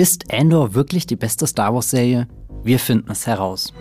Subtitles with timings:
[0.00, 2.26] Ist Andor wirklich die beste Star Wars-Serie?
[2.64, 3.74] Wir finden es heraus.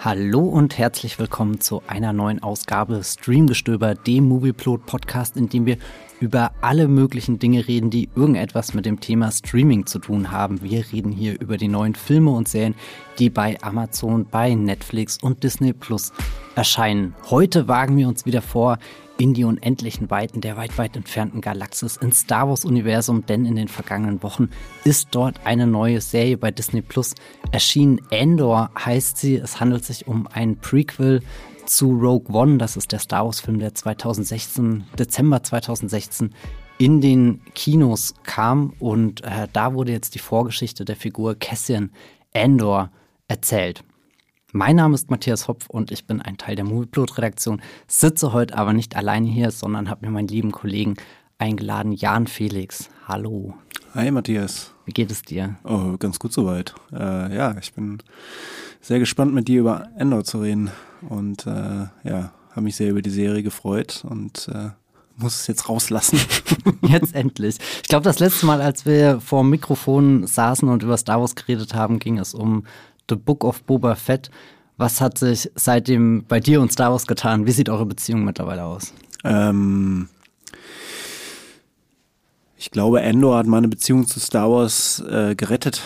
[0.00, 5.76] Hallo und herzlich willkommen zu einer neuen Ausgabe Streamgestöber, dem Movieplot Podcast, in dem wir
[6.22, 10.62] über alle möglichen Dinge reden, die irgendetwas mit dem Thema Streaming zu tun haben.
[10.62, 12.76] Wir reden hier über die neuen Filme und Serien,
[13.18, 16.12] die bei Amazon, bei Netflix und Disney Plus
[16.54, 17.16] erscheinen.
[17.28, 18.78] Heute wagen wir uns wieder vor
[19.18, 23.68] in die unendlichen Weiten der weit, weit entfernten Galaxis, ins Star Wars-Universum, denn in den
[23.68, 24.48] vergangenen Wochen
[24.84, 27.16] ist dort eine neue Serie bei Disney Plus
[27.50, 28.00] erschienen.
[28.10, 29.36] Endor heißt sie.
[29.36, 31.20] Es handelt sich um ein Prequel
[31.66, 32.58] zu Rogue One.
[32.58, 36.34] Das ist der Star Wars-Film, der 2016, Dezember 2016
[36.78, 38.72] in den Kinos kam.
[38.78, 41.90] Und äh, da wurde jetzt die Vorgeschichte der Figur Cassian
[42.32, 42.90] Endor
[43.28, 43.84] erzählt.
[44.52, 48.74] Mein Name ist Matthias Hopf und ich bin ein Teil der Movieplot-Redaktion, sitze heute aber
[48.74, 50.96] nicht alleine hier, sondern habe mir meinen lieben Kollegen
[51.38, 52.90] eingeladen, Jan Felix.
[53.08, 53.54] Hallo.
[53.94, 54.74] Hi Matthias.
[54.84, 55.56] Wie geht es dir?
[55.64, 56.74] Oh, ganz gut soweit.
[56.92, 58.02] Äh, ja, ich bin
[58.82, 60.70] sehr gespannt, mit dir über Endor zu reden
[61.08, 64.70] und äh, ja, habe mich sehr über die Serie gefreut und äh,
[65.16, 66.18] muss es jetzt rauslassen.
[66.82, 67.56] jetzt endlich.
[67.82, 71.34] Ich glaube, das letzte Mal, als wir vor dem Mikrofon saßen und über Star Wars
[71.34, 72.64] geredet haben, ging es um
[73.08, 74.30] The Book of Boba Fett.
[74.76, 77.46] Was hat sich seitdem bei dir und Star Wars getan?
[77.46, 78.92] Wie sieht eure Beziehung mittlerweile aus?
[79.24, 80.08] Ähm,
[82.56, 85.82] ich glaube, Endor hat meine Beziehung zu Star Wars äh, gerettet.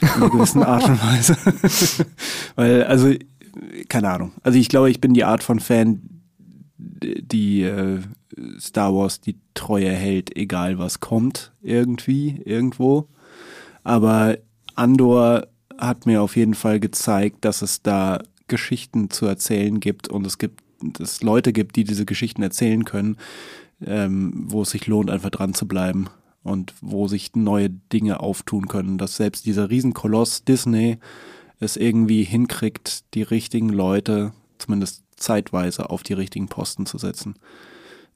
[0.00, 1.36] In einer gewissen Art und Weise.
[2.56, 3.14] Weil, also,
[3.88, 4.32] keine Ahnung.
[4.42, 6.00] Also ich glaube, ich bin die Art von Fan,
[6.78, 8.00] die äh,
[8.58, 13.08] Star Wars die Treue hält, egal was kommt, irgendwie, irgendwo.
[13.82, 14.38] Aber
[14.74, 15.46] Andor
[15.78, 20.38] hat mir auf jeden Fall gezeigt, dass es da Geschichten zu erzählen gibt und es
[20.38, 20.62] gibt
[20.98, 23.16] es Leute gibt, die diese Geschichten erzählen können,
[23.84, 26.08] ähm, wo es sich lohnt, einfach dran zu bleiben
[26.42, 28.98] und wo sich neue Dinge auftun können.
[28.98, 30.98] Dass selbst dieser Riesenkoloss Disney
[31.60, 37.36] es irgendwie hinkriegt, die richtigen Leute, zumindest zeitweise, auf die richtigen Posten zu setzen,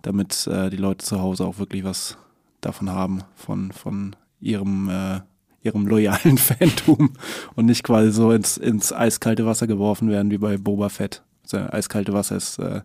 [0.02, 2.18] damit äh, die Leute zu Hause auch wirklich was
[2.60, 5.20] davon haben, von, von ihrem äh,
[5.62, 7.10] ihrem loyalen Fantum
[7.54, 11.22] und nicht quasi so ins, ins eiskalte Wasser geworfen werden wie bei Boba Fett.
[11.50, 12.80] Das eiskalte Wasser ist äh,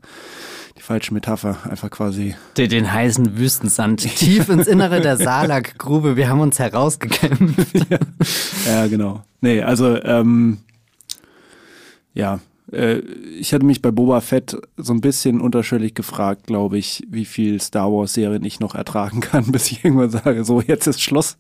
[0.78, 2.36] die falsche Metapher, einfach quasi.
[2.58, 6.16] Den, den heißen Wüstensand tief ins Innere der Salak-Grube.
[6.16, 7.90] Wir haben uns herausgekämpft.
[7.90, 8.00] ja.
[8.68, 9.24] ja, genau.
[9.42, 10.60] Nee, also ähm,
[12.14, 12.40] ja,
[12.72, 13.00] äh,
[13.40, 17.62] ich hatte mich bei Boba Fett so ein bisschen unterschwellig gefragt, glaube ich, wie viel
[17.62, 21.38] Star Wars Serien ich noch ertragen kann, bis ich irgendwann sage, so jetzt ist Schluss.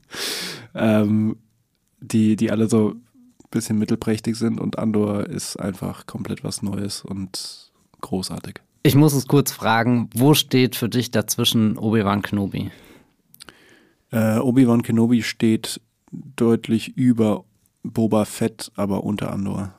[0.74, 1.38] Ähm,
[2.02, 2.96] die, die alle so
[3.52, 8.62] bisschen mittelprächtig sind und Andor ist einfach komplett was Neues und großartig.
[8.84, 12.70] Ich muss es kurz fragen, wo steht für dich dazwischen Obi-Wan Kenobi?
[14.12, 17.46] Äh, Obi-Wan Kenobi steht deutlich über
[17.84, 19.74] Boba Fett, aber unter Andor.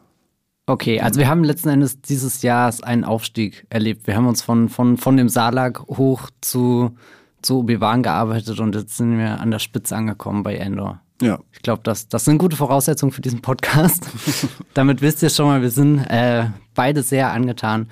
[0.67, 4.09] Okay, also wir haben letzten Endes dieses Jahr einen Aufstieg erlebt.
[4.09, 6.97] Wir haben uns von, von, von dem Salak hoch zu,
[7.43, 11.01] zu Obi-Wan gearbeitet und jetzt sind wir an der Spitze angekommen bei Endor.
[11.21, 11.41] Ja.
[11.53, 14.07] Ich glaube, das, das sind gute Voraussetzungen für diesen Podcast.
[14.75, 17.89] Damit wisst ihr schon mal, wir sind äh, beide sehr angetan.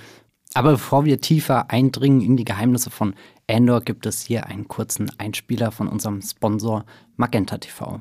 [0.52, 3.14] Aber bevor wir tiefer eindringen in die Geheimnisse von
[3.46, 6.84] Endor, gibt es hier einen kurzen Einspieler von unserem Sponsor
[7.16, 8.00] Magenta TV.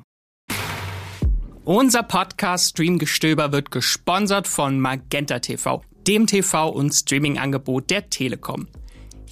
[1.65, 8.67] Unser Podcast Streamgestöber wird gesponsert von Magenta TV, dem TV- und Streaming-Angebot der Telekom.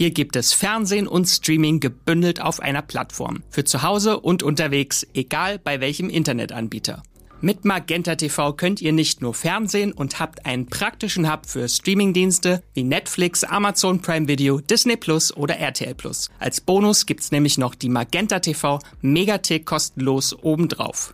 [0.02, 3.44] Hier gibt es Fernsehen und Streaming gebündelt auf einer Plattform.
[3.52, 7.04] Für zu Hause und unterwegs, egal bei welchem Internetanbieter.
[7.40, 12.64] Mit Magenta TV könnt ihr nicht nur Fernsehen und habt einen praktischen Hub für Streamingdienste
[12.74, 16.32] wie Netflix, Amazon Prime Video, Disney Plus oder RTL Plus.
[16.40, 21.14] Als Bonus gibt's nämlich noch die Magenta TV Megathek kostenlos obendrauf.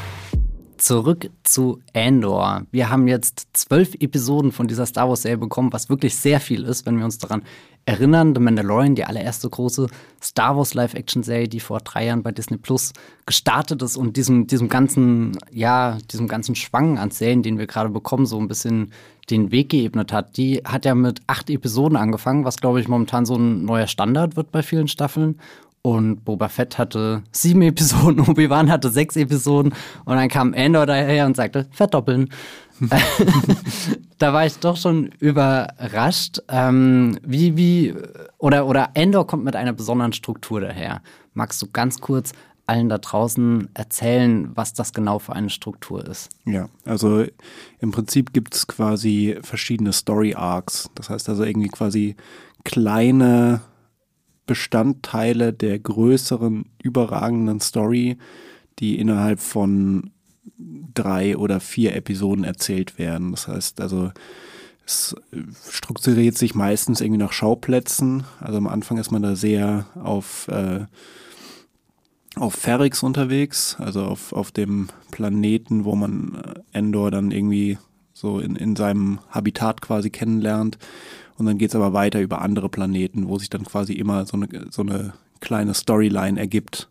[0.81, 2.63] zurück zu Andor.
[2.71, 6.87] Wir haben jetzt zwölf Episoden von dieser Star Wars-Serie bekommen, was wirklich sehr viel ist,
[6.87, 7.43] wenn wir uns daran
[7.85, 8.33] erinnern.
[8.33, 9.87] The Mandalorian, die allererste große
[10.21, 12.93] Star Wars Live-Action-Serie, die vor drei Jahren bei Disney Plus
[13.27, 17.89] gestartet ist und diesem, diesem ganzen, ja, diesem ganzen Schwang an Serien, den wir gerade
[17.89, 18.91] bekommen, so ein bisschen
[19.29, 20.35] den Weg geebnet hat.
[20.37, 24.35] Die hat ja mit acht Episoden angefangen, was glaube ich momentan so ein neuer Standard
[24.35, 25.39] wird bei vielen Staffeln.
[25.83, 29.73] Und Boba Fett hatte sieben Episoden, Obi-Wan hatte sechs Episoden
[30.05, 32.29] und dann kam Andor daher und sagte, verdoppeln.
[34.17, 36.41] da war ich doch schon überrascht.
[36.47, 37.93] Ähm, wie, wie,
[38.37, 41.01] oder, oder Endor kommt mit einer besonderen Struktur daher.
[41.33, 42.33] Magst du ganz kurz
[42.67, 46.29] allen da draußen erzählen, was das genau für eine Struktur ist?
[46.45, 47.25] Ja, also
[47.79, 50.89] im Prinzip gibt es quasi verschiedene Story Arcs.
[50.95, 52.15] Das heißt also irgendwie quasi
[52.63, 53.61] kleine
[54.51, 58.17] Bestandteile der größeren, überragenden Story,
[58.79, 60.11] die innerhalb von
[60.93, 63.31] drei oder vier Episoden erzählt werden.
[63.31, 64.11] Das heißt also,
[64.85, 65.15] es
[65.69, 68.25] strukturiert sich meistens irgendwie nach Schauplätzen.
[68.41, 70.81] Also am Anfang ist man da sehr auf, äh,
[72.35, 77.77] auf Ferrix unterwegs, also auf, auf dem Planeten, wo man äh, Endor dann irgendwie
[78.11, 80.77] so in, in seinem Habitat quasi kennenlernt.
[81.41, 84.37] Und dann geht es aber weiter über andere Planeten, wo sich dann quasi immer so
[84.37, 86.87] eine, so eine kleine Storyline ergibt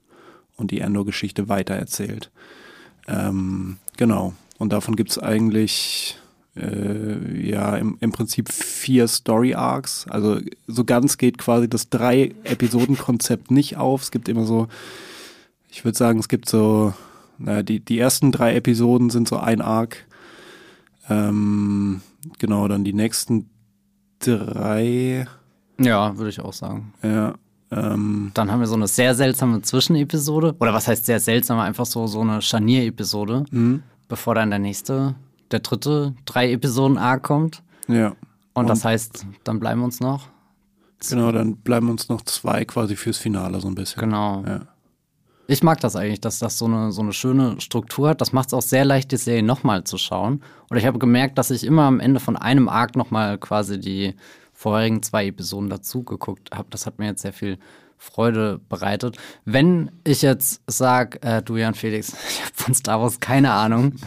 [0.56, 2.32] und die Endor-Geschichte weitererzählt.
[3.06, 4.34] Ähm, genau.
[4.58, 6.18] Und davon gibt es eigentlich
[6.56, 10.08] äh, ja im, im Prinzip vier Story Arcs.
[10.10, 14.02] Also so ganz geht quasi das drei Episoden-Konzept nicht auf.
[14.02, 14.66] Es gibt immer so,
[15.70, 16.92] ich würde sagen, es gibt so,
[17.38, 20.06] naja, die, die ersten drei Episoden sind so ein Arc.
[21.08, 22.00] Ähm,
[22.40, 23.48] genau, dann die nächsten
[24.20, 25.26] drei.
[25.78, 26.92] Ja, würde ich auch sagen.
[27.02, 27.34] Ja,
[27.72, 30.54] ähm, Dann haben wir so eine sehr seltsame Zwischenepisode.
[30.60, 31.58] Oder was heißt sehr seltsam?
[31.58, 33.82] Einfach so, so eine Scharnier-Episode, mhm.
[34.08, 35.14] bevor dann der nächste,
[35.50, 37.62] der dritte, drei Episoden A kommt.
[37.88, 38.14] ja.
[38.52, 40.26] Und, Und- das heißt, dann bleiben uns noch.
[41.08, 44.00] Genau, dann bleiben uns noch zwei quasi fürs Finale so ein bisschen.
[44.00, 44.42] Genau.
[44.44, 44.60] Ja.
[45.50, 48.20] Ich mag das eigentlich, dass das so eine, so eine schöne Struktur hat.
[48.20, 50.44] Das macht es auch sehr leicht, die Serie nochmal zu schauen.
[50.68, 54.14] Und ich habe gemerkt, dass ich immer am Ende von einem Arc nochmal quasi die
[54.52, 56.68] vorherigen zwei Episoden dazu geguckt habe.
[56.70, 57.58] Das hat mir jetzt sehr viel
[57.98, 59.16] Freude bereitet.
[59.44, 63.96] Wenn ich jetzt sage, äh, du Jan Felix, ich habe von Star Wars keine Ahnung.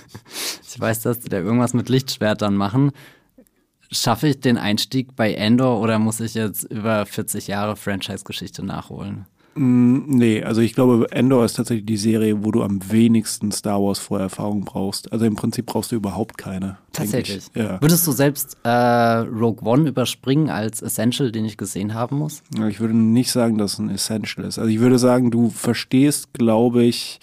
[0.65, 2.93] Ich weiß, dass die da irgendwas mit Lichtschwertern machen.
[3.91, 9.27] Schaffe ich den Einstieg bei Endor oder muss ich jetzt über 40 Jahre Franchise-Geschichte nachholen?
[9.55, 13.81] Mm, Nee, also ich glaube, Endor ist tatsächlich die Serie, wo du am wenigsten Star
[13.81, 15.11] Wars Vorerfahrung brauchst.
[15.11, 16.77] Also im Prinzip brauchst du überhaupt keine.
[16.91, 17.49] Tatsächlich.
[17.53, 17.61] Ich.
[17.61, 17.81] Ja.
[17.81, 22.43] Würdest du selbst äh, Rogue One überspringen als Essential, den ich gesehen haben muss?
[22.57, 24.59] Ja, Ich würde nicht sagen, dass es ein Essential ist.
[24.59, 27.19] Also ich würde sagen, du verstehst, glaube ich,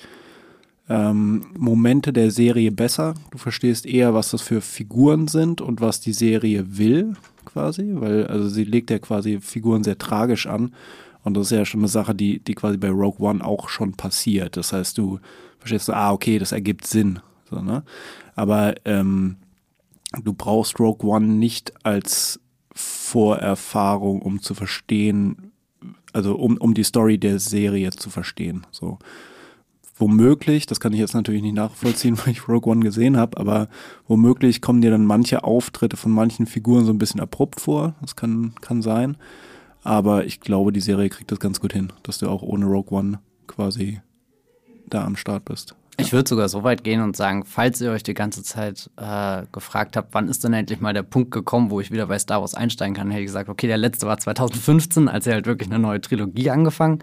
[0.88, 3.14] ähm, Momente der Serie besser.
[3.30, 8.26] Du verstehst eher, was das für Figuren sind und was die Serie will, quasi, weil
[8.26, 10.72] also sie legt ja quasi Figuren sehr tragisch an.
[11.22, 13.92] Und das ist ja schon eine Sache, die, die quasi bei Rogue One auch schon
[13.92, 14.56] passiert.
[14.56, 15.20] Das heißt, du
[15.58, 17.20] verstehst so, ah, okay, das ergibt Sinn.
[17.50, 17.82] So, ne?
[18.34, 19.36] Aber ähm,
[20.22, 22.40] du brauchst Rogue One nicht als
[22.72, 25.52] Vorerfahrung, um zu verstehen,
[26.12, 28.66] also um, um die Story der Serie zu verstehen.
[28.70, 28.98] So.
[29.96, 33.68] Womöglich, das kann ich jetzt natürlich nicht nachvollziehen, weil ich Rogue One gesehen habe, aber
[34.08, 37.94] womöglich kommen dir dann manche Auftritte von manchen Figuren so ein bisschen abrupt vor.
[38.00, 39.16] Das kann, kann sein.
[39.82, 42.96] Aber ich glaube, die Serie kriegt das ganz gut hin, dass du auch ohne Rogue
[42.96, 44.00] One quasi
[44.86, 45.74] da am Start bist.
[46.00, 49.42] Ich würde sogar so weit gehen und sagen, falls ihr euch die ganze Zeit äh,
[49.52, 52.40] gefragt habt, wann ist denn endlich mal der Punkt gekommen, wo ich wieder bei Star
[52.40, 55.70] Wars einsteigen kann, hätte ich gesagt, okay, der letzte war 2015, als sie halt wirklich
[55.70, 57.00] eine neue Trilogie angefangen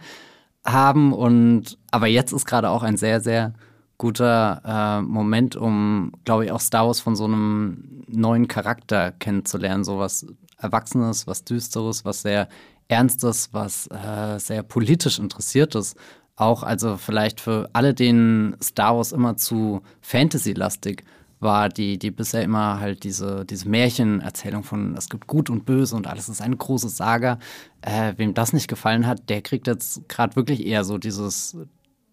[0.66, 1.14] haben.
[1.14, 3.54] Und aber jetzt ist gerade auch ein sehr, sehr
[4.00, 9.84] guter äh, Moment, um, glaube ich, auch Star Wars von so einem neuen Charakter kennenzulernen.
[9.84, 10.26] So was
[10.58, 12.48] Erwachsenes, was Düsteres, was sehr
[12.88, 15.96] Ernstes, was äh, sehr politisch Interessiertes.
[16.36, 21.04] Auch also vielleicht für alle, denen Star Wars immer zu Fantasy-lastig
[21.40, 25.96] war, die, die bisher immer halt diese, diese Märchenerzählung von es gibt Gut und Böse
[25.96, 27.40] und alles ist eine große Saga.
[27.82, 31.58] Äh, wem das nicht gefallen hat, der kriegt jetzt gerade wirklich eher so dieses,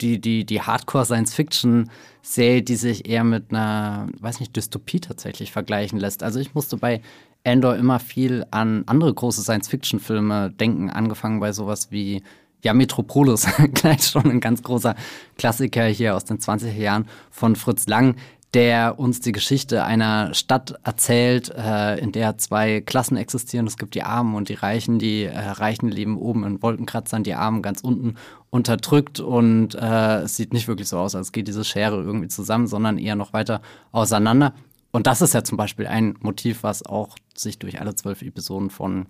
[0.00, 6.22] die, die, die Hardcore-Science-Fiction-Serie, die sich eher mit einer, weiß nicht, Dystopie tatsächlich vergleichen lässt.
[6.22, 7.00] Also ich musste bei
[7.44, 12.22] Endor immer viel an andere große Science-Fiction-Filme denken, angefangen bei sowas wie
[12.62, 14.96] ja, Metropolis, gleich schon ein ganz großer
[15.36, 18.16] Klassiker hier aus den 20er Jahren von Fritz Lang,
[18.54, 23.66] der uns die Geschichte einer Stadt erzählt, äh, in der zwei Klassen existieren.
[23.66, 24.98] Es gibt die Armen und die Reichen.
[24.98, 28.14] Die äh, Reichen leben oben in Wolkenkratzern, die Armen ganz unten
[28.50, 32.68] unterdrückt und äh, es sieht nicht wirklich so aus, als geht diese Schere irgendwie zusammen,
[32.68, 33.60] sondern eher noch weiter
[33.90, 34.54] auseinander.
[34.94, 38.70] Und das ist ja zum Beispiel ein Motiv, was auch sich durch alle zwölf Episoden
[38.70, 39.06] von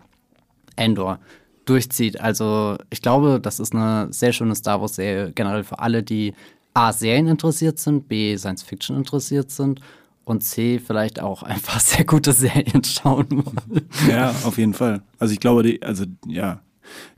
[0.76, 1.18] Endor
[1.66, 2.18] durchzieht.
[2.22, 6.32] Also ich glaube, das ist eine sehr schöne Star Wars-Serie generell für alle, die
[6.72, 9.82] A, Serien interessiert sind, B, Science Fiction interessiert sind
[10.24, 13.86] und C vielleicht auch einfach sehr gute Serien schauen wollen.
[14.08, 15.02] Ja, auf jeden Fall.
[15.18, 16.60] Also ich glaube, die, also ja,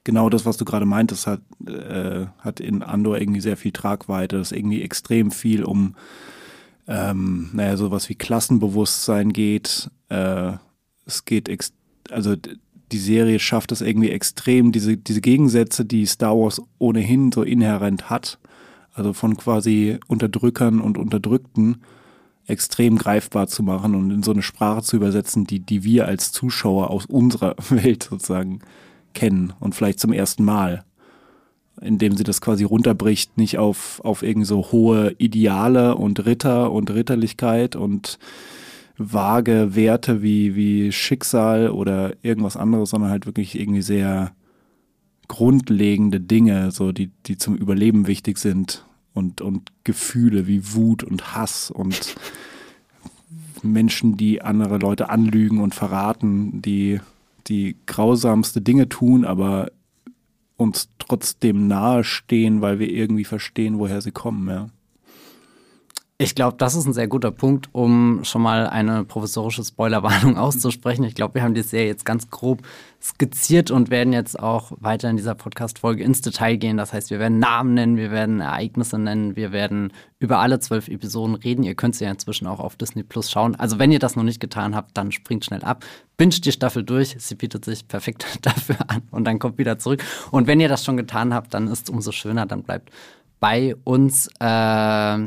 [0.03, 4.39] genau das, was du gerade meintest, hat, äh, hat in Andor irgendwie sehr viel Tragweite.
[4.39, 5.95] Das ist irgendwie extrem viel um,
[6.89, 9.91] ähm, naja, sowas wie Klassenbewusstsein geht.
[10.09, 10.53] Äh,
[11.05, 11.73] es geht, ex
[12.11, 12.37] also
[12.93, 18.11] die Serie schafft es irgendwie extrem, diese, diese Gegensätze, die Star Wars ohnehin so inhärent
[18.11, 18.39] hat,
[18.95, 21.83] also von quasi Unterdrückern und Unterdrückten,
[22.47, 26.31] extrem greifbar zu machen und in so eine Sprache zu übersetzen, die, die wir als
[26.31, 28.61] Zuschauer aus unserer Welt sozusagen
[29.15, 30.85] kennen und vielleicht zum ersten Mal.
[31.81, 36.91] Indem sie das quasi runterbricht, nicht auf, auf irgend so hohe Ideale und Ritter und
[36.91, 38.19] Ritterlichkeit und
[38.97, 44.33] vage Werte wie, wie Schicksal oder irgendwas anderes, sondern halt wirklich irgendwie sehr
[45.29, 51.35] grundlegende Dinge, so die, die zum Überleben wichtig sind und, und Gefühle wie Wut und
[51.35, 52.15] Hass und
[53.63, 57.01] Menschen, die andere Leute anlügen und verraten, die
[57.49, 59.71] die grausamste Dinge tun, aber
[60.57, 64.69] uns trotzdem nahestehen, weil wir irgendwie verstehen, woher sie kommen, ja.
[66.19, 71.05] Ich glaube, das ist ein sehr guter Punkt, um schon mal eine professorische Spoilerwarnung auszusprechen.
[71.05, 72.63] Ich glaube, wir haben die Serie jetzt ganz grob
[73.03, 76.79] skizziert und werden jetzt auch weiter in dieser Podcast-Folge ins Detail gehen.
[76.79, 80.89] Das heißt, wir werden Namen nennen, wir werden Ereignisse nennen, wir werden über alle zwölf
[80.89, 81.65] Episoden reden.
[81.65, 83.55] Ihr könnt sie ja inzwischen auch auf Disney Plus schauen.
[83.55, 85.85] Also, wenn ihr das noch nicht getan habt, dann springt schnell ab.
[86.17, 87.15] Binge die Staffel durch.
[87.19, 90.03] Sie bietet sich perfekt dafür an und dann kommt wieder zurück.
[90.31, 92.47] Und wenn ihr das schon getan habt, dann ist es umso schöner.
[92.47, 92.91] Dann bleibt
[93.39, 94.31] bei uns.
[94.41, 95.19] Äh,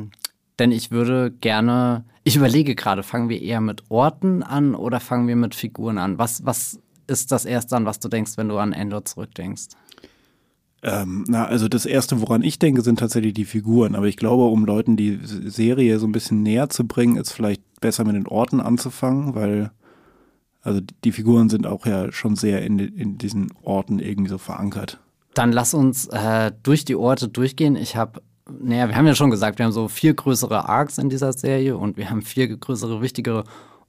[0.60, 5.28] denn ich würde gerne, ich überlege gerade, fangen wir eher mit Orten an oder fangen
[5.28, 6.18] wir mit Figuren an?
[6.18, 9.70] Was, was ist das Erste an, was du denkst, wenn du an Endor zurückdenkst?
[10.82, 13.96] Ähm, na, also das Erste, woran ich denke, sind tatsächlich die Figuren.
[13.96, 17.64] Aber ich glaube, um Leuten die Serie so ein bisschen näher zu bringen, ist vielleicht
[17.82, 19.72] besser mit den Orten anzufangen, weil
[20.62, 25.00] also die Figuren sind auch ja schon sehr in, in diesen Orten irgendwie so verankert.
[25.34, 27.76] Dann lass uns äh, durch die Orte durchgehen.
[27.76, 28.22] Ich habe
[28.60, 31.78] naja, wir haben ja schon gesagt, wir haben so vier größere Arcs in dieser Serie
[31.78, 33.44] und wir haben vier größere, wichtigere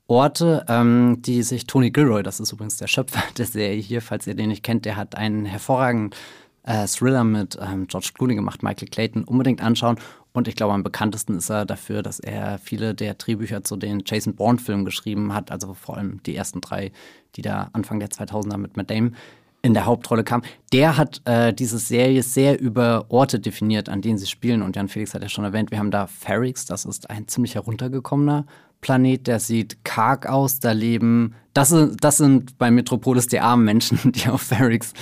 [0.07, 4.26] Orte, ähm, die sich Tony Gilroy, das ist übrigens der Schöpfer der Serie hier, falls
[4.26, 6.19] ihr den nicht kennt, der hat einen hervorragenden
[6.64, 9.99] äh, Thriller mit ähm, George Clooney gemacht, Michael Clayton, unbedingt anschauen.
[10.33, 14.02] Und ich glaube, am bekanntesten ist er dafür, dass er viele der Drehbücher zu den
[14.07, 16.93] Jason Bourne-Filmen geschrieben hat, also vor allem die ersten drei,
[17.35, 19.17] die da Anfang der 2000er mit Matt Damon
[19.62, 24.19] in der Hauptrolle kam, der hat äh, diese Serie sehr über Orte definiert, an denen
[24.19, 24.62] sie spielen.
[24.62, 27.55] Und Jan Felix hat ja schon erwähnt, wir haben da Ferrix, das ist ein ziemlich
[27.55, 28.47] heruntergekommener
[28.81, 33.64] Planet, der sieht karg aus, da leben, das, sind, das sind bei Metropolis die armen
[33.64, 34.93] Menschen, die auf Ferrix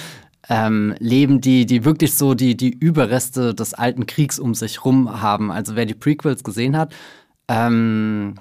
[0.48, 5.20] ähm, leben, die, die wirklich so die, die Überreste des alten Kriegs um sich rum
[5.20, 5.52] haben.
[5.52, 6.92] Also wer die Prequels gesehen hat,
[7.48, 8.34] ähm,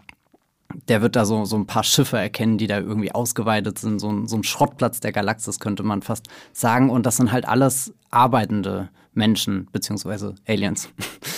[0.87, 3.99] der wird da so, so ein paar Schiffe erkennen, die da irgendwie ausgeweitet sind.
[3.99, 6.89] So ein, so ein Schrottplatz der Galaxis, könnte man fast sagen.
[6.89, 10.89] Und das sind halt alles arbeitende Menschen, beziehungsweise Aliens.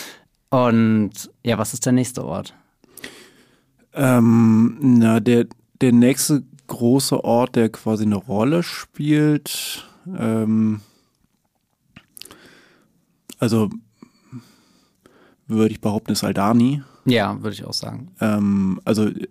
[0.50, 2.54] Und ja, was ist der nächste Ort?
[3.94, 5.46] Ähm, na, der,
[5.82, 10.82] der nächste große Ort, der quasi eine Rolle spielt, ähm,
[13.40, 13.70] also
[15.48, 16.84] würde ich behaupten, ist Aldani.
[17.12, 18.12] Ja, würde ich auch sagen.
[18.22, 19.28] Ähm, also äh,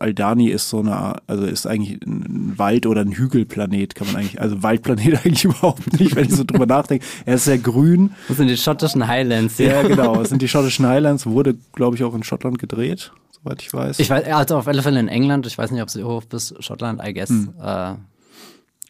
[0.00, 4.40] Aldani ist so eine, also ist eigentlich ein Wald- oder ein Hügelplanet, kann man eigentlich,
[4.40, 7.04] also Waldplanet eigentlich überhaupt nicht, wenn ich so drüber nachdenke.
[7.24, 8.10] Er ist sehr grün.
[8.28, 9.58] Das sind die schottischen Highlands.
[9.58, 13.12] Ja, ja genau, das sind die schottischen Highlands, wurde, glaube ich, auch in Schottland gedreht,
[13.30, 13.98] soweit ich weiß.
[13.98, 16.54] Ich weiß, also auf alle Fälle in England, ich weiß nicht, ob sie hoch bis
[16.60, 17.30] Schottland, I guess.
[17.30, 17.54] Hm.
[17.62, 17.94] Äh.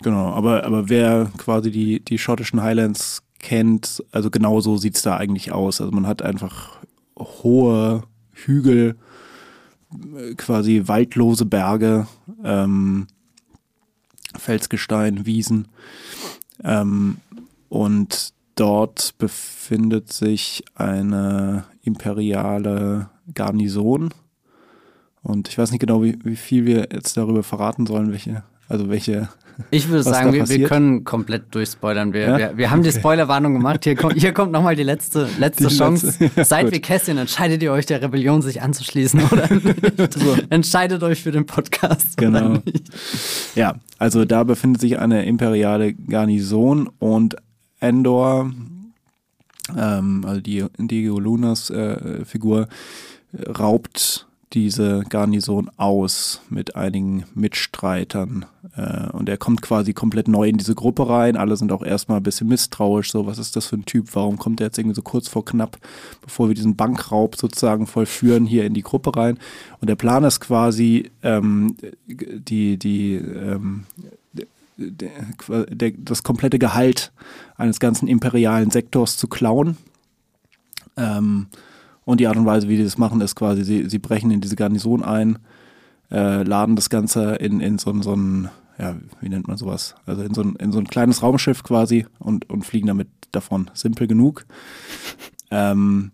[0.02, 5.02] Genau, aber, aber wer quasi die, die schottischen Highlands kennt, also genau so sieht es
[5.02, 5.80] da eigentlich aus.
[5.80, 6.78] Also man hat einfach
[7.18, 8.02] hohe
[8.46, 8.96] Hügel,
[10.36, 12.06] quasi waldlose Berge,
[12.44, 13.06] ähm,
[14.36, 15.68] Felsgestein, Wiesen.
[16.64, 17.18] Ähm,
[17.68, 24.12] und dort befindet sich eine imperiale Garnison.
[25.22, 28.88] Und ich weiß nicht genau, wie, wie viel wir jetzt darüber verraten sollen, welche, also
[28.88, 29.28] welche
[29.70, 32.12] ich würde sagen, wir, wir, können komplett durchspoilern.
[32.12, 32.38] Wir, ja?
[32.38, 32.90] wir, wir, haben okay.
[32.90, 33.84] die Spoilerwarnung gemacht.
[33.84, 36.06] Hier kommt, hier kommt nochmal die letzte, letzte die Chance.
[36.06, 36.74] Letzte, ja, Seid gut.
[36.74, 40.14] wie Kästchen, entscheidet ihr euch der Rebellion sich anzuschließen oder nicht.
[40.14, 40.36] so.
[40.50, 42.16] Entscheidet euch für den Podcast.
[42.16, 42.58] Genau.
[43.54, 47.36] Ja, also da befindet sich eine imperiale Garnison und
[47.80, 48.50] Endor,
[49.76, 52.68] ähm, also die Diego Lunas äh, Figur,
[53.58, 58.44] raubt diese Garnison aus mit einigen Mitstreitern.
[58.76, 61.36] Äh, und er kommt quasi komplett neu in diese Gruppe rein.
[61.36, 63.10] Alle sind auch erstmal ein bisschen misstrauisch.
[63.10, 64.14] So, was ist das für ein Typ?
[64.14, 65.78] Warum kommt er jetzt irgendwie so kurz vor knapp,
[66.20, 69.38] bevor wir diesen Bankraub sozusagen vollführen, hier in die Gruppe rein?
[69.80, 73.84] Und der Plan ist quasi, ähm, die, die, ähm,
[74.76, 75.16] der,
[75.66, 77.12] der, das komplette Gehalt
[77.56, 79.76] eines ganzen imperialen Sektors zu klauen.
[80.96, 81.46] Ähm,
[82.04, 84.40] und die Art und Weise, wie die das machen, ist quasi, sie, sie brechen in
[84.40, 85.38] diese Garnison ein,
[86.10, 89.94] äh, laden das Ganze in, in so, so ein, ja, wie nennt man sowas?
[90.06, 93.70] Also in so ein, in so ein kleines Raumschiff quasi und, und fliegen damit davon.
[93.74, 94.46] Simpel genug.
[95.50, 96.10] Ähm,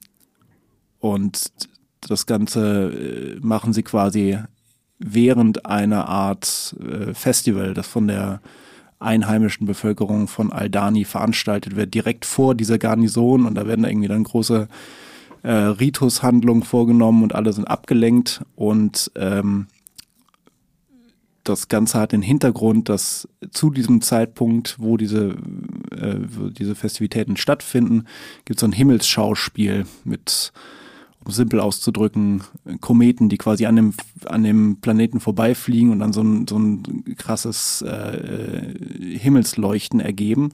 [1.01, 1.53] und
[2.01, 4.39] das Ganze äh, machen sie quasi
[4.99, 8.41] während einer Art äh, Festival, das von der
[8.99, 14.25] einheimischen Bevölkerung von Aldani veranstaltet wird, direkt vor dieser Garnison und da werden irgendwie dann
[14.25, 14.67] große
[15.43, 19.67] äh, Ritushandlungen vorgenommen und alle sind abgelenkt und ähm,
[21.45, 25.37] das Ganze hat den Hintergrund, dass zu diesem Zeitpunkt, wo diese,
[25.91, 28.05] äh, wo diese Festivitäten stattfinden,
[28.45, 30.53] gibt es so ein Himmelsschauspiel mit
[31.25, 32.43] um simpel auszudrücken,
[32.81, 33.95] Kometen, die quasi an dem,
[34.27, 40.51] an dem Planeten vorbeifliegen und dann so ein, so ein krasses äh, Himmelsleuchten ergeben.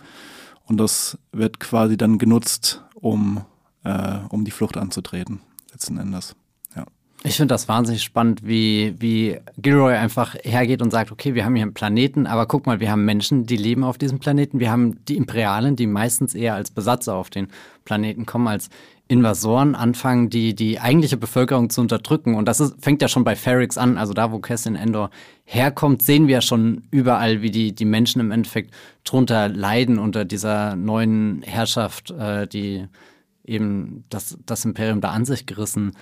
[0.65, 3.43] Und das wird quasi dann genutzt, um,
[3.85, 5.41] äh, um die Flucht anzutreten,
[5.73, 6.35] letzten Endes.
[6.75, 6.85] Ja.
[7.23, 11.55] Ich finde das wahnsinnig spannend, wie, wie Gilroy einfach hergeht und sagt, okay, wir haben
[11.55, 14.61] hier einen Planeten, aber guck mal, wir haben Menschen, die leben auf diesem Planeten.
[14.61, 17.49] Wir haben die Imperialen, die meistens eher als Besatzer auf den
[17.85, 18.69] Planeten kommen, als
[19.07, 22.35] Invasoren anfangen, die, die eigentliche Bevölkerung zu unterdrücken.
[22.35, 23.99] Und das ist, fängt ja schon bei Ferrix an.
[23.99, 25.11] Also da, wo Cassian Endor
[25.45, 28.73] herkommt, sehen wir ja schon überall, wie die, die Menschen im Endeffekt
[29.05, 32.87] drunter leiden unter dieser neuen Herrschaft, äh, die
[33.45, 35.93] eben das, das Imperium da an sich gerissen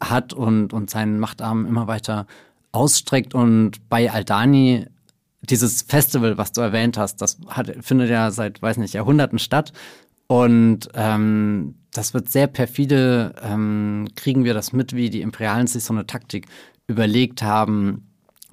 [0.00, 2.26] hat und, und seinen Machtarm immer weiter
[2.72, 3.34] ausstreckt.
[3.34, 4.86] Und bei Aldani
[5.42, 9.72] dieses Festival, was du erwähnt hast, das hat, findet ja seit, weiß nicht, Jahrhunderten statt.
[10.26, 15.84] Und ähm, das wird sehr perfide, ähm, kriegen wir das mit, wie die Imperialen sich
[15.84, 16.46] so eine Taktik
[16.86, 18.08] überlegt haben.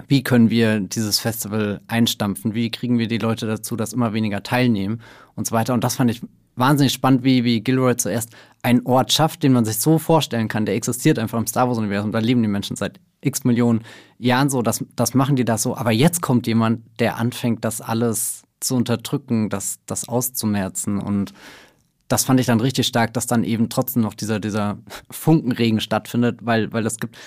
[0.08, 2.53] Wie können wir dieses Festival einstampfen?
[2.53, 5.01] Wie kriegen wir die Leute dazu, dass immer weniger teilnehmen
[5.36, 5.74] und so weiter?
[5.74, 6.21] Und das fand ich
[6.60, 10.65] wahnsinnig spannend, wie, wie Gilroy zuerst einen Ort schafft, den man sich so vorstellen kann.
[10.65, 12.12] Der existiert einfach im Star Wars-Universum.
[12.12, 13.82] Da leben die Menschen seit x Millionen
[14.17, 14.62] Jahren so.
[14.62, 15.76] Das, das machen die da so.
[15.76, 21.34] Aber jetzt kommt jemand, der anfängt, das alles zu unterdrücken, das, das auszumerzen und
[22.10, 24.80] das fand ich dann richtig stark, dass dann eben trotzdem noch dieser, dieser
[25.12, 27.17] Funkenregen stattfindet, weil, weil es gibt,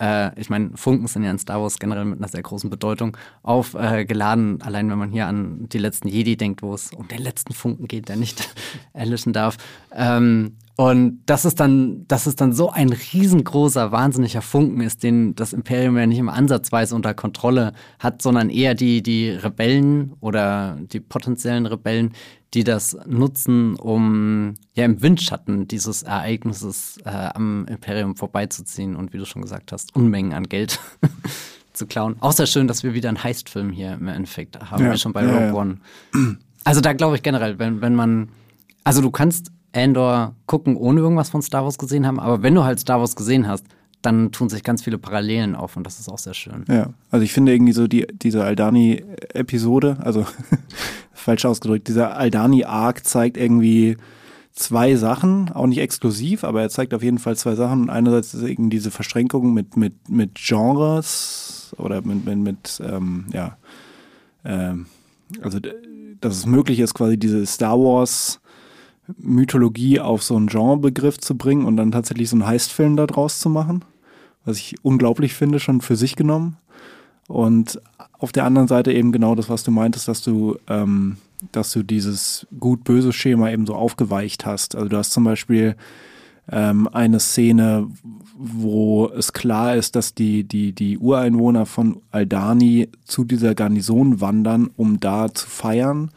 [0.00, 3.16] äh, ich meine, Funken sind ja in Star Wars generell mit einer sehr großen Bedeutung
[3.42, 4.60] aufgeladen.
[4.60, 7.52] Äh, Allein wenn man hier an die letzten Jedi denkt, wo es um den letzten
[7.52, 8.48] Funken geht, der nicht
[8.92, 9.56] erlöschen darf.
[9.94, 15.34] Ähm, und das ist dann, dass es dann so ein riesengroßer, wahnsinniger Funken ist, den
[15.34, 20.78] das Imperium ja nicht im Ansatzweise unter Kontrolle hat, sondern eher die, die Rebellen oder
[20.80, 22.14] die potenziellen Rebellen,
[22.54, 29.18] die das nutzen, um ja im Windschatten dieses Ereignisses äh, am Imperium vorbeizuziehen und wie
[29.18, 30.80] du schon gesagt hast, Unmengen an Geld
[31.72, 32.16] zu klauen.
[32.20, 34.90] Auch sehr schön, dass wir wieder einen Heistfilm hier im Endeffekt haben, ja.
[34.90, 35.78] wir schon bei Rogue ja, One.
[36.64, 38.30] Also da glaube ich generell, wenn, wenn man,
[38.82, 42.64] also du kannst Andor gucken, ohne irgendwas von Star Wars gesehen haben, aber wenn du
[42.64, 43.64] halt Star Wars gesehen hast,
[44.02, 46.64] dann tun sich ganz viele Parallelen auf und das ist auch sehr schön.
[46.68, 50.26] Ja, also ich finde irgendwie so die, diese Aldani-Episode, also
[51.12, 53.96] falsch ausgedrückt, dieser Aldani-Arc zeigt irgendwie
[54.52, 57.82] zwei Sachen, auch nicht exklusiv, aber er zeigt auf jeden Fall zwei Sachen.
[57.82, 63.26] Und einerseits ist eben diese Verschränkung mit, mit, mit Genres oder mit, mit, mit ähm,
[63.32, 63.56] ja,
[64.44, 64.86] ähm,
[65.42, 65.58] also
[66.20, 68.39] dass es möglich ist, quasi diese Star Wars
[69.18, 73.48] Mythologie auf so einen Genrebegriff zu bringen und dann tatsächlich so einen Heistfilm daraus zu
[73.48, 73.84] machen,
[74.44, 76.56] was ich unglaublich finde, schon für sich genommen.
[77.28, 77.80] Und
[78.18, 81.16] auf der anderen Seite eben genau das, was du meintest, dass du, ähm,
[81.52, 84.74] dass du dieses gut-böse Schema eben so aufgeweicht hast.
[84.74, 85.76] Also du hast zum Beispiel
[86.50, 87.88] ähm, eine Szene,
[88.36, 94.70] wo es klar ist, dass die, die, die Ureinwohner von Aldani zu dieser Garnison wandern,
[94.76, 96.10] um da zu feiern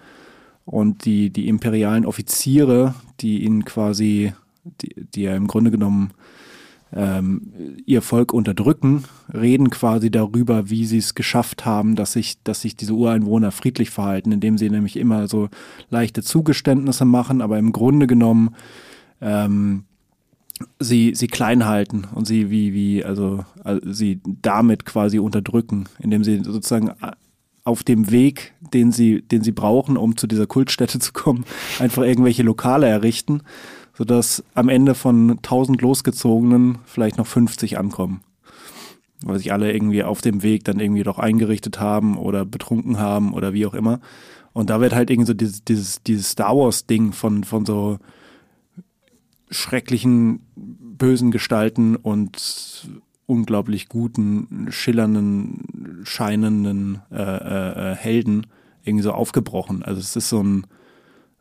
[0.66, 4.34] und die, die imperialen Offiziere, die ihn quasi,
[4.82, 6.12] die, die im Grunde genommen
[6.96, 7.42] ähm,
[7.86, 12.76] ihr Volk unterdrücken, reden quasi darüber, wie sie es geschafft haben, dass sich, dass sich
[12.76, 15.50] diese Ureinwohner friedlich verhalten, indem sie nämlich immer so
[15.90, 18.56] leichte Zugeständnisse machen, aber im Grunde genommen
[19.22, 19.86] ähm,
[20.80, 26.24] sie, sie klein halten und sie wie, wie, also, also sie damit quasi unterdrücken, indem
[26.24, 26.92] sie sozusagen
[27.64, 31.46] auf dem Weg, den sie, den sie brauchen, um zu dieser Kultstätte zu kommen,
[31.80, 33.42] einfach irgendwelche Lokale errichten,
[33.94, 38.22] sodass am Ende von 1000 losgezogenen vielleicht noch 50 ankommen.
[39.24, 43.34] weil sich alle irgendwie auf dem Weg dann irgendwie doch eingerichtet haben oder betrunken haben
[43.34, 44.02] oder wie auch immer.
[44.52, 48.00] Und da wird halt irgendwie so dieses, dieses, dieses Star Wars-Ding von, von so
[49.50, 52.90] schrecklichen, bösen Gestalten und
[53.26, 58.48] unglaublich guten, schillernden, scheinenden äh, äh, äh, Helden
[58.84, 59.84] irgendwie so aufgebrochen.
[59.84, 60.68] Also es ist so ein,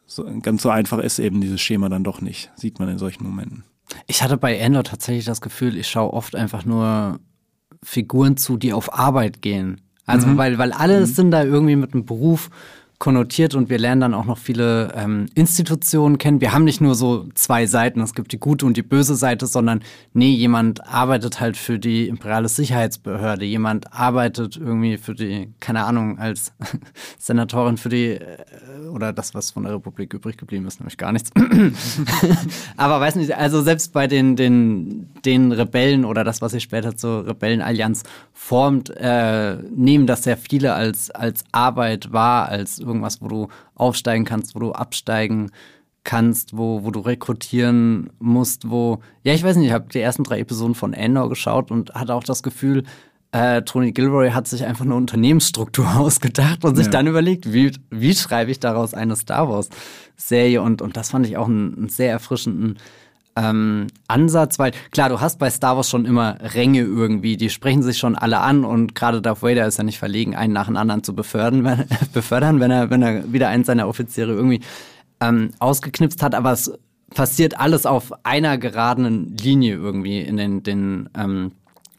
[0.06, 3.24] so, ganz so einfach ist eben dieses Schema dann doch nicht, sieht man in solchen
[3.24, 3.64] Momenten.
[4.06, 7.18] Ich hatte bei Endor tatsächlich das Gefühl, ich schaue oft einfach nur
[7.82, 9.80] Figuren zu, die auf Arbeit gehen.
[10.06, 10.36] Also mhm.
[10.36, 11.06] weil, weil alle mhm.
[11.06, 12.50] sind da irgendwie mit einem Beruf
[13.02, 16.40] konnotiert und wir lernen dann auch noch viele ähm, Institutionen kennen.
[16.40, 19.48] Wir haben nicht nur so zwei Seiten, es gibt die gute und die böse Seite,
[19.48, 25.82] sondern nee, jemand arbeitet halt für die imperiale Sicherheitsbehörde, jemand arbeitet irgendwie für die, keine
[25.82, 26.52] Ahnung, als
[27.18, 28.36] Senatorin für die, äh,
[28.92, 31.32] oder das, was von der Republik übrig geblieben ist, nämlich gar nichts.
[32.76, 36.96] Aber weiß nicht, also selbst bei den, den, den Rebellen oder das, was sich später
[36.96, 43.28] zur Rebellenallianz formt, äh, nehmen das sehr viele als, als Arbeit wahr, als irgendwas, wo
[43.28, 45.50] du aufsteigen kannst, wo du absteigen
[46.04, 50.24] kannst, wo, wo du rekrutieren musst, wo, ja, ich weiß nicht, ich habe die ersten
[50.24, 52.84] drei Episoden von Endor geschaut und hatte auch das Gefühl,
[53.32, 56.92] äh, Tony Gilroy hat sich einfach eine Unternehmensstruktur ausgedacht und sich ja.
[56.92, 61.36] dann überlegt, wie, wie schreibe ich daraus eine Star Wars-Serie und, und das fand ich
[61.36, 62.78] auch einen, einen sehr erfrischenden
[63.36, 67.82] ähm, Ansatz, weil klar, du hast bei Star Wars schon immer Ränge irgendwie, die sprechen
[67.82, 70.76] sich schon alle an und gerade Darth Vader ist ja nicht verlegen, einen nach dem
[70.76, 74.60] anderen zu befördern, wenn, befördern, wenn er, wenn er wieder einen seiner Offiziere irgendwie
[75.20, 76.72] ähm, ausgeknipst hat, aber es
[77.14, 81.52] passiert alles auf einer geraden Linie irgendwie in den, den ähm,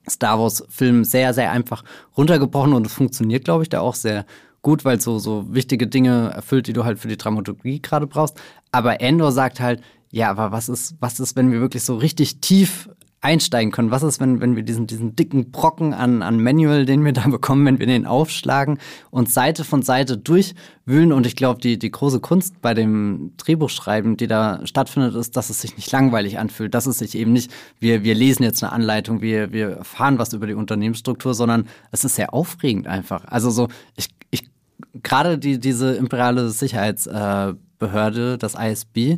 [0.10, 1.84] Star Wars-Filmen sehr, sehr einfach
[2.17, 4.26] runtergebrochen und es funktioniert, glaube ich, da auch sehr
[4.62, 8.08] gut, weil es so, so wichtige Dinge erfüllt, die du halt für die Dramaturgie gerade
[8.08, 8.39] brauchst.
[8.72, 9.82] Aber Endor sagt halt,
[10.13, 12.88] ja, aber was ist, was ist, wenn wir wirklich so richtig tief
[13.19, 13.89] einsteigen können?
[13.89, 17.28] Was ist, wenn, wenn wir diesen, diesen dicken Brocken an, an Manual, den wir da
[17.28, 18.78] bekommen, wenn wir den aufschlagen
[19.10, 21.12] und Seite von Seite durchwühlen?
[21.12, 25.49] Und ich glaube, die, die große Kunst bei dem Drehbuchschreiben, die da stattfindet, ist, dass
[25.49, 28.71] es sich nicht langweilig anfühlt, dass es sich eben nicht, wir, wir lesen jetzt eine
[28.71, 33.26] Anleitung, wir, wir erfahren was über die Unternehmensstruktur, sondern es ist sehr aufregend einfach.
[33.26, 34.43] Also so, ich, ich
[35.02, 39.17] gerade die, diese imperiale Sicherheitsbehörde, das ISB,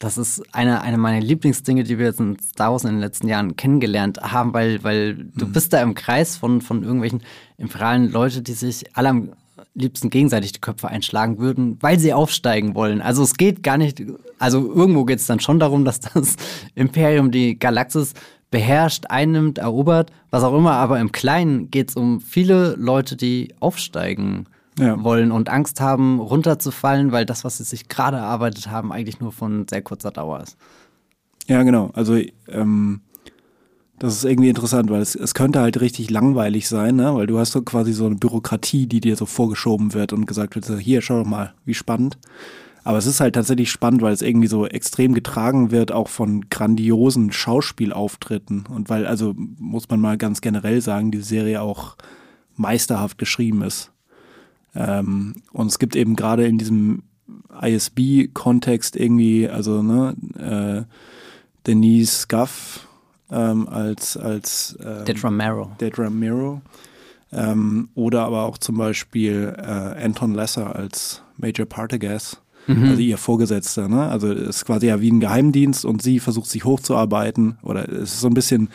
[0.00, 3.28] das ist eine, eine meiner Lieblingsdinge, die wir jetzt in Star Wars in den letzten
[3.28, 5.52] Jahren kennengelernt haben, weil, weil du mhm.
[5.52, 7.22] bist da im Kreis von, von irgendwelchen
[7.58, 9.32] imperialen Leuten, die sich alle am
[9.74, 13.02] liebsten gegenseitig die Köpfe einschlagen würden, weil sie aufsteigen wollen.
[13.02, 14.02] Also es geht gar nicht,
[14.38, 16.36] also irgendwo geht es dann schon darum, dass das
[16.74, 18.14] Imperium die Galaxis
[18.50, 23.54] beherrscht, einnimmt, erobert, was auch immer, aber im Kleinen geht es um viele Leute, die
[23.60, 24.46] aufsteigen
[24.80, 25.02] ja.
[25.02, 29.32] wollen und Angst haben, runterzufallen, weil das, was sie sich gerade erarbeitet haben, eigentlich nur
[29.32, 30.56] von sehr kurzer Dauer ist.
[31.46, 31.90] Ja, genau.
[31.94, 33.00] Also ähm,
[33.98, 37.14] das ist irgendwie interessant, weil es, es könnte halt richtig langweilig sein, ne?
[37.14, 40.54] weil du hast so quasi so eine Bürokratie, die dir so vorgeschoben wird und gesagt
[40.54, 42.18] wird, so, hier, schau doch mal, wie spannend.
[42.82, 46.48] Aber es ist halt tatsächlich spannend, weil es irgendwie so extrem getragen wird, auch von
[46.48, 48.64] grandiosen Schauspielauftritten.
[48.66, 51.96] Und weil, also muss man mal ganz generell sagen, die Serie auch
[52.56, 53.92] meisterhaft geschrieben ist.
[54.74, 57.02] Ähm, und es gibt eben gerade in diesem
[57.60, 60.94] ISB-Kontext irgendwie, also ne, äh,
[61.66, 62.88] Denise Scuff
[63.30, 65.70] ähm, als als ähm, Dead Romero.
[65.80, 66.62] Dead Romero.
[67.32, 72.88] Ähm, oder aber auch zum Beispiel äh, Anton Lesser als Major Partagas, mhm.
[72.88, 73.88] also ihr Vorgesetzter.
[73.88, 74.08] Ne?
[74.08, 77.58] Also es ist quasi ja wie ein Geheimdienst und sie versucht sich hochzuarbeiten.
[77.62, 78.68] Oder es ist so ein bisschen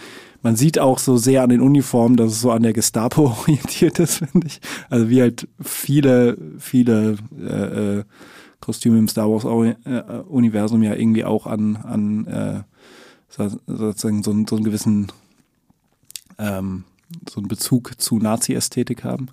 [0.45, 3.97] man sieht auch so sehr an den Uniformen, dass es so an der Gestapo orientiert
[3.97, 4.61] ist, finde ich.
[4.91, 8.03] Also wie halt viele, viele äh, äh,
[8.59, 12.61] Kostüme im Star Wars äh, Universum ja irgendwie auch an, an äh,
[13.27, 15.11] sozusagen so, so einen gewissen
[16.37, 16.83] ähm,
[17.27, 19.29] so einen Bezug zu Nazi-Ästhetik haben.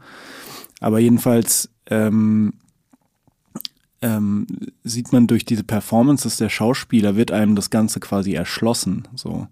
[0.81, 2.55] Aber jedenfalls ähm,
[4.01, 4.47] ähm,
[4.83, 9.09] sieht man durch diese Performances der Schauspieler wird einem das Ganze quasi erschlossen.
[9.15, 9.47] So.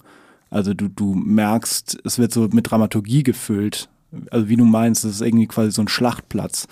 [0.50, 3.88] Also du, du merkst, es wird so mit Dramaturgie gefüllt.
[4.30, 6.66] Also wie du meinst, es ist irgendwie quasi so ein Schlachtplatz.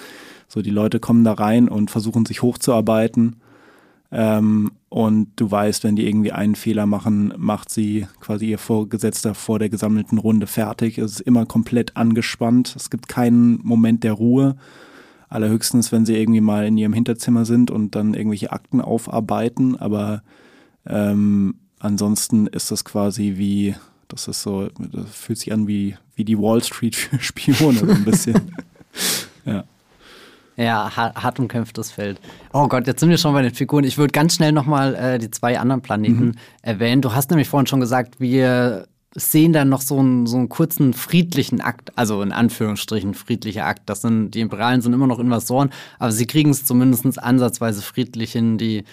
[0.49, 3.37] So die Leute kommen da rein und versuchen sich hochzuarbeiten.
[4.11, 9.35] Ähm, und du weißt, wenn die irgendwie einen Fehler machen, macht sie quasi ihr Vorgesetzter
[9.35, 10.99] vor der gesammelten Runde fertig.
[10.99, 12.75] Es ist immer komplett angespannt.
[12.75, 14.57] Es gibt keinen Moment der Ruhe.
[15.29, 19.77] Allerhöchstens, wenn sie irgendwie mal in ihrem Hinterzimmer sind und dann irgendwelche Akten aufarbeiten.
[19.77, 20.23] Aber
[20.87, 23.75] ähm, ansonsten ist das quasi wie,
[24.09, 27.87] das ist so, das fühlt sich an wie, wie die Wall Street für Spione so
[27.87, 28.53] ein bisschen.
[29.45, 29.64] ja.
[30.57, 32.21] Ja, hart umkämpftes Feld.
[32.53, 33.85] Oh Gott, jetzt sind wir schon bei den Figuren.
[33.85, 36.35] Ich würde ganz schnell nochmal äh, die zwei anderen Planeten mhm.
[36.62, 37.01] erwähnen.
[37.01, 40.95] Du hast nämlich vorhin schon gesagt, wir sehen dann noch so einen, so einen kurzen
[40.95, 43.83] friedlichen Akt, also in Anführungsstrichen friedlicher Akt.
[43.87, 48.33] Das sind, die Imperialen sind immer noch Investoren, aber sie kriegen es zumindest ansatzweise friedlich
[48.33, 48.85] hin, die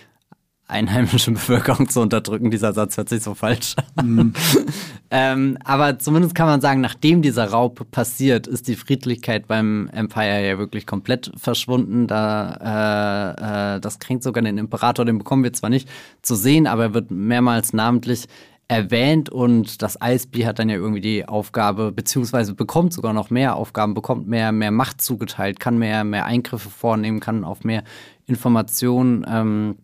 [0.67, 2.49] einheimische Bevölkerung zu unterdrücken.
[2.49, 4.15] Dieser Satz hört sich so falsch an.
[4.15, 4.34] Mhm.
[5.12, 10.45] ähm, aber zumindest kann man sagen, nachdem dieser Raub passiert, ist die Friedlichkeit beim Empire
[10.45, 12.08] ja wirklich komplett verschwunden.
[12.08, 15.88] Da, äh, äh, das kränkt sogar den Imperator, den bekommen wir zwar nicht
[16.21, 18.25] zu sehen, aber er wird mehrmals namentlich
[18.67, 23.56] erwähnt und das ISB hat dann ja irgendwie die Aufgabe, beziehungsweise bekommt sogar noch mehr
[23.56, 27.84] Aufgaben, bekommt mehr, mehr Macht zugeteilt, kann mehr, mehr Eingriffe vornehmen, kann auf mehr
[28.25, 29.75] Informationen ähm,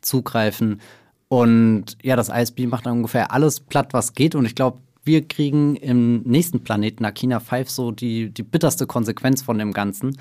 [0.00, 0.80] zugreifen.
[1.28, 4.34] Und ja, das ISB macht dann ungefähr alles platt, was geht.
[4.34, 9.42] Und ich glaube, wir kriegen im nächsten Planeten, Akina 5, so die, die bitterste Konsequenz
[9.42, 10.16] von dem Ganzen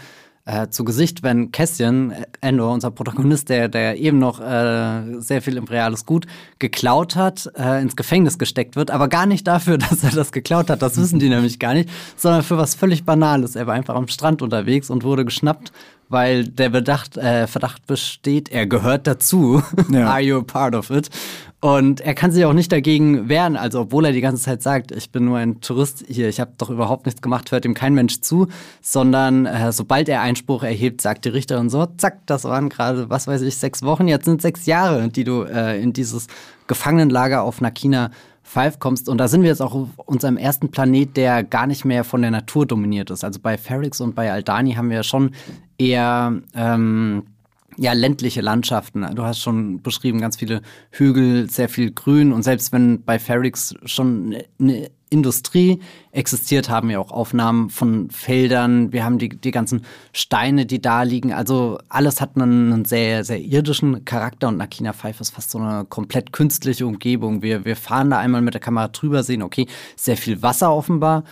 [0.46, 5.42] äh, zu Gesicht, wenn Cassian, äh, Endor, unser Protagonist, der, der eben noch äh, sehr
[5.42, 6.26] viel imperiales Gut
[6.60, 10.70] geklaut hat, äh, ins Gefängnis gesteckt wird, aber gar nicht dafür, dass er das geklaut
[10.70, 13.56] hat, das wissen die nämlich gar nicht, sondern für was völlig Banales.
[13.56, 15.72] Er war einfach am Strand unterwegs und wurde geschnappt
[16.12, 19.64] weil der Bedacht, äh, Verdacht besteht, er gehört dazu.
[19.90, 20.08] Ja.
[20.12, 21.10] Are you a part of it?
[21.62, 24.92] Und er kann sich auch nicht dagegen wehren, also obwohl er die ganze Zeit sagt,
[24.92, 27.94] ich bin nur ein Tourist hier, ich habe doch überhaupt nichts gemacht, hört ihm kein
[27.94, 28.48] Mensch zu,
[28.82, 33.28] sondern äh, sobald er Einspruch erhebt, sagt die Richterin so, zack, das waren gerade, was
[33.28, 36.26] weiß ich, sechs Wochen, jetzt sind sechs Jahre, die du äh, in dieses
[36.66, 38.10] Gefangenenlager auf Nakina
[38.42, 39.08] Five kommst.
[39.08, 42.22] Und da sind wir jetzt auch auf unserem ersten Planet, der gar nicht mehr von
[42.22, 43.24] der Natur dominiert ist.
[43.24, 45.32] Also bei Ferrix und bei Aldani haben wir schon
[45.78, 47.24] eher ähm,
[47.78, 49.06] ja, ländliche Landschaften.
[49.16, 52.34] Du hast schon beschrieben, ganz viele Hügel, sehr viel Grün.
[52.34, 55.80] Und selbst wenn bei Ferrix schon eine Industrie
[56.12, 58.94] existiert, haben wir auch Aufnahmen von Feldern.
[58.94, 61.34] Wir haben die, die ganzen Steine, die da liegen.
[61.34, 64.48] Also alles hat einen, einen sehr, sehr irdischen Charakter.
[64.48, 67.42] Und Nakina Five ist fast so eine komplett künstliche Umgebung.
[67.42, 71.24] Wir, wir fahren da einmal mit der Kamera drüber, sehen, okay, sehr viel Wasser offenbar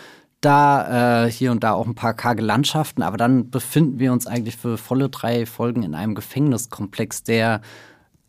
[0.42, 4.28] da äh, hier und da auch ein paar karge Landschaften, aber dann befinden wir uns
[4.28, 7.62] eigentlich für volle drei Folgen in einem Gefängniskomplex, der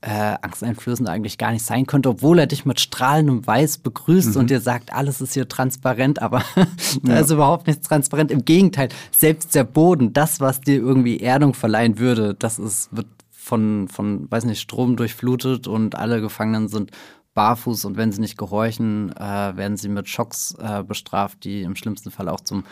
[0.03, 4.41] äh, angsteinflößend eigentlich gar nicht sein könnte, obwohl er dich mit strahlendem Weiß begrüßt mhm.
[4.41, 6.43] und dir sagt, alles ist hier transparent, aber
[7.03, 7.21] da ja.
[7.21, 8.31] ist überhaupt nichts transparent.
[8.31, 13.07] Im Gegenteil, selbst der Boden, das, was dir irgendwie Erdung verleihen würde, das ist, wird
[13.31, 16.93] von, von, weiß nicht, Strom durchflutet und alle Gefangenen sind
[17.41, 21.75] barfuß und wenn sie nicht gehorchen, äh, werden sie mit Schocks äh, bestraft, die im
[21.75, 22.65] schlimmsten Fall auch zum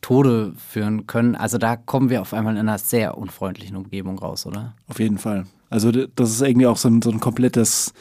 [0.00, 1.34] Tode führen können.
[1.34, 4.72] Also da kommen wir auf einmal in einer sehr unfreundlichen Umgebung raus, oder?
[4.88, 5.44] Auf jeden Fall.
[5.68, 7.92] Also das ist irgendwie auch so ein, so ein komplettes,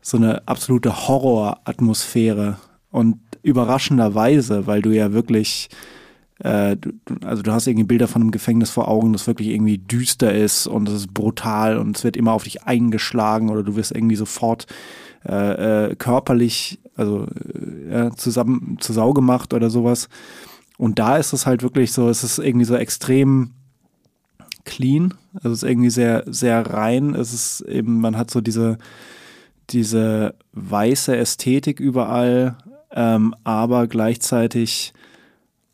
[0.00, 2.56] so eine absolute Horroratmosphäre
[2.90, 5.68] und überraschenderweise, weil du ja wirklich
[6.40, 6.76] äh,
[7.24, 10.66] also du hast irgendwie Bilder von einem Gefängnis vor Augen, das wirklich irgendwie düster ist
[10.66, 14.16] und es ist brutal und es wird immer auf dich eingeschlagen oder du wirst irgendwie
[14.16, 14.66] sofort
[15.28, 17.26] äh, äh, körperlich, also
[17.90, 20.08] äh, zusammen zu Sau gemacht oder sowas.
[20.78, 23.52] Und da ist es halt wirklich so, es ist irgendwie so extrem
[24.64, 27.14] clean, also es ist irgendwie sehr, sehr rein.
[27.14, 28.78] Es ist eben, man hat so diese,
[29.70, 32.56] diese weiße Ästhetik überall,
[32.90, 34.92] ähm, aber gleichzeitig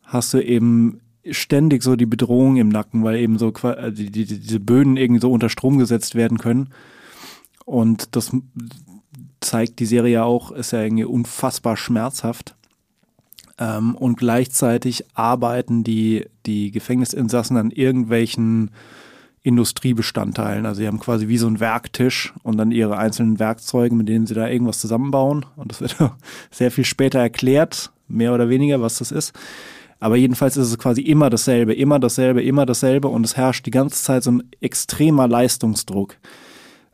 [0.03, 4.59] hast du eben ständig so die Bedrohung im Nacken, weil eben so die, die, diese
[4.59, 6.69] Böden irgendwie so unter Strom gesetzt werden können.
[7.65, 8.31] Und das
[9.41, 12.55] zeigt die Serie ja auch, ist ja irgendwie unfassbar schmerzhaft.
[13.57, 18.71] Ähm, und gleichzeitig arbeiten die, die Gefängnisinsassen an irgendwelchen
[19.41, 20.65] Industriebestandteilen.
[20.65, 24.27] Also sie haben quasi wie so einen Werktisch und dann ihre einzelnen Werkzeuge, mit denen
[24.27, 25.45] sie da irgendwas zusammenbauen.
[25.55, 25.97] Und das wird
[26.51, 29.33] sehr viel später erklärt, mehr oder weniger, was das ist.
[29.99, 33.71] Aber jedenfalls ist es quasi immer dasselbe, immer dasselbe, immer dasselbe und es herrscht die
[33.71, 36.15] ganze Zeit so ein extremer Leistungsdruck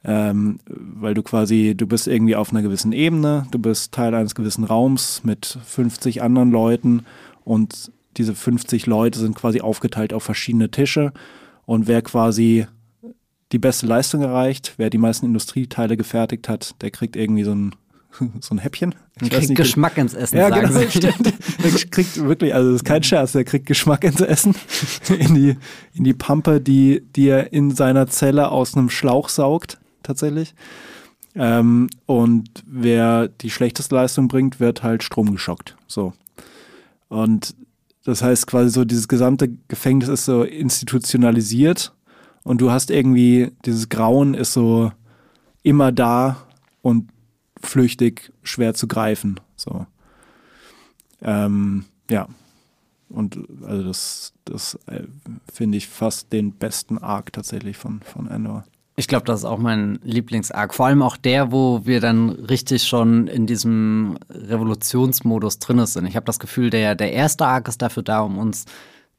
[0.06, 4.36] ähm, weil du quasi, du bist irgendwie auf einer gewissen Ebene, du bist Teil eines
[4.36, 7.06] gewissen Raums mit 50 anderen Leuten
[7.44, 11.12] und diese 50 Leute sind quasi aufgeteilt auf verschiedene Tische
[11.66, 12.68] und wer quasi
[13.52, 17.76] die beste Leistung erreicht, wer die meisten Industrieteile gefertigt hat, der kriegt irgendwie so ein
[18.40, 18.96] so ein Häppchen.
[19.22, 20.38] Ich kriegt nicht, Geschmack ins Essen.
[20.38, 20.80] Ja, genau.
[20.80, 24.56] Der kriegt wirklich, also das ist kein Scherz, der kriegt Geschmack ins Essen.
[25.10, 25.58] In die,
[25.94, 30.56] in die Pampe, die, die er in seiner Zelle aus einem Schlauch saugt tatsächlich.
[31.36, 35.76] Ähm, und wer die schlechteste Leistung bringt, wird halt stromgeschockt.
[35.88, 36.14] So.
[37.10, 37.56] Und
[38.06, 41.94] das heißt quasi so, dieses gesamte Gefängnis ist so institutionalisiert
[42.44, 44.92] und du hast irgendwie, dieses Grauen ist so
[45.64, 46.38] immer da
[46.82, 47.10] und
[47.60, 49.40] flüchtig, schwer zu greifen.
[49.56, 49.88] So.
[51.22, 52.28] Ähm, ja.
[53.10, 55.04] Und also das, das äh,
[55.52, 58.64] finde ich fast den besten Arc tatsächlich von, von Endor.
[58.98, 60.74] Ich glaube, das ist auch mein Lieblingsarg.
[60.74, 66.06] Vor allem auch der, wo wir dann richtig schon in diesem Revolutionsmodus drin sind.
[66.06, 68.66] Ich habe das Gefühl, der, der erste Arc ist dafür da, um uns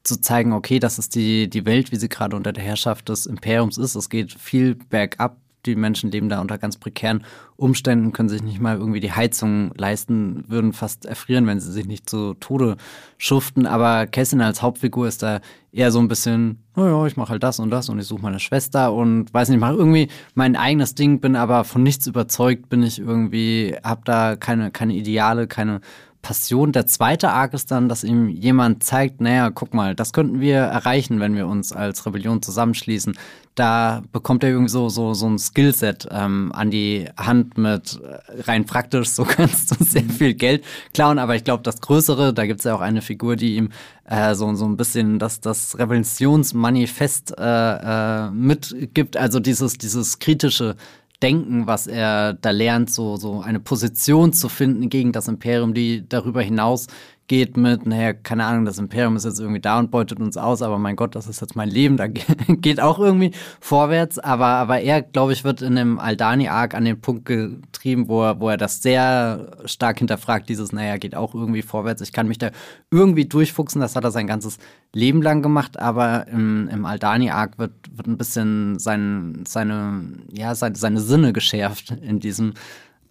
[0.02, 3.26] zu zeigen, okay, das ist die, die Welt, wie sie gerade unter der Herrschaft des
[3.26, 3.96] Imperiums ist.
[3.96, 7.24] Es geht viel bergab die Menschen leben da unter ganz prekären
[7.56, 11.86] Umständen, können sich nicht mal irgendwie die Heizung leisten, würden fast erfrieren, wenn sie sich
[11.86, 12.76] nicht zu Tode
[13.18, 13.66] schuften.
[13.66, 15.40] Aber Kessin als Hauptfigur ist da
[15.72, 18.40] eher so ein bisschen, naja, ich mache halt das und das und ich suche meine
[18.40, 22.82] Schwester und weiß nicht, mache irgendwie mein eigenes Ding, bin aber von nichts überzeugt, bin
[22.82, 25.80] ich irgendwie, hab da keine, keine Ideale, keine
[26.26, 26.72] Passion.
[26.72, 30.56] Der zweite Arc ist dann, dass ihm jemand zeigt, naja, guck mal, das könnten wir
[30.56, 33.16] erreichen, wenn wir uns als Rebellion zusammenschließen.
[33.54, 38.42] Da bekommt er irgendwie so, so, so ein Skillset ähm, an die Hand mit äh,
[38.42, 41.20] rein praktisch, so kannst du sehr viel Geld klauen.
[41.20, 43.70] Aber ich glaube, das Größere, da gibt es ja auch eine Figur, die ihm
[44.04, 49.16] äh, so, so ein bisschen das, das Revolutionsmanifest äh, äh, mitgibt.
[49.16, 50.74] Also dieses, dieses kritische
[51.22, 56.06] Denken, was er da lernt, so, so eine Position zu finden gegen das Imperium, die
[56.08, 56.88] darüber hinaus
[57.28, 60.62] geht mit, naja, keine Ahnung, das Imperium ist jetzt irgendwie da und beutet uns aus,
[60.62, 62.06] aber mein Gott, das ist jetzt mein Leben, da
[62.48, 64.18] geht auch irgendwie vorwärts.
[64.18, 68.40] Aber, aber er, glaube ich, wird in dem Aldani-Arc an den Punkt getrieben, wo er,
[68.40, 72.00] wo er das sehr stark hinterfragt, dieses, naja, geht auch irgendwie vorwärts.
[72.02, 72.50] Ich kann mich da
[72.90, 74.58] irgendwie durchfuchsen, das hat er sein ganzes
[74.94, 80.76] Leben lang gemacht, aber im, im Aldani-Arc wird, wird ein bisschen sein, seine, ja, seine,
[80.76, 82.54] seine Sinne geschärft in diesem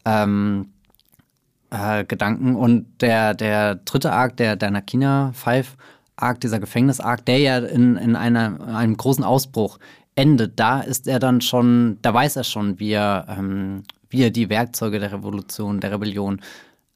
[0.05, 0.69] ähm,
[1.69, 2.55] äh, Gedanken.
[2.55, 5.75] Und der, der dritte Arc, der, der Nakina 5
[6.17, 9.79] Arc, dieser Gefängnis-Arc, der ja in, in einer, einem großen Ausbruch
[10.15, 14.31] endet, da ist er dann schon, da weiß er schon, wie er, ähm, wie er
[14.31, 16.39] die Werkzeuge der Revolution, der Rebellion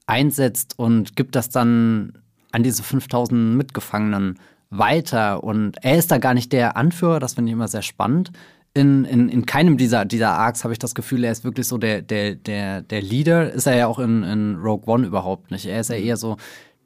[0.08, 2.14] einsetzt und gibt das dann
[2.52, 5.44] an diese 5000 Mitgefangenen weiter.
[5.44, 8.32] Und er ist da gar nicht der Anführer, das finde ich immer sehr spannend,
[8.74, 11.78] in, in, in keinem dieser, dieser Arcs habe ich das Gefühl, er ist wirklich so
[11.78, 13.52] der, der, der, der Leader.
[13.52, 15.66] Ist er ja auch in, in Rogue One überhaupt nicht.
[15.66, 16.38] Er ist ja eher so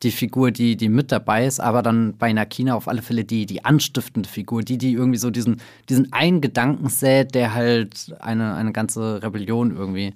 [0.01, 3.45] die Figur, die, die mit dabei ist, aber dann bei Nakina auf alle Fälle die,
[3.45, 8.55] die anstiftende Figur, die, die irgendwie so diesen, diesen einen Gedanken sät, der halt eine,
[8.55, 10.13] eine ganze Rebellion irgendwie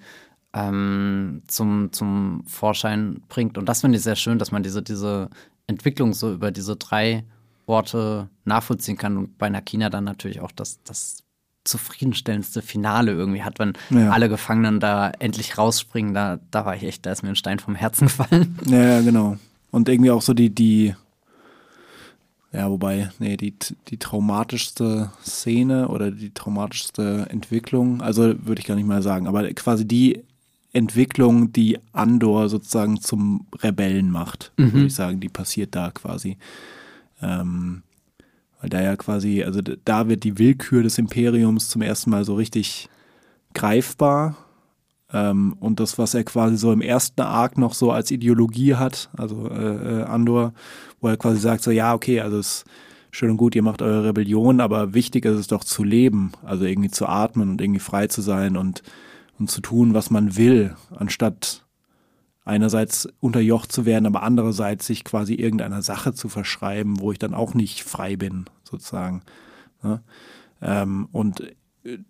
[0.54, 3.58] ähm, zum, zum Vorschein bringt.
[3.58, 5.30] Und das finde ich sehr schön, dass man diese, diese
[5.68, 7.24] Entwicklung so über diese drei
[7.66, 11.24] Orte nachvollziehen kann und bei Nakina dann natürlich auch das, das
[11.68, 14.12] zufriedenstellendste Finale irgendwie hat, wenn ja.
[14.12, 16.14] alle Gefangenen da endlich rausspringen.
[16.14, 18.58] Da, da war ich echt, da ist mir ein Stein vom Herzen gefallen.
[18.66, 19.38] Ja, genau.
[19.72, 20.96] Und irgendwie auch so die, die,
[22.52, 23.54] ja, wobei, nee, die,
[23.90, 29.48] die traumatischste Szene oder die traumatischste Entwicklung, also würde ich gar nicht mal sagen, aber
[29.54, 30.24] quasi die
[30.74, 34.74] Entwicklung, die Andor sozusagen zum Rebellen macht, mhm.
[34.74, 36.38] würde ich sagen, die passiert da quasi.
[37.22, 37.84] Ähm,
[38.60, 42.36] weil da ja quasi, also da wird die Willkür des Imperiums zum ersten Mal so
[42.36, 42.89] richtig
[43.54, 44.36] greifbar.
[45.13, 49.10] Ähm, und das, was er quasi so im ersten Arc noch so als Ideologie hat,
[49.15, 50.54] also äh, äh, Andor,
[51.00, 52.65] wo er quasi sagt, so ja, okay, also es ist
[53.12, 56.65] schön und gut, ihr macht eure Rebellion, aber wichtig ist es doch zu leben, also
[56.65, 58.84] irgendwie zu atmen und irgendwie frei zu sein und,
[59.39, 61.65] und zu tun, was man will, anstatt
[62.48, 67.34] einerseits unterjocht zu werden, aber andererseits sich quasi irgendeiner Sache zu verschreiben, wo ich dann
[67.34, 69.22] auch nicht frei bin, sozusagen.
[69.84, 70.02] Ne?
[70.62, 71.44] Ähm, und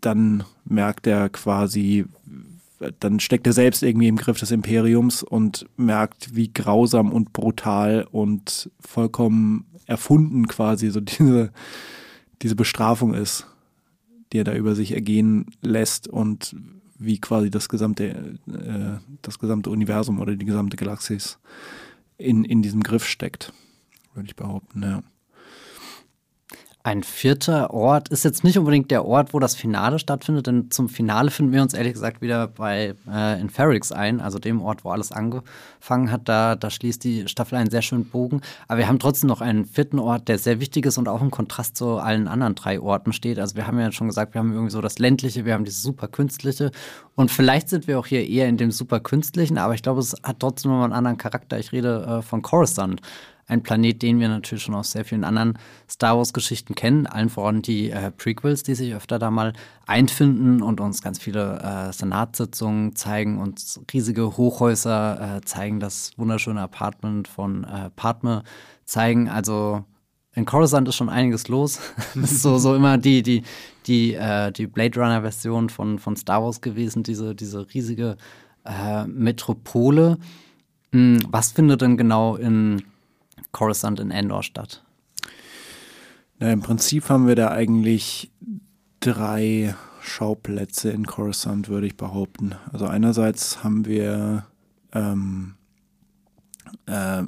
[0.01, 2.05] dann merkt er quasi,
[2.99, 8.07] dann steckt er selbst irgendwie im Griff des Imperiums und merkt, wie grausam und brutal
[8.11, 11.51] und vollkommen erfunden quasi so diese,
[12.41, 13.47] diese Bestrafung ist,
[14.31, 16.55] die er da über sich ergehen lässt und
[16.99, 21.39] wie quasi das gesamte, äh, das gesamte Universum oder die gesamte Galaxis
[22.17, 23.53] in, in diesem Griff steckt,
[24.13, 25.03] würde ich behaupten, ja.
[26.87, 30.87] Ein vierter Ort ist jetzt nicht unbedingt der Ort, wo das Finale stattfindet, denn zum
[30.87, 34.85] Finale finden wir uns ehrlich gesagt wieder bei äh, in Ferrix ein, also dem Ort,
[34.85, 36.29] wo alles angefangen hat.
[36.29, 38.39] Da, da schließt die Staffel einen sehr schönen Bogen.
[38.69, 41.29] Aber wir haben trotzdem noch einen vierten Ort, der sehr wichtig ist und auch im
[41.29, 43.37] Kontrast zu allen anderen drei Orten steht.
[43.37, 45.81] Also wir haben ja schon gesagt, wir haben irgendwie so das ländliche, wir haben dieses
[45.81, 46.71] super künstliche
[47.15, 50.15] und vielleicht sind wir auch hier eher in dem super künstlichen, aber ich glaube, es
[50.23, 51.59] hat trotzdem noch einen anderen Charakter.
[51.59, 53.01] Ich rede äh, von Coruscant
[53.47, 55.57] ein Planet, den wir natürlich schon aus sehr vielen anderen
[55.89, 59.53] Star Wars-Geschichten kennen, allen voran die äh, Prequels, die sich öfter da mal
[59.85, 66.61] einfinden und uns ganz viele äh, Senatssitzungen zeigen, uns riesige Hochhäuser äh, zeigen, das wunderschöne
[66.61, 68.43] Apartment von äh, Padme
[68.83, 69.29] zeigen.
[69.29, 69.85] Also
[70.35, 71.79] in Coruscant ist schon einiges los.
[72.15, 73.43] das ist so, so immer die, die,
[73.87, 78.17] die, äh, die Blade Runner-Version von, von Star Wars gewesen, diese, diese riesige
[78.65, 80.17] äh, Metropole.
[80.91, 82.83] Hm, was findet denn genau in
[83.57, 84.83] Coruscant in Endor statt?
[86.39, 88.29] Na, Im Prinzip haben wir da eigentlich
[88.99, 92.53] drei Schauplätze in Coruscant, würde ich behaupten.
[92.71, 94.45] Also einerseits haben wir
[94.93, 95.55] ähm,
[96.85, 97.23] äh,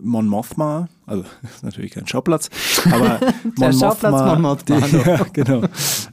[0.00, 1.24] Mon Mothma, also
[1.54, 2.50] ist natürlich kein Schauplatz,
[2.90, 3.20] aber
[3.56, 5.62] Mon Mothma, Mon Mothma die, ja, genau.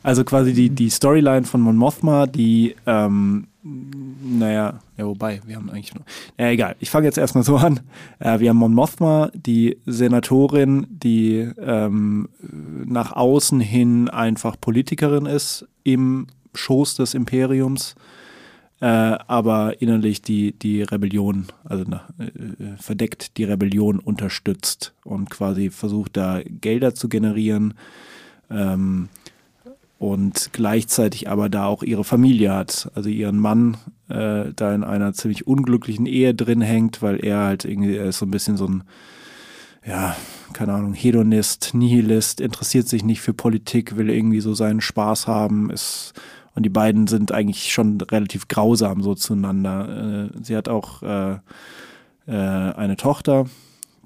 [0.04, 5.70] Also quasi die, die Storyline von Mon Mothma, die ähm, naja, ja, wobei, wir haben
[5.70, 6.04] eigentlich nur.
[6.40, 6.76] Ja, egal.
[6.80, 7.82] Ich fange jetzt erstmal so an.
[8.20, 15.68] Äh, wir haben Mon Mothma, die Senatorin, die ähm, nach außen hin einfach Politikerin ist
[15.84, 17.96] im Schoß des Imperiums,
[18.80, 26.18] äh, aber innerlich die, die Rebellion, also äh, verdeckt die Rebellion unterstützt und quasi versucht,
[26.18, 27.76] da Gelder zu generieren.
[28.50, 29.10] Ähm,
[30.02, 33.78] und gleichzeitig aber da auch ihre Familie hat, also ihren Mann
[34.10, 38.18] äh, da in einer ziemlich unglücklichen Ehe drin hängt, weil er halt irgendwie, er ist
[38.18, 38.84] so ein bisschen so ein,
[39.86, 40.16] ja,
[40.54, 45.70] keine Ahnung, Hedonist, Nihilist, interessiert sich nicht für Politik, will irgendwie so seinen Spaß haben,
[45.70, 46.14] ist
[46.56, 50.32] und die beiden sind eigentlich schon relativ grausam so zueinander.
[50.34, 51.34] Äh, sie hat auch äh,
[52.26, 53.46] äh, eine Tochter,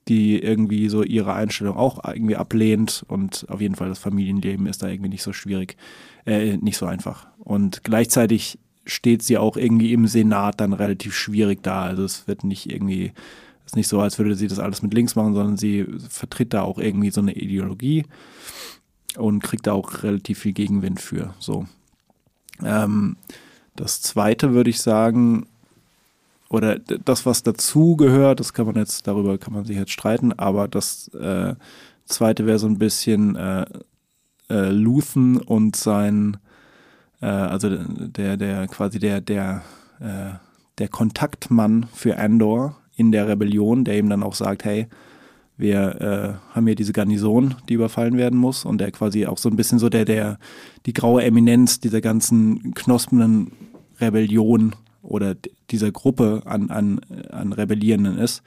[0.08, 4.84] die irgendwie so ihre Einstellung auch irgendwie ablehnt und auf jeden Fall das Familienleben ist
[4.84, 5.78] da irgendwie nicht so schwierig,
[6.26, 7.28] äh, nicht so einfach.
[7.39, 11.84] Und gleichzeitig steht sie auch irgendwie im Senat dann relativ schwierig da.
[11.84, 13.14] Also es wird nicht irgendwie,
[13.66, 16.53] es ist nicht so, als würde sie das alles mit links machen, sondern sie vertritt
[16.53, 18.06] da auch irgendwie so eine Ideologie
[19.18, 21.34] und kriegt da auch relativ viel Gegenwind für.
[21.39, 21.66] So.
[22.64, 23.18] Ähm,
[23.76, 25.47] das zweite würde ich sagen,
[26.56, 30.32] oder das, was dazu gehört, das kann man jetzt, darüber kann man sich jetzt streiten,
[30.34, 31.56] aber das äh,
[32.06, 33.66] zweite wäre so ein bisschen äh,
[34.49, 36.38] äh, Luthen und sein,
[37.22, 39.64] äh, also der, der quasi der, der,
[39.99, 40.38] äh,
[40.78, 44.88] der Kontaktmann für Andor in der Rebellion, der ihm dann auch sagt, hey,
[45.58, 49.49] wir äh, haben hier diese Garnison, die überfallen werden muss und der quasi auch so
[49.49, 50.39] ein bisschen so der, der,
[50.86, 53.51] die graue Eminenz dieser ganzen knospenden
[53.99, 54.74] Rebellion
[55.06, 55.36] oder
[55.72, 57.01] dieser Gruppe an, an,
[57.32, 58.43] an Rebellierenden ist,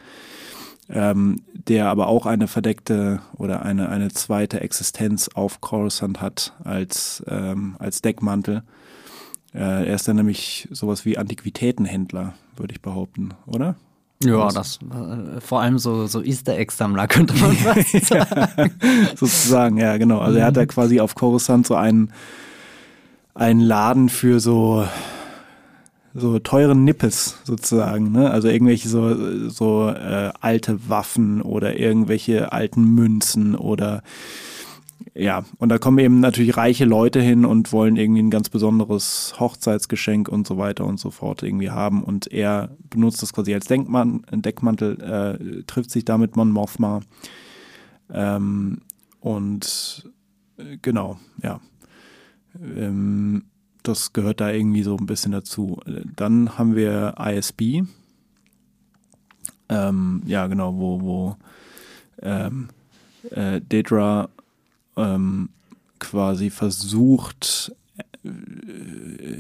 [0.91, 7.23] ähm, der aber auch eine verdeckte oder eine, eine zweite Existenz auf Coruscant hat als,
[7.29, 8.63] ähm, als Deckmantel.
[9.55, 13.77] Äh, er ist dann nämlich sowas wie Antiquitätenhändler, würde ich behaupten, oder?
[14.23, 17.57] Ja, das äh, vor allem so, so Easter Egg-Sammler könnte man
[18.03, 18.73] sagen.
[19.15, 20.19] Sozusagen, ja, genau.
[20.19, 20.69] Also er hat da mhm.
[20.69, 22.13] quasi auf Coruscant so einen,
[23.35, 24.87] einen Laden für so
[26.19, 28.31] so teuren Nippes sozusagen, ne?
[28.31, 34.03] Also irgendwelche so, so äh, alte Waffen oder irgendwelche alten Münzen oder
[35.15, 39.35] ja, und da kommen eben natürlich reiche Leute hin und wollen irgendwie ein ganz besonderes
[39.41, 42.05] Hochzeitsgeschenk und so weiter und so fort irgendwie haben.
[42.05, 47.01] Und er benutzt das quasi als Denkman Deckmantel, äh, trifft sich damit Mon Mothma.
[48.13, 48.83] Ähm,
[49.19, 50.09] und
[50.59, 51.61] äh, genau, ja.
[52.55, 53.45] Ähm,
[53.83, 55.81] das gehört da irgendwie so ein bisschen dazu.
[56.17, 57.83] Dann haben wir ISB.
[59.69, 61.37] Ähm, ja, genau, wo, wo
[62.23, 62.69] ähm,
[63.31, 64.29] äh, Dedra
[64.97, 65.51] ähm,
[65.99, 67.73] quasi versucht,
[68.23, 68.31] äh,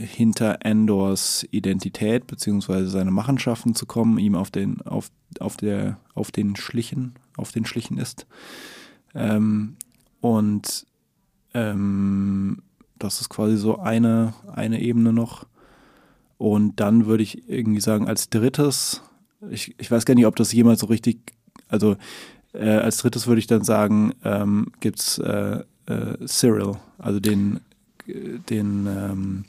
[0.07, 5.11] hinter Endors Identität beziehungsweise seine Machenschaften zu kommen, ihm auf den, auf,
[5.41, 8.26] auf der, auf den Schlichen, auf den Schlichen ist.
[9.14, 9.76] Ähm,
[10.20, 10.86] und
[11.55, 12.62] ähm,
[12.99, 15.46] das ist quasi so eine, eine Ebene noch.
[16.38, 19.03] Und dann würde ich irgendwie sagen, als drittes,
[19.51, 21.18] ich, ich weiß gar nicht, ob das jemals so richtig,
[21.68, 21.96] also
[22.53, 27.61] äh, als drittes würde ich dann sagen, ähm, gibt es äh, äh, Cyril, also den,
[28.07, 29.44] den ähm,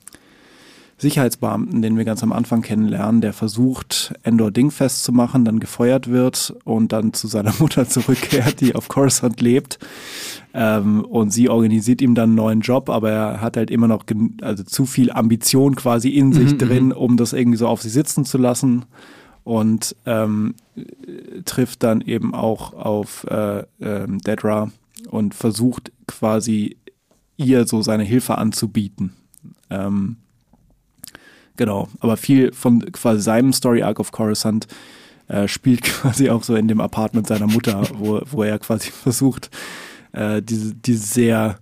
[0.99, 6.09] Sicherheitsbeamten, den wir ganz am Anfang kennenlernen, der versucht, Endor dingfest zu machen, dann gefeuert
[6.09, 9.79] wird und dann zu seiner Mutter zurückkehrt, die auf Coruscant lebt.
[10.53, 14.03] Ähm, und sie organisiert ihm dann einen neuen Job, aber er hat halt immer noch
[14.41, 16.91] also zu viel Ambition quasi in sich mhm, drin, mhm.
[16.91, 18.85] um das irgendwie so auf sie sitzen zu lassen.
[19.45, 20.53] Und ähm,
[21.45, 24.69] trifft dann eben auch auf äh, äh, Dedra
[25.09, 26.77] und versucht quasi
[27.37, 29.13] ihr so seine Hilfe anzubieten.
[29.69, 30.17] Ähm,
[31.57, 34.67] Genau, aber viel von quasi seinem Story Arc of Coruscant
[35.27, 39.49] äh, spielt quasi auch so in dem Apartment seiner Mutter, wo, wo er quasi versucht,
[40.11, 41.59] äh, diese, diese sehr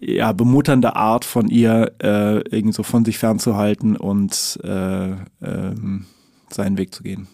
[0.00, 6.06] ja, bemutternde Art von ihr äh, irgendwie so von sich fernzuhalten und äh, ähm,
[6.50, 7.26] seinen Weg zu gehen.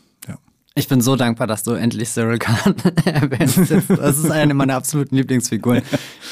[0.77, 3.70] Ich bin so dankbar, dass du endlich Cyril Khan erwähnst.
[3.89, 5.83] Das ist eine meiner absoluten Lieblingsfiguren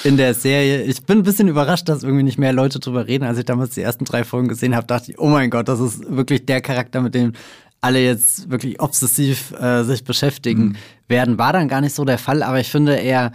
[0.03, 0.82] in der Serie.
[0.82, 3.22] Ich bin ein bisschen überrascht, dass irgendwie nicht mehr Leute drüber reden.
[3.22, 5.78] Als ich damals die ersten drei Folgen gesehen habe, dachte ich, oh mein Gott, das
[5.78, 7.34] ist wirklich der Charakter, mit dem
[7.80, 10.76] alle jetzt wirklich obsessiv äh, sich beschäftigen mhm.
[11.07, 11.38] werden.
[11.38, 13.30] War dann gar nicht so der Fall, aber ich finde, er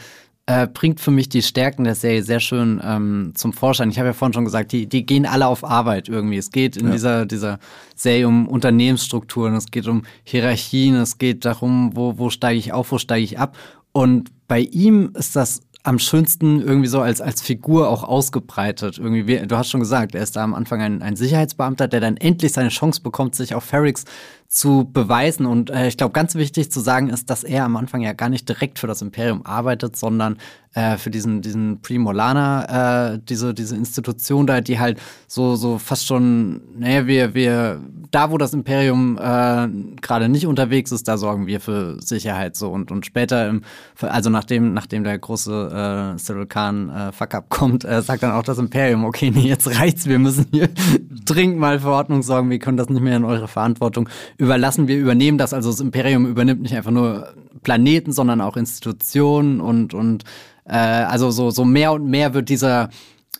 [0.48, 3.89] äh, bringt für mich die Stärken der Serie sehr schön ähm, zum Vorschein.
[3.89, 6.38] Ich habe ja vorhin schon gesagt, die, die gehen alle auf Arbeit irgendwie.
[6.38, 6.93] Es geht in ja.
[6.93, 7.60] dieser, dieser
[7.95, 12.91] Serie um Unternehmensstrukturen, es geht um Hierarchien, es geht darum, wo, wo steige ich auf,
[12.93, 13.58] wo steige ich ab.
[13.91, 18.98] Und bei ihm ist das am schönsten irgendwie so als, als Figur auch ausgebreitet.
[18.98, 22.18] Irgendwie, du hast schon gesagt, er ist da am Anfang ein, ein Sicherheitsbeamter, der dann
[22.18, 24.04] endlich seine Chance bekommt, sich auf Ferrix
[24.48, 25.45] zu beweisen.
[25.45, 28.30] Und äh, ich glaube, ganz wichtig zu sagen ist, dass er am Anfang ja gar
[28.30, 30.38] nicht direkt für das Imperium arbeitet, sondern
[30.78, 36.06] äh, für diesen, diesen Primolana, äh, diese, diese Institution da, die halt so, so fast
[36.06, 37.82] schon, naja, wir, wir,
[38.12, 39.68] da wo das Imperium äh,
[40.02, 42.70] gerade nicht unterwegs ist, da sorgen wir für Sicherheit so.
[42.70, 43.64] Und, und später, im,
[44.02, 48.43] also nachdem, nachdem der große äh, Cyril Khan äh, Fuck-up kommt, äh, sagt dann auch
[48.43, 50.70] das Imperium, okay, nee, jetzt reicht's, wir müssen hier
[51.26, 54.08] dringend mal für Ordnung sorgen, wir können das nicht mehr in eure Verantwortung
[54.38, 54.88] überlassen.
[54.88, 57.34] Wir übernehmen das, also das Imperium übernimmt nicht einfach nur
[57.64, 60.24] Planeten, sondern auch Institutionen und, und
[60.66, 62.90] äh, also so, so mehr und mehr wird dieser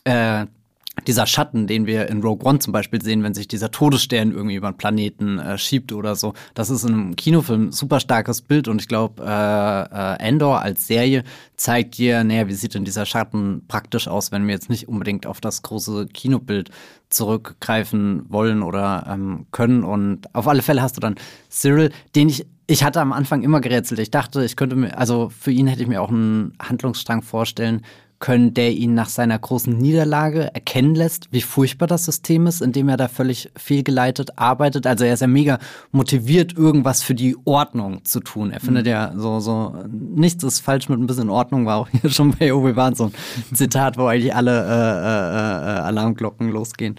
[0.04, 0.46] äh,
[1.06, 4.56] dieser Schatten, den wir in Rogue One zum Beispiel sehen, wenn sich dieser Todesstern irgendwie
[4.56, 8.68] über einen Planeten äh, schiebt oder so, das ist in einem Kinofilm super starkes Bild
[8.68, 11.24] und ich glaube, äh, äh, Endor als Serie
[11.56, 15.26] zeigt dir, naja, wie sieht denn dieser Schatten praktisch aus, wenn wir jetzt nicht unbedingt
[15.26, 16.70] auf das große Kinobild
[17.10, 19.84] zurückgreifen wollen oder ähm, können.
[19.84, 21.16] Und auf alle Fälle hast du dann
[21.48, 24.00] Cyril, den ich, ich hatte am Anfang immer gerätselt.
[24.00, 27.82] Ich dachte, ich könnte mir, also für ihn hätte ich mir auch einen Handlungsstrang vorstellen
[28.18, 32.72] können, der ihn nach seiner großen Niederlage erkennen lässt, wie furchtbar das System ist, in
[32.72, 34.86] dem er da völlig fehlgeleitet arbeitet.
[34.86, 35.58] Also er ist ja mega
[35.92, 38.50] motiviert, irgendwas für die Ordnung zu tun.
[38.50, 38.90] Er findet mhm.
[38.90, 42.52] ja so, so, nichts ist falsch mit ein bisschen Ordnung, war auch hier schon bei
[42.52, 43.12] Obi-Wan so ein
[43.54, 46.96] Zitat, wo eigentlich alle äh, äh, äh, Alarmglocken losgehen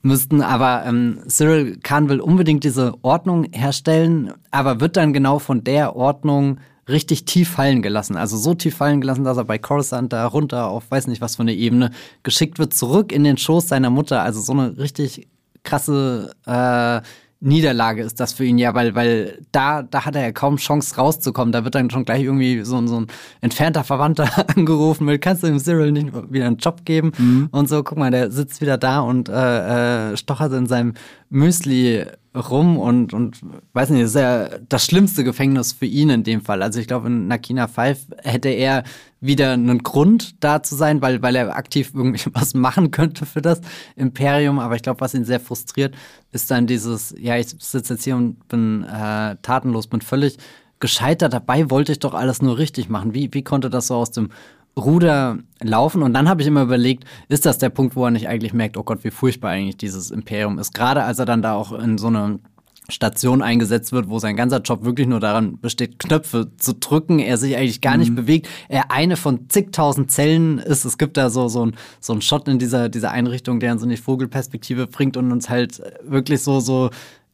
[0.00, 0.40] müssten.
[0.40, 5.96] Aber ähm, Cyril Khan will unbedingt diese Ordnung herstellen, aber wird dann genau von der
[5.96, 6.58] Ordnung
[6.88, 8.16] richtig tief fallen gelassen.
[8.16, 11.36] Also so tief fallen gelassen, dass er bei Coruscant da runter auf weiß nicht was
[11.36, 11.90] für eine Ebene
[12.22, 14.22] geschickt wird, zurück in den Schoß seiner Mutter.
[14.22, 15.28] Also so eine richtig
[15.62, 17.00] krasse äh,
[17.42, 20.94] Niederlage ist das für ihn ja, weil, weil da, da hat er ja kaum Chance
[20.96, 21.50] rauszukommen.
[21.50, 23.06] Da wird dann schon gleich irgendwie so, so ein
[23.40, 27.10] entfernter Verwandter angerufen mit, kannst du dem Cyril nicht wieder einen Job geben?
[27.18, 27.48] Mhm.
[27.50, 30.94] Und so, guck mal, der sitzt wieder da und äh, äh, stochert in seinem
[31.30, 33.40] Müsli rum und, und
[33.74, 36.62] weiß nicht, das ist ja das schlimmste Gefängnis für ihn in dem Fall.
[36.62, 38.84] Also ich glaube, in Nakina 5 hätte er
[39.20, 43.42] wieder einen Grund da zu sein, weil, weil er aktiv irgendwie was machen könnte für
[43.42, 43.60] das
[43.96, 44.58] Imperium.
[44.58, 45.94] Aber ich glaube, was ihn sehr frustriert,
[46.32, 50.38] ist dann dieses, ja, ich sitze jetzt hier und bin äh, tatenlos, bin völlig
[50.80, 51.32] gescheitert.
[51.32, 53.14] Dabei wollte ich doch alles nur richtig machen.
[53.14, 54.30] Wie, wie konnte das so aus dem
[54.76, 56.02] Ruder laufen.
[56.02, 58.76] Und dann habe ich immer überlegt, ist das der Punkt, wo er nicht eigentlich merkt,
[58.76, 60.74] oh Gott, wie furchtbar eigentlich dieses Imperium ist.
[60.74, 62.40] Gerade als er dann da auch in so eine
[62.88, 67.38] Station eingesetzt wird, wo sein ganzer Job wirklich nur daran besteht, Knöpfe zu drücken, er
[67.38, 68.16] sich eigentlich gar nicht mhm.
[68.16, 70.84] bewegt, er eine von zigtausend Zellen ist.
[70.84, 73.78] Es gibt da so, so ein, so ein Shot in dieser, dieser Einrichtung, der in
[73.78, 76.90] so eine Vogelperspektive bringt und uns halt wirklich so, so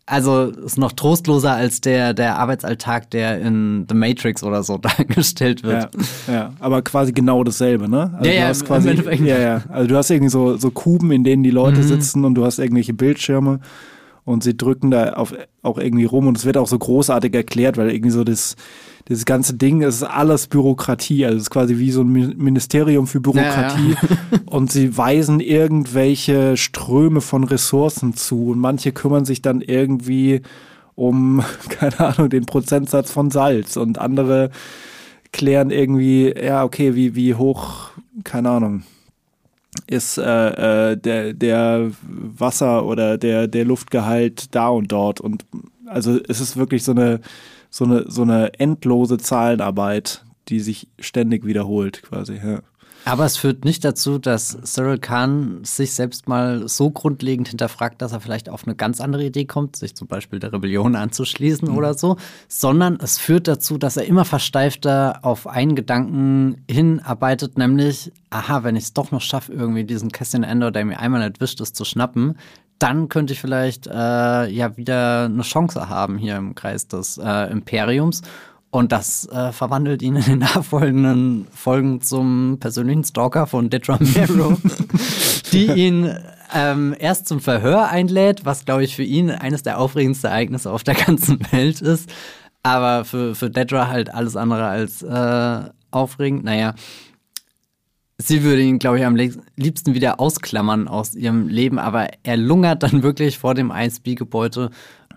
[0.08, 5.62] also ist noch trostloser als der, der Arbeitsalltag, der in The Matrix oder so dargestellt
[5.62, 5.90] wird.
[6.26, 6.52] Ja, ja.
[6.60, 8.14] aber quasi genau dasselbe, ne?
[8.16, 8.90] Also ja, du hast quasi,
[9.24, 9.62] ja, ja.
[9.68, 11.86] Also du hast irgendwie so, so Kuben, in denen die Leute mhm.
[11.86, 13.60] sitzen und du hast irgendwelche Bildschirme
[14.24, 17.76] und sie drücken da auf, auch irgendwie rum und es wird auch so großartig erklärt,
[17.76, 18.56] weil irgendwie so das,
[19.08, 23.20] das ganze Ding ist alles Bürokratie, also es ist quasi wie so ein Ministerium für
[23.20, 23.90] Bürokratie.
[23.90, 24.38] Ja, ja.
[24.46, 28.50] und sie weisen irgendwelche Ströme von Ressourcen zu.
[28.50, 30.42] Und manche kümmern sich dann irgendwie
[30.94, 33.78] um, keine Ahnung, den Prozentsatz von Salz.
[33.78, 34.50] Und andere
[35.32, 37.90] klären irgendwie, ja, okay, wie, wie hoch,
[38.24, 38.82] keine Ahnung,
[39.86, 45.20] ist äh, äh, der, der Wasser oder der, der Luftgehalt da und dort.
[45.22, 45.46] Und
[45.86, 47.20] also es ist wirklich so eine
[47.70, 52.36] so eine, so eine endlose Zahlenarbeit, die sich ständig wiederholt, quasi.
[52.36, 52.60] Ja.
[53.04, 58.12] Aber es führt nicht dazu, dass Cyril Khan sich selbst mal so grundlegend hinterfragt, dass
[58.12, 61.76] er vielleicht auf eine ganz andere Idee kommt, sich zum Beispiel der Rebellion anzuschließen mhm.
[61.76, 62.16] oder so,
[62.48, 68.76] sondern es führt dazu, dass er immer versteifter auf einen Gedanken hinarbeitet, nämlich, aha, wenn
[68.76, 71.86] ich es doch noch schaffe, irgendwie diesen Cassian Endor, der mir einmal entwischt ist, zu
[71.86, 72.36] schnappen,
[72.78, 73.90] dann könnte ich vielleicht äh,
[74.48, 78.22] ja wieder eine Chance haben hier im Kreis des äh, Imperiums.
[78.70, 84.58] Und das äh, verwandelt ihn in den nachfolgenden Folgen zum persönlichen Stalker von Detra Mero,
[85.52, 86.14] die ihn
[86.54, 90.84] ähm, erst zum Verhör einlädt, was, glaube ich, für ihn eines der aufregendsten Ereignisse auf
[90.84, 92.10] der ganzen Welt ist.
[92.62, 96.44] Aber für, für Dedra halt alles andere als äh, aufregend.
[96.44, 96.74] Naja,
[98.20, 102.82] Sie würde ihn, glaube ich, am liebsten wieder ausklammern aus ihrem Leben, aber er lungert
[102.82, 104.70] dann wirklich vor dem ISB-Gebäude,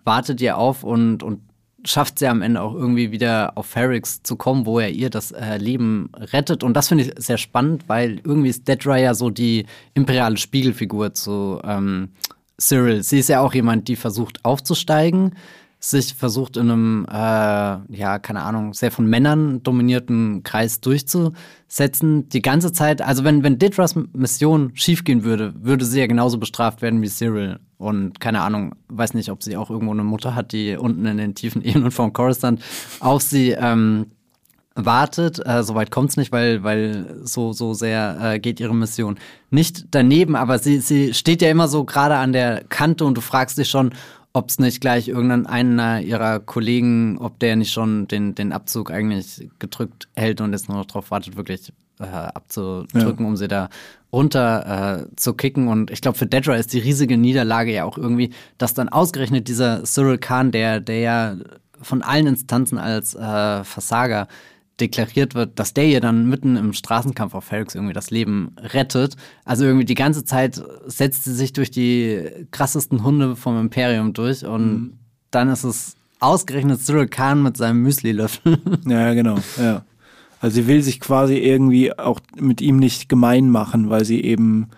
[0.04, 1.42] wartet ihr auf und, und
[1.84, 5.32] schafft sie am Ende auch irgendwie wieder auf Ferrix zu kommen, wo er ihr das
[5.32, 6.64] äh, Leben rettet.
[6.64, 11.14] Und das finde ich sehr spannend, weil irgendwie ist Dedra ja so die imperiale Spiegelfigur
[11.14, 12.10] zu ähm,
[12.60, 13.02] Cyril.
[13.02, 15.36] Sie ist ja auch jemand, die versucht aufzusteigen,
[15.84, 22.30] sich versucht in einem, äh, ja, keine Ahnung, sehr von Männern dominierten Kreis durchzusetzen.
[22.30, 26.84] Die ganze Zeit, also wenn, wenn Didras Mission schiefgehen würde, würde sie ja genauso bestraft
[26.84, 27.60] werden wie Cyril.
[27.78, 31.18] Und keine Ahnung, weiß nicht, ob sie auch irgendwo eine Mutter hat, die unten in
[31.18, 32.62] den tiefen Ebenen von Coruscant
[33.00, 34.06] auf sie ähm,
[34.76, 35.44] wartet.
[35.44, 39.18] Äh, Soweit kommt es nicht, weil, weil so, so sehr äh, geht ihre Mission
[39.50, 40.36] nicht daneben.
[40.36, 43.70] Aber sie, sie steht ja immer so gerade an der Kante und du fragst dich
[43.70, 43.96] schon,
[44.34, 49.50] ob es nicht gleich irgendeiner ihrer Kollegen, ob der nicht schon den, den Abzug eigentlich
[49.60, 53.30] gedrückt hält und jetzt nur noch darauf wartet, wirklich äh, abzudrücken, ja.
[53.30, 53.70] um sie da
[54.12, 55.68] runter äh, zu kicken.
[55.68, 59.48] Und ich glaube, für Dedra ist die riesige Niederlage ja auch irgendwie, dass dann ausgerechnet
[59.48, 61.36] dieser Cyril Khan, der, der ja
[61.82, 64.28] von allen Instanzen als äh, Versager
[64.80, 69.16] deklariert wird, dass der ihr dann mitten im Straßenkampf auf Ferrix irgendwie das Leben rettet.
[69.46, 74.44] Also irgendwie die ganze Zeit setzt sie sich durch die krassesten Hunde vom Imperium durch
[74.46, 74.94] und mhm.
[75.30, 78.60] dann ist es ausgerechnet Cyril Khan mit seinem Müsli-Löffel.
[78.86, 79.84] Ja, genau, ja.
[80.40, 84.70] Also sie will sich quasi irgendwie auch mit ihm nicht gemein machen, weil sie eben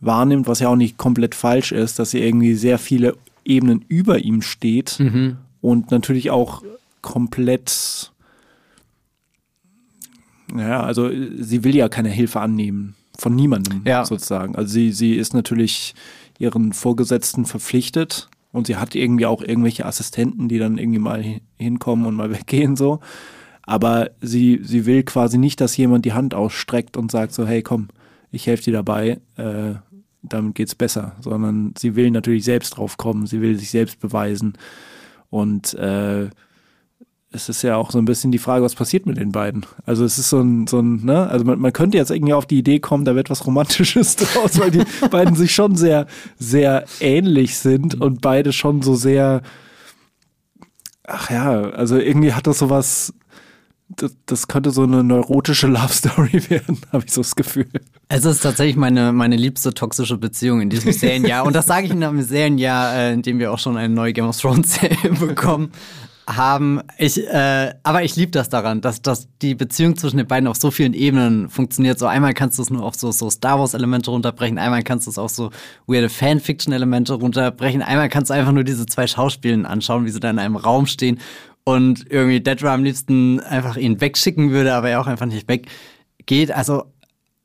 [0.00, 4.18] wahrnimmt, was ja auch nicht komplett falsch ist, dass sie irgendwie sehr viele Ebenen über
[4.18, 5.36] ihm steht mhm.
[5.60, 6.62] und natürlich auch
[7.00, 8.11] komplett
[10.56, 12.94] ja, also sie will ja keine Hilfe annehmen.
[13.18, 14.04] Von niemandem ja.
[14.04, 14.56] sozusagen.
[14.56, 15.94] Also sie, sie ist natürlich
[16.38, 22.06] ihren Vorgesetzten verpflichtet und sie hat irgendwie auch irgendwelche Assistenten, die dann irgendwie mal hinkommen
[22.06, 23.00] und mal weggehen so.
[23.64, 27.62] Aber sie, sie will quasi nicht, dass jemand die Hand ausstreckt und sagt so, hey
[27.62, 27.88] komm,
[28.30, 29.74] ich helfe dir dabei, äh,
[30.22, 31.16] damit geht's besser.
[31.20, 34.54] Sondern sie will natürlich selbst drauf kommen, sie will sich selbst beweisen.
[35.30, 36.30] Und äh,
[37.32, 39.64] es ist ja auch so ein bisschen die Frage, was passiert mit den beiden.
[39.86, 42.46] Also es ist so ein, so ein, ne, also man, man könnte jetzt irgendwie auf
[42.46, 46.06] die Idee kommen, da wird was Romantisches draus, weil die beiden sich schon sehr,
[46.38, 49.42] sehr ähnlich sind und beide schon so sehr,
[51.04, 53.14] ach ja, also irgendwie hat das sowas,
[53.88, 57.68] das, das könnte so eine neurotische Love Story werden, habe ich so das Gefühl.
[58.08, 61.46] Es ist tatsächlich meine, meine liebste toxische Beziehung in diesem Serienjahr.
[61.46, 64.12] Und das sage ich in einem Serienjahr, äh, in dem wir auch schon eine neue
[64.12, 65.72] Game of Thrones Serie bekommen
[66.36, 66.80] haben.
[66.98, 70.56] Ich, äh, aber ich liebe das daran, dass, dass die Beziehung zwischen den beiden auf
[70.56, 71.98] so vielen Ebenen funktioniert.
[71.98, 75.10] So einmal kannst du es nur auf so, so Star Wars-Elemente runterbrechen, einmal kannst du
[75.10, 75.50] es auf so
[75.86, 80.30] weirde Fanfiction-Elemente runterbrechen, einmal kannst du einfach nur diese zwei Schauspielen anschauen, wie sie da
[80.30, 81.18] in einem Raum stehen
[81.64, 86.50] und irgendwie Deadra am liebsten einfach ihn wegschicken würde, aber er auch einfach nicht weggeht.
[86.50, 86.84] Also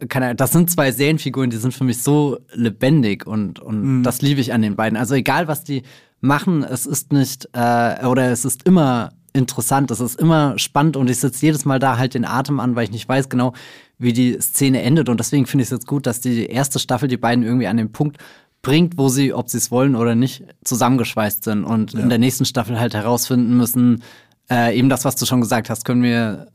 [0.10, 4.04] keine, das sind zwei Serienfiguren, die sind für mich so lebendig und, und mhm.
[4.04, 4.98] das liebe ich an den beiden.
[4.98, 5.84] Also egal, was die
[6.22, 6.64] machen.
[6.64, 11.20] Es ist nicht, äh, oder es ist immer interessant, es ist immer spannend und ich
[11.20, 13.54] sitze jedes Mal da halt den Atem an, weil ich nicht weiß genau,
[14.00, 15.10] wie die Szene endet.
[15.10, 17.78] Und deswegen finde ich es jetzt gut, dass die erste Staffel die beiden irgendwie an
[17.78, 18.18] den Punkt
[18.62, 22.00] bringt, wo sie, ob sie es wollen oder nicht, zusammengeschweißt sind und ja.
[22.00, 24.04] in der nächsten Staffel halt herausfinden müssen,
[24.50, 26.48] äh, eben das, was du schon gesagt hast, können wir,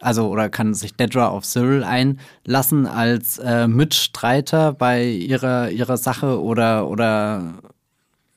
[0.00, 6.40] also oder kann sich Dedra auf Cyril einlassen als äh, Mitstreiter bei ihrer, ihrer Sache
[6.42, 7.54] oder, oder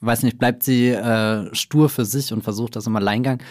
[0.01, 3.41] weiß nicht, bleibt sie äh, stur für sich und versucht das im Alleingang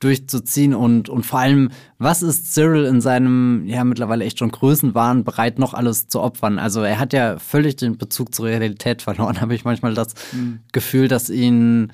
[0.00, 5.24] durchzuziehen und, und vor allem, was ist Cyril in seinem, ja, mittlerweile echt schon Größenwahn
[5.24, 6.58] bereit, noch alles zu opfern?
[6.58, 10.60] Also er hat ja völlig den Bezug zur Realität verloren, habe ich manchmal das mhm.
[10.72, 11.92] Gefühl, dass ihn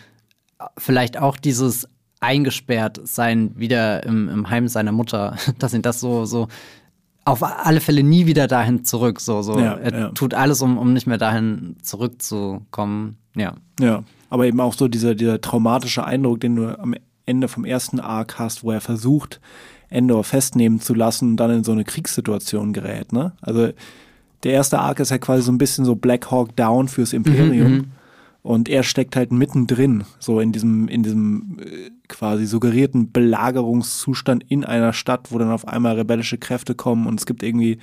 [0.77, 1.89] vielleicht auch dieses
[2.21, 6.49] eingesperrt sein wieder im, im Heim seiner Mutter, dass ihn das so, so
[7.25, 9.21] auf alle Fälle nie wieder dahin zurück.
[9.21, 9.59] So, so.
[9.59, 10.09] Ja, er ja.
[10.11, 13.17] tut alles, um, um nicht mehr dahin zurückzukommen.
[13.35, 13.55] Ja.
[13.81, 16.95] Ja, aber eben auch so dieser, dieser traumatische Eindruck, den du am
[17.27, 19.41] Ende vom ersten Arc hast, wo er versucht,
[19.89, 23.13] Endor festnehmen zu lassen und dann in so eine Kriegssituation gerät.
[23.13, 23.33] Ne?
[23.41, 23.71] Also
[24.43, 27.71] der erste Arc ist ja quasi so ein bisschen so Black Hawk Down fürs Imperium.
[27.71, 27.85] Mhm, mhm.
[28.43, 34.65] und er steckt halt mittendrin, so in diesem, in diesem äh, quasi suggerierten Belagerungszustand in
[34.65, 37.79] einer Stadt, wo dann auf einmal rebellische Kräfte kommen und es gibt irgendwie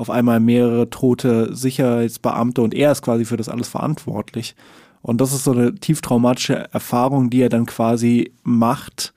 [0.00, 4.56] auf einmal mehrere tote Sicherheitsbeamte und er ist quasi für das alles verantwortlich.
[5.02, 9.12] Und das ist so eine tief traumatische Erfahrung, die er dann quasi macht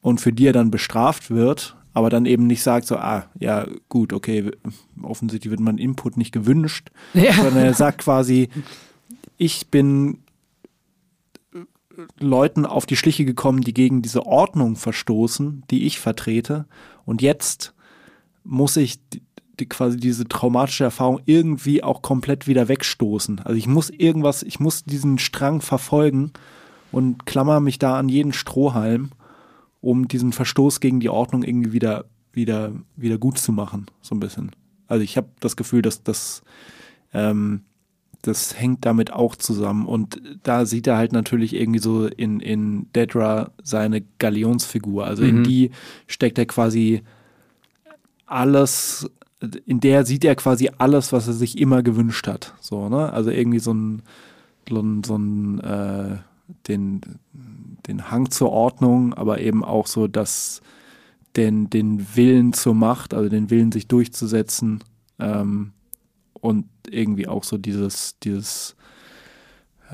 [0.00, 3.68] und für die er dann bestraft wird, aber dann eben nicht sagt so, ah, ja,
[3.88, 4.50] gut, okay,
[5.00, 7.32] offensichtlich wird mein Input nicht gewünscht, ja.
[7.34, 8.48] sondern er sagt quasi,
[9.36, 10.18] ich bin
[12.18, 16.66] Leuten auf die Schliche gekommen, die gegen diese Ordnung verstoßen, die ich vertrete.
[17.04, 17.74] Und jetzt
[18.42, 18.98] muss ich
[19.60, 23.40] die, quasi diese traumatische Erfahrung irgendwie auch komplett wieder wegstoßen.
[23.40, 26.32] Also ich muss irgendwas, ich muss diesen Strang verfolgen
[26.92, 29.10] und klammer mich da an jeden Strohhalm,
[29.80, 34.20] um diesen Verstoß gegen die Ordnung irgendwie wieder, wieder, wieder gut zu machen, so ein
[34.20, 34.50] bisschen.
[34.86, 36.42] Also ich habe das Gefühl, dass das,
[37.12, 37.62] ähm,
[38.22, 39.86] das hängt damit auch zusammen.
[39.86, 45.04] Und da sieht er halt natürlich irgendwie so in, in Dedra seine Galionsfigur.
[45.04, 45.28] Also mhm.
[45.28, 45.70] in die
[46.06, 47.02] steckt er quasi
[48.28, 49.08] alles,
[49.66, 52.54] in der sieht er quasi alles, was er sich immer gewünscht hat.
[52.60, 53.12] So, ne?
[53.12, 54.02] Also irgendwie so ein,
[54.68, 56.16] so ein, äh,
[56.66, 57.00] den,
[57.86, 60.60] den Hang zur Ordnung, aber eben auch so das,
[61.36, 64.82] den, den Willen zur Macht, also den Willen, sich durchzusetzen.
[65.18, 65.72] Ähm,
[66.34, 68.76] und irgendwie auch so dieses, dieses,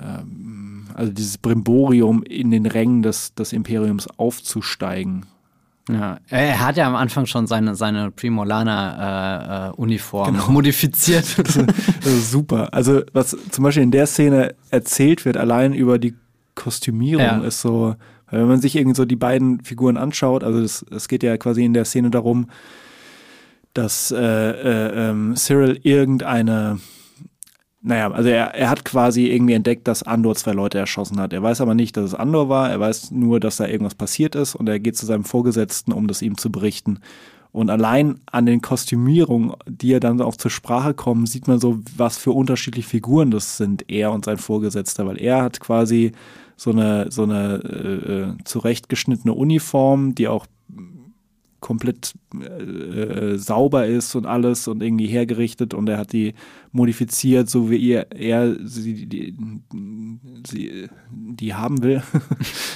[0.01, 5.26] ähm, also dieses Brimborium in den Rängen des, des Imperiums aufzusteigen.
[5.89, 10.51] Ja, er hat ja am Anfang schon seine, seine Primolana-Uniform äh, äh, genau.
[10.51, 11.26] modifiziert.
[11.47, 11.57] das
[12.07, 12.72] ist super.
[12.72, 16.14] Also, was zum Beispiel in der Szene erzählt wird, allein über die
[16.55, 17.45] Kostümierung, ja.
[17.45, 17.97] ist so,
[18.30, 21.74] wenn man sich irgendwie so die beiden Figuren anschaut, also es geht ja quasi in
[21.74, 22.49] der Szene darum,
[23.74, 26.78] dass äh, äh, ähm, Cyril irgendeine
[27.87, 31.35] naja, also er, er hat quasi irgendwie entdeckt, dass Andor zwei Leute erschossen hat.
[31.35, 32.70] Er weiß aber nicht, dass es Andor war.
[32.70, 36.07] Er weiß nur, dass da irgendwas passiert ist und er geht zu seinem Vorgesetzten, um
[36.07, 37.01] das ihm zu berichten.
[37.53, 41.78] Und allein an den Kostümierungen, die er dann auch zur Sprache kommen, sieht man so,
[41.95, 46.12] was für unterschiedliche Figuren das sind, er und sein Vorgesetzter, weil er hat quasi
[46.57, 50.47] so eine, so eine äh, äh zurechtgeschnittene Uniform, die auch
[51.65, 56.35] komplett äh, äh, sauber ist und alles und irgendwie hergerichtet und er hat die
[56.73, 59.35] modifiziert, so wie er, er sie, die,
[60.47, 62.03] sie, die haben will.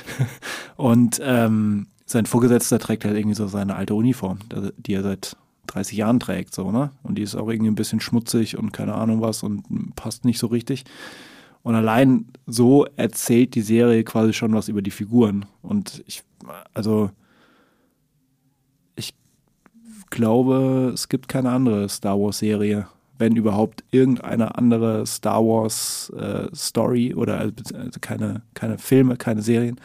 [0.76, 4.38] und ähm, sein Vorgesetzter trägt halt irgendwie so seine alte Uniform,
[4.78, 5.36] die er seit
[5.66, 6.90] 30 Jahren trägt, so, ne?
[7.02, 9.64] Und die ist auch irgendwie ein bisschen schmutzig und keine Ahnung was und
[9.96, 10.84] passt nicht so richtig.
[11.62, 15.44] Und allein so erzählt die Serie quasi schon was über die Figuren.
[15.60, 16.22] Und ich,
[16.72, 17.10] also,
[20.10, 22.86] glaube, es gibt keine andere Star Wars-Serie,
[23.18, 29.80] wenn überhaupt irgendeine andere Star Wars-Story äh, oder also keine, keine Filme, keine Serien,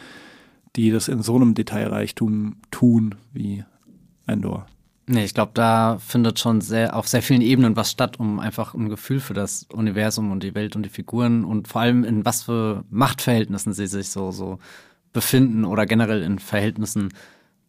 [0.76, 3.64] die das in so einem Detailreichtum tun wie
[4.26, 4.66] Endor.
[5.06, 8.72] Nee, ich glaube, da findet schon sehr, auf sehr vielen Ebenen was statt, um einfach
[8.72, 12.24] ein Gefühl für das Universum und die Welt und die Figuren und vor allem in
[12.24, 14.58] was für Machtverhältnissen sie sich so, so
[15.12, 17.10] befinden oder generell in Verhältnissen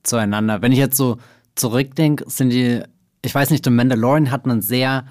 [0.04, 0.62] zueinander.
[0.62, 1.18] Wenn ich jetzt so
[1.56, 2.82] zurückdenke, sind die,
[3.24, 5.06] ich weiß nicht, The Mandalorian hat man sehr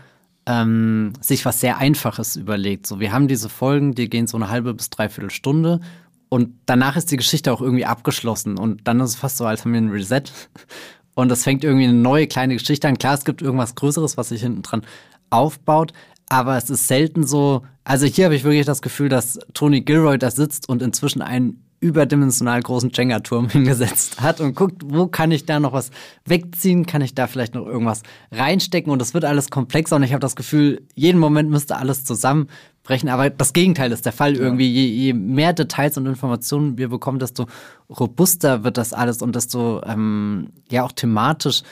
[0.47, 2.87] ähm, sich was sehr Einfaches überlegt.
[2.87, 5.81] So, wir haben diese Folgen, die gehen so eine halbe bis dreiviertel Stunde
[6.29, 9.65] und danach ist die Geschichte auch irgendwie abgeschlossen und dann ist es fast so, als
[9.65, 10.25] haben wir ein Reset
[11.15, 12.99] und es fängt irgendwie eine neue kleine Geschichte an.
[12.99, 14.83] Klar, es gibt irgendwas Größeres, was sich hinten dran
[15.31, 15.93] aufbaut,
[16.29, 17.63] aber es ist selten so.
[17.85, 21.64] Also hier habe ich wirklich das Gefühl, dass Tony Gilroy da sitzt und inzwischen einen
[21.85, 25.91] überdimensional großen Jenga-Turm hingesetzt hat und guckt, wo kann ich da noch was
[26.25, 30.13] wegziehen, kann ich da vielleicht noch irgendwas reinstecken und es wird alles komplexer und ich
[30.13, 34.67] habe das Gefühl, jeden Moment müsste alles zusammenbrechen, aber das Gegenteil ist der Fall irgendwie.
[34.67, 37.47] Je, je mehr Details und Informationen wir bekommen, desto
[37.91, 41.63] robuster wird das alles und desto ähm, ja auch thematisch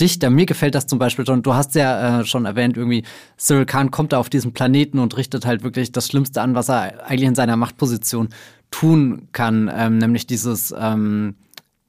[0.00, 0.30] dichter.
[0.30, 1.42] Mir gefällt das zum Beispiel schon.
[1.42, 3.04] Du hast ja äh, schon erwähnt, irgendwie
[3.38, 6.70] Cyril Khan kommt da auf diesen Planeten und richtet halt wirklich das Schlimmste an, was
[6.70, 8.30] er eigentlich in seiner Machtposition
[8.70, 11.34] tun kann, ähm, nämlich dieses, ähm,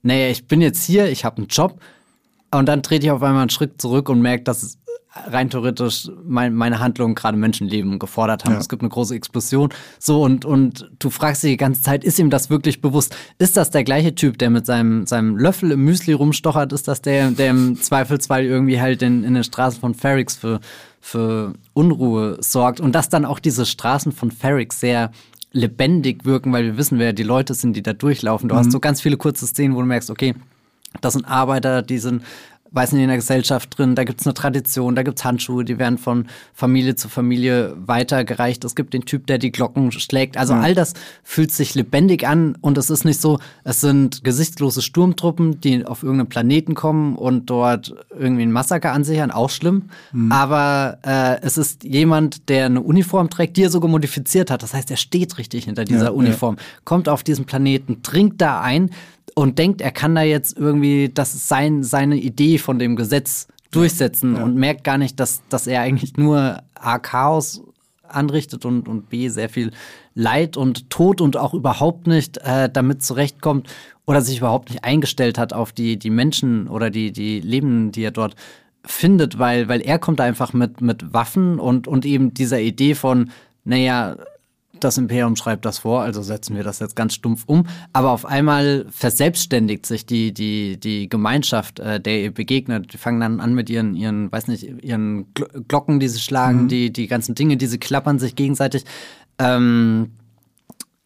[0.02, 1.80] naja, ich bin jetzt hier, ich habe einen Job
[2.52, 4.78] und dann trete ich auf einmal einen Schritt zurück und merke, dass
[5.14, 8.54] rein theoretisch mein, meine Handlungen gerade Menschenleben gefordert haben.
[8.54, 8.60] Ja.
[8.60, 9.70] Es gibt eine große Explosion.
[10.00, 13.16] So, und, und du fragst dich die ganze Zeit, ist ihm das wirklich bewusst?
[13.38, 16.72] Ist das der gleiche Typ, der mit seinem, seinem Löffel im Müsli rumstochert?
[16.72, 20.62] Ist das der, der im Zweifelsfall irgendwie halt in, in den Straßen von Ferrix für,
[21.02, 22.80] für Unruhe sorgt?
[22.80, 25.12] Und dass dann auch diese Straßen von Ferrix sehr
[25.52, 28.50] lebendig wirken, weil wir wissen, wer die Leute sind, die da durchlaufen.
[28.50, 28.60] Du mhm.
[28.60, 30.36] hast so ganz viele kurze Szenen, wo du merkst, okay,
[31.02, 32.24] das sind Arbeiter, die sind
[32.72, 35.98] weiß nicht, in der Gesellschaft drin, da gibt's eine Tradition, da gibt's Handschuhe, die werden
[35.98, 38.64] von Familie zu Familie weitergereicht.
[38.64, 40.38] Es gibt den Typ, der die Glocken schlägt.
[40.38, 40.62] Also mhm.
[40.62, 40.94] all das
[41.24, 46.04] fühlt sich lebendig an und es ist nicht so, es sind gesichtslose Sturmtruppen, die auf
[46.04, 49.90] irgendeinen Planeten kommen und dort irgendwie ein Massaker ansichern, auch schlimm.
[50.14, 50.32] Mhm.
[50.32, 54.64] Aber äh, es ist jemand, der eine Uniform trägt, die er sogar modifiziert hat.
[54.64, 56.64] Das heißt, er steht richtig hinter dieser ja, Uniform, ja.
[56.86, 58.92] kommt auf diesen Planeten, dringt da ein,
[59.36, 64.36] und denkt, er kann da jetzt irgendwie, das sein, seine Idee von dem Gesetz durchsetzen
[64.36, 64.44] ja.
[64.44, 67.62] und merkt gar nicht, dass, dass er eigentlich nur A, Chaos
[68.08, 69.72] anrichtet und, und B, sehr viel
[70.14, 73.70] Leid und Tod und auch überhaupt nicht äh, damit zurechtkommt
[74.06, 78.04] oder sich überhaupt nicht eingestellt hat auf die, die Menschen oder die, die Leben, die
[78.04, 78.36] er dort
[78.84, 83.32] findet, weil, weil er kommt einfach mit, mit Waffen und, und eben dieser Idee von,
[83.64, 84.18] naja,
[84.84, 87.66] das Imperium schreibt das vor, also setzen wir das jetzt ganz stumpf um.
[87.94, 92.94] Aber auf einmal verselbstständigt sich die, die, die Gemeinschaft, äh, der ihr begegnet.
[92.94, 95.34] Die fangen dann an mit ihren, ihren, weiß nicht, ihren
[95.68, 96.68] Glocken, die sie schlagen, mhm.
[96.68, 98.86] die, die ganzen Dinge, die sie klappern sich gegenseitig.
[99.40, 100.12] Ähm,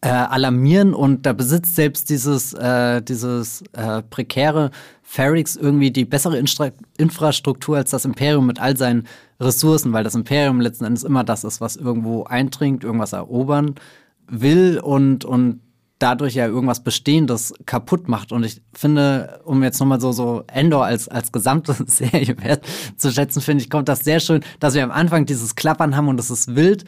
[0.05, 4.69] äh, alarmieren und da besitzt selbst dieses, äh, dieses äh, prekäre
[5.01, 9.07] Ferrix irgendwie die bessere Instra Infrastruktur als das Imperium mit all seinen
[9.39, 13.73] Ressourcen, weil das Imperium letzten Endes immer das ist, was irgendwo eindringt, irgendwas erobern
[14.27, 15.61] will und, und
[15.97, 18.31] dadurch ja irgendwas Bestehendes kaputt macht.
[18.31, 22.63] Und ich finde, um jetzt nochmal so, so Endor als, als gesamte Serie wert
[22.95, 26.09] zu schätzen, finde ich, kommt das sehr schön, dass wir am Anfang dieses Klappern haben
[26.09, 26.85] und es ist wild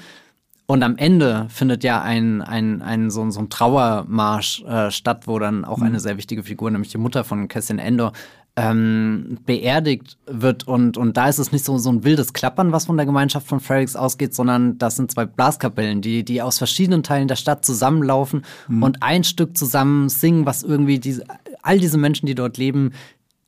[0.68, 5.40] und am Ende findet ja ein, ein, ein, so, so ein Trauermarsch äh, statt, wo
[5.40, 5.86] dann auch mhm.
[5.86, 8.12] eine sehr wichtige Figur, nämlich die Mutter von Cassian Endor,
[8.58, 10.68] ähm, beerdigt wird.
[10.68, 13.48] Und, und da ist es nicht so, so ein wildes Klappern, was von der Gemeinschaft
[13.48, 17.64] von Ferrix ausgeht, sondern das sind zwei Blaskapellen, die, die aus verschiedenen Teilen der Stadt
[17.64, 18.84] zusammenlaufen mhm.
[18.84, 21.24] und ein Stück zusammen singen, was irgendwie diese,
[21.62, 22.92] all diese Menschen, die dort leben,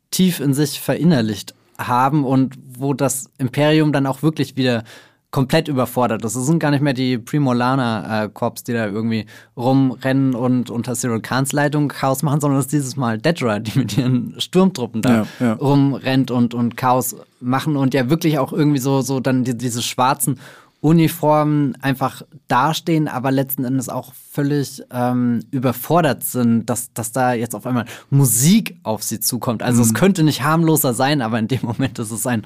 [0.10, 4.84] tief in sich verinnerlicht haben und wo das Imperium dann auch wirklich wieder
[5.32, 6.36] komplett überfordert ist.
[6.36, 9.26] Es sind gar nicht mehr die Primolana-Korps, äh, die da irgendwie
[9.56, 13.78] rumrennen und unter Cyril Khans Leitung Chaos machen, sondern es ist dieses Mal Dedra, die
[13.78, 15.54] mit ihren Sturmtruppen da ja, ja.
[15.54, 19.84] rumrennt und, und Chaos machen und ja wirklich auch irgendwie so, so dann die, diese
[19.84, 20.40] schwarzen
[20.82, 27.54] Uniformen einfach dastehen, aber letzten Endes auch völlig ähm, überfordert sind, dass, dass da jetzt
[27.54, 29.62] auf einmal Musik auf sie zukommt.
[29.62, 29.88] Also mhm.
[29.88, 32.44] es könnte nicht harmloser sein, aber in dem Moment ist es ein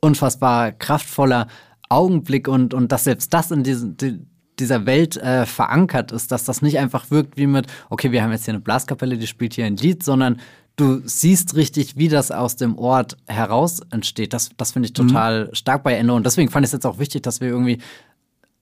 [0.00, 1.48] unfassbar kraftvoller
[1.88, 4.20] Augenblick und, und dass selbst das in diesen, die,
[4.58, 8.32] dieser Welt äh, verankert ist, dass das nicht einfach wirkt wie mit, okay, wir haben
[8.32, 10.40] jetzt hier eine Blaskapelle, die spielt hier ein Lied, sondern
[10.76, 14.32] du siehst richtig, wie das aus dem Ort heraus entsteht.
[14.32, 15.08] Das, das finde ich mhm.
[15.08, 15.54] total mhm.
[15.54, 16.14] stark bei Ende.
[16.14, 17.78] Und deswegen fand ich es jetzt auch wichtig, dass wir irgendwie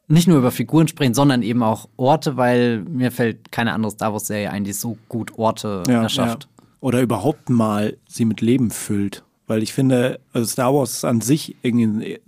[0.06, 4.12] nicht nur über Figuren sprechen, sondern eben auch Orte, weil mir fällt keine andere Star
[4.12, 6.44] Wars-Serie ein, die so gut Orte ja, erschafft.
[6.44, 6.64] Ja.
[6.80, 9.23] Oder überhaupt mal sie mit Leben füllt.
[9.46, 12.20] Weil ich finde, also Star Wars ist an sich irgendwie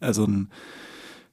[0.00, 0.48] also ein,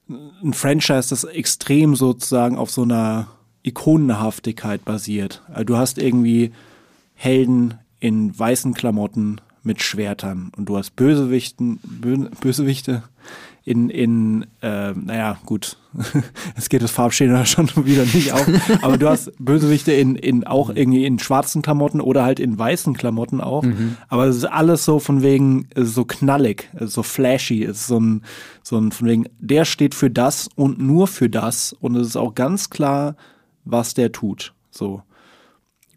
[0.09, 3.27] ein Franchise, das extrem sozusagen auf so einer
[3.63, 5.41] Ikonenhaftigkeit basiert.
[5.47, 6.51] Also du hast irgendwie
[7.15, 11.79] Helden in weißen Klamotten mit Schwertern und du hast Bösewichten,
[12.41, 13.03] Bösewichte
[13.65, 15.77] in, in äh, naja, gut,
[16.55, 18.45] es geht das Farbschema schon wieder nicht auf,
[18.81, 22.93] aber du hast Bösewichte in, in auch irgendwie in schwarzen Klamotten oder halt in weißen
[22.93, 23.97] Klamotten auch, mhm.
[24.09, 28.23] aber es ist alles so von wegen so knallig, so flashy, es ist so ein,
[28.63, 31.73] so ein von wegen, der steht für das und nur für das.
[31.73, 33.15] Und es ist auch ganz klar,
[33.65, 35.03] was der tut, so.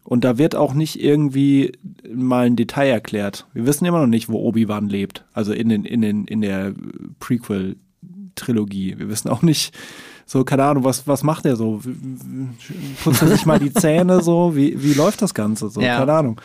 [0.07, 1.73] Und da wird auch nicht irgendwie
[2.09, 3.45] mal ein Detail erklärt.
[3.53, 5.25] Wir wissen immer noch nicht, wo Obi-Wan lebt.
[5.33, 6.73] Also in, den, in, den, in der
[7.19, 8.99] Prequel-Trilogie.
[8.99, 9.77] Wir wissen auch nicht,
[10.25, 11.81] so, keine Ahnung, was, was macht er so?
[13.03, 14.55] Putzt er sich mal die Zähne so?
[14.55, 15.81] Wie, wie läuft das Ganze so?
[15.81, 15.97] Ja.
[15.97, 16.41] Keine Ahnung.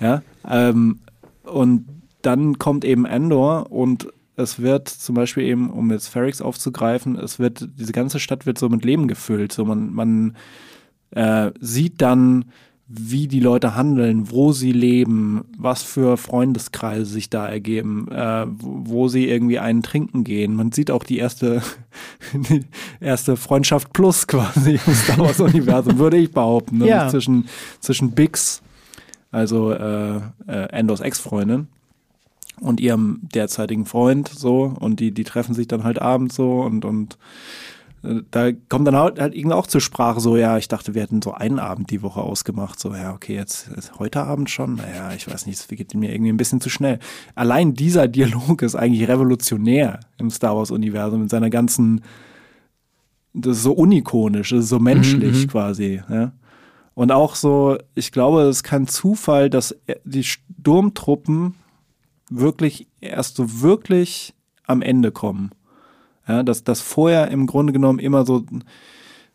[0.00, 0.22] Ja.
[0.48, 0.98] Ähm,
[1.44, 1.86] und
[2.22, 7.38] dann kommt eben Endor und es wird zum Beispiel eben, um jetzt Ferrix aufzugreifen, es
[7.38, 9.52] wird, diese ganze Stadt wird so mit Leben gefüllt.
[9.52, 10.36] So man, man
[11.12, 12.46] äh, sieht dann
[12.88, 19.08] wie die Leute handeln, wo sie leben, was für Freundeskreise sich da ergeben, äh, wo
[19.08, 20.54] sie irgendwie einen trinken gehen.
[20.54, 21.62] Man sieht auch die erste,
[22.32, 22.64] die
[23.00, 26.86] erste Freundschaft plus quasi im Star Wars Universum, würde ich behaupten, ne?
[26.86, 27.08] ja.
[27.08, 27.46] zwischen,
[27.80, 28.62] zwischen Bix,
[29.32, 31.66] also äh, äh, Endos Ex-Freundin,
[32.60, 36.86] und ihrem derzeitigen Freund so und die die treffen sich dann halt abends so und
[36.86, 37.18] und
[38.30, 41.22] da kommt dann halt, halt irgendwie auch zur Sprache so, ja, ich dachte, wir hätten
[41.22, 42.78] so einen Abend die Woche ausgemacht.
[42.78, 44.76] So, ja, okay, jetzt, jetzt heute Abend schon.
[44.76, 46.98] Naja, ich weiß nicht, es geht mir irgendwie ein bisschen zu schnell.
[47.34, 52.02] Allein dieser Dialog ist eigentlich revolutionär im Star Wars-Universum mit seiner ganzen,
[53.32, 55.48] das ist so unikonisch, das ist so menschlich mhm, mhm.
[55.48, 56.02] quasi.
[56.08, 56.32] Ja?
[56.94, 61.54] Und auch so, ich glaube, es ist kein Zufall, dass die Sturmtruppen
[62.30, 64.34] wirklich erst so wirklich
[64.66, 65.50] am Ende kommen.
[66.28, 68.44] Ja, dass das vorher im Grunde genommen immer so,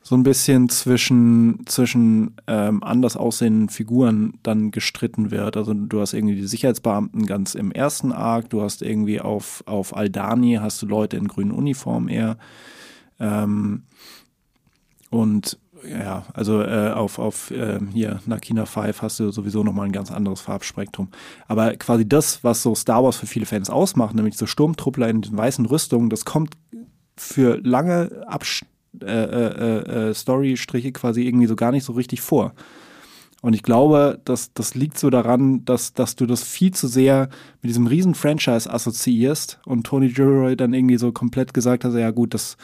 [0.04, 5.58] so ein bisschen zwischen, zwischen ähm, anders aussehenden Figuren dann gestritten wird.
[5.58, 9.96] Also du hast irgendwie die Sicherheitsbeamten ganz im ersten Arc, du hast irgendwie auf, auf
[9.96, 12.38] Aldani hast du Leute in grünen Uniformen eher.
[13.20, 13.84] Ähm,
[15.12, 19.92] und ja, also äh, auf, auf äh, hier Nakina 5 hast du sowieso nochmal ein
[19.92, 21.10] ganz anderes Farbspektrum.
[21.48, 25.22] Aber quasi das, was so Star Wars für viele Fans ausmacht, nämlich so Sturmtruppler in
[25.22, 26.56] den weißen Rüstungen, das kommt
[27.22, 28.66] für lange Abs
[29.02, 32.54] äh, äh, äh, Storystriche quasi irgendwie so gar nicht so richtig vor.
[33.42, 37.30] Und ich glaube, dass das liegt so daran, dass, dass du das viel zu sehr
[37.62, 42.12] mit diesem riesen Franchise assoziierst und Tony Gilroy dann irgendwie so komplett gesagt hat, ja
[42.12, 42.58] gut, das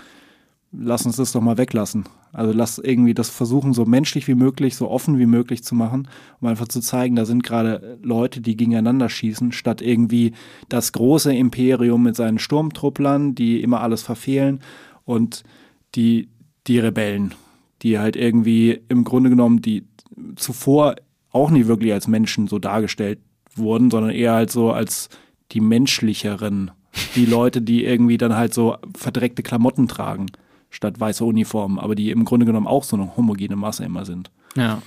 [0.72, 2.06] lass uns das doch mal weglassen.
[2.34, 6.08] Also lass irgendwie das versuchen, so menschlich wie möglich, so offen wie möglich zu machen,
[6.42, 10.34] um einfach zu zeigen, da sind gerade Leute, die gegeneinander schießen, statt irgendwie
[10.70, 14.60] das große Imperium mit seinen Sturmtrupplern, die immer alles verfehlen
[15.06, 15.44] und
[15.96, 16.30] die,
[16.68, 17.34] die Rebellen,
[17.82, 19.86] die halt irgendwie im Grunde genommen, die
[20.36, 20.96] zuvor
[21.32, 23.20] auch nie wirklich als Menschen so dargestellt
[23.56, 25.10] wurden, sondern eher halt so als
[25.54, 26.72] die menschlicheren,
[27.16, 30.28] die Leute, die irgendwie dann halt so verdreckte Klamotten tragen
[30.70, 34.32] statt weiße Uniformen, aber die im Grunde genommen auch so eine homogene Masse immer sind.
[34.56, 34.82] Ja.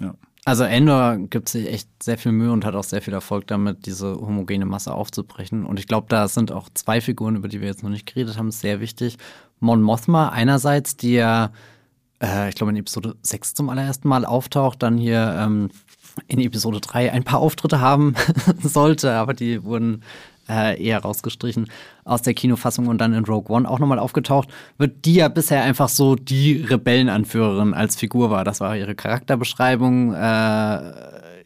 [0.00, 0.14] ja.
[0.44, 3.86] Also Endor gibt sich echt sehr viel Mühe und hat auch sehr viel Erfolg damit,
[3.86, 5.66] diese homogene Masse aufzubrechen.
[5.66, 8.38] Und ich glaube, da sind auch zwei Figuren, über die wir jetzt noch nicht geredet
[8.38, 9.18] haben, sehr wichtig.
[9.60, 11.50] Mon Mothma einerseits, die ja,
[12.22, 15.68] äh, ich glaube, in Episode 6 zum allerersten Mal auftaucht, dann hier ähm,
[16.28, 18.14] in Episode 3 ein paar Auftritte haben
[18.62, 20.02] sollte, aber die wurden
[20.48, 21.68] äh, eher rausgestrichen
[22.04, 25.62] aus der Kinofassung und dann in Rogue One auch nochmal aufgetaucht, wird die ja bisher
[25.62, 28.44] einfach so die Rebellenanführerin als Figur war.
[28.44, 30.14] Das war ihre Charakterbeschreibung.
[30.14, 30.18] Äh,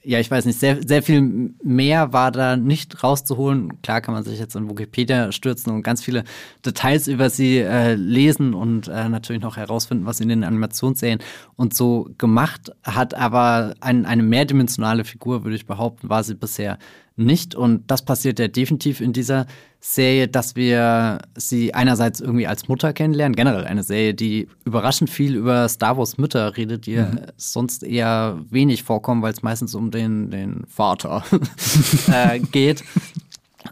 [0.04, 3.80] ja, ich weiß nicht, sehr, sehr viel mehr war da nicht rauszuholen.
[3.82, 6.24] Klar kann man sich jetzt in Wikipedia stürzen und ganz viele
[6.66, 11.20] Details über sie äh, lesen und äh, natürlich noch herausfinden, was sie in den Animationsserien
[11.54, 13.14] und so gemacht hat.
[13.14, 16.78] Aber ein, eine mehrdimensionale Figur, würde ich behaupten, war sie bisher
[17.16, 17.54] nicht.
[17.54, 19.46] Und das passiert ja definitiv in dieser
[19.80, 23.34] Serie, dass wir sie einerseits irgendwie als Mutter kennenlernen.
[23.34, 27.20] Generell eine Serie, die überraschend viel über Star Wars Mütter redet, die mhm.
[27.36, 31.24] sonst eher wenig vorkommen, weil es meistens um den, den Vater
[32.12, 32.84] äh, geht.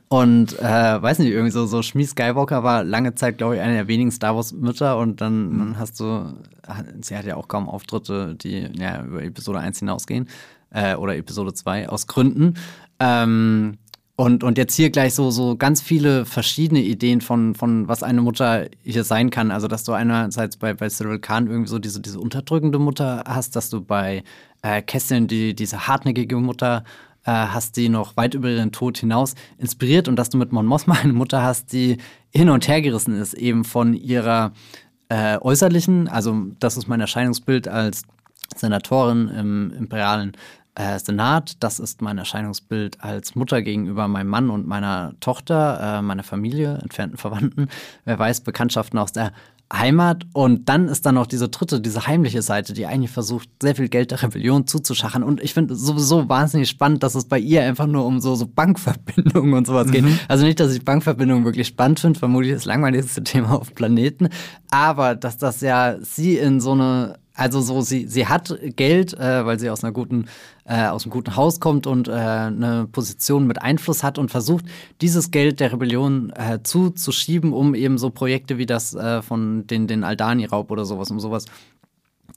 [0.08, 3.74] Und äh, weiß nicht, irgendwie so, so Schmie Skywalker war lange Zeit, glaube ich, eine
[3.74, 5.58] der wenigen Star Wars-Mütter und dann, mhm.
[5.58, 6.34] dann hast du,
[7.00, 10.28] sie hat ja auch kaum Auftritte, die ja, über Episode 1 hinausgehen
[10.70, 12.54] äh, oder Episode 2 aus Gründen.
[13.00, 13.78] Ähm,
[14.16, 18.20] und, und jetzt hier gleich so, so ganz viele verschiedene Ideen von, von was eine
[18.20, 19.50] Mutter hier sein kann.
[19.50, 23.56] Also, dass du einerseits bei, bei Cyril Khan irgendwie so diese, diese unterdrückende Mutter hast,
[23.56, 24.22] dass du bei
[24.60, 26.84] äh, Kesseln die, diese hartnäckige Mutter
[27.24, 30.66] äh, hast, die noch weit über ihren Tod hinaus inspiriert und dass du mit Mon
[30.66, 31.96] Mothma eine Mutter hast, die
[32.30, 34.52] hin und her gerissen ist, eben von ihrer
[35.08, 38.02] äh, äußerlichen, also das ist mein Erscheinungsbild als
[38.56, 40.32] Senatorin im imperialen
[40.80, 41.62] äh, Senat.
[41.62, 46.78] Das ist mein Erscheinungsbild als Mutter gegenüber meinem Mann und meiner Tochter, äh, meiner Familie,
[46.82, 47.68] entfernten Verwandten.
[48.04, 49.32] Wer weiß, Bekanntschaften aus der
[49.72, 50.24] Heimat.
[50.32, 53.88] Und dann ist dann noch diese dritte, diese heimliche Seite, die eigentlich versucht, sehr viel
[53.88, 55.22] Geld der Rebellion zuzuschachen.
[55.22, 58.46] Und ich finde sowieso wahnsinnig spannend, dass es bei ihr einfach nur um so, so
[58.46, 59.92] Bankverbindungen und sowas mhm.
[59.92, 60.04] geht.
[60.28, 64.28] Also nicht, dass ich Bankverbindungen wirklich spannend finde, vermutlich das langweiligste Thema auf Planeten.
[64.70, 69.46] Aber dass das ja sie in so eine also so, sie, sie hat Geld, äh,
[69.46, 70.26] weil sie aus einer guten,
[70.66, 74.66] äh, aus einem guten Haus kommt und äh, eine Position mit Einfluss hat und versucht,
[75.00, 79.86] dieses Geld der Rebellion äh, zuzuschieben, um eben so Projekte wie das äh, von den,
[79.86, 81.46] den Aldani-Raub oder sowas, um sowas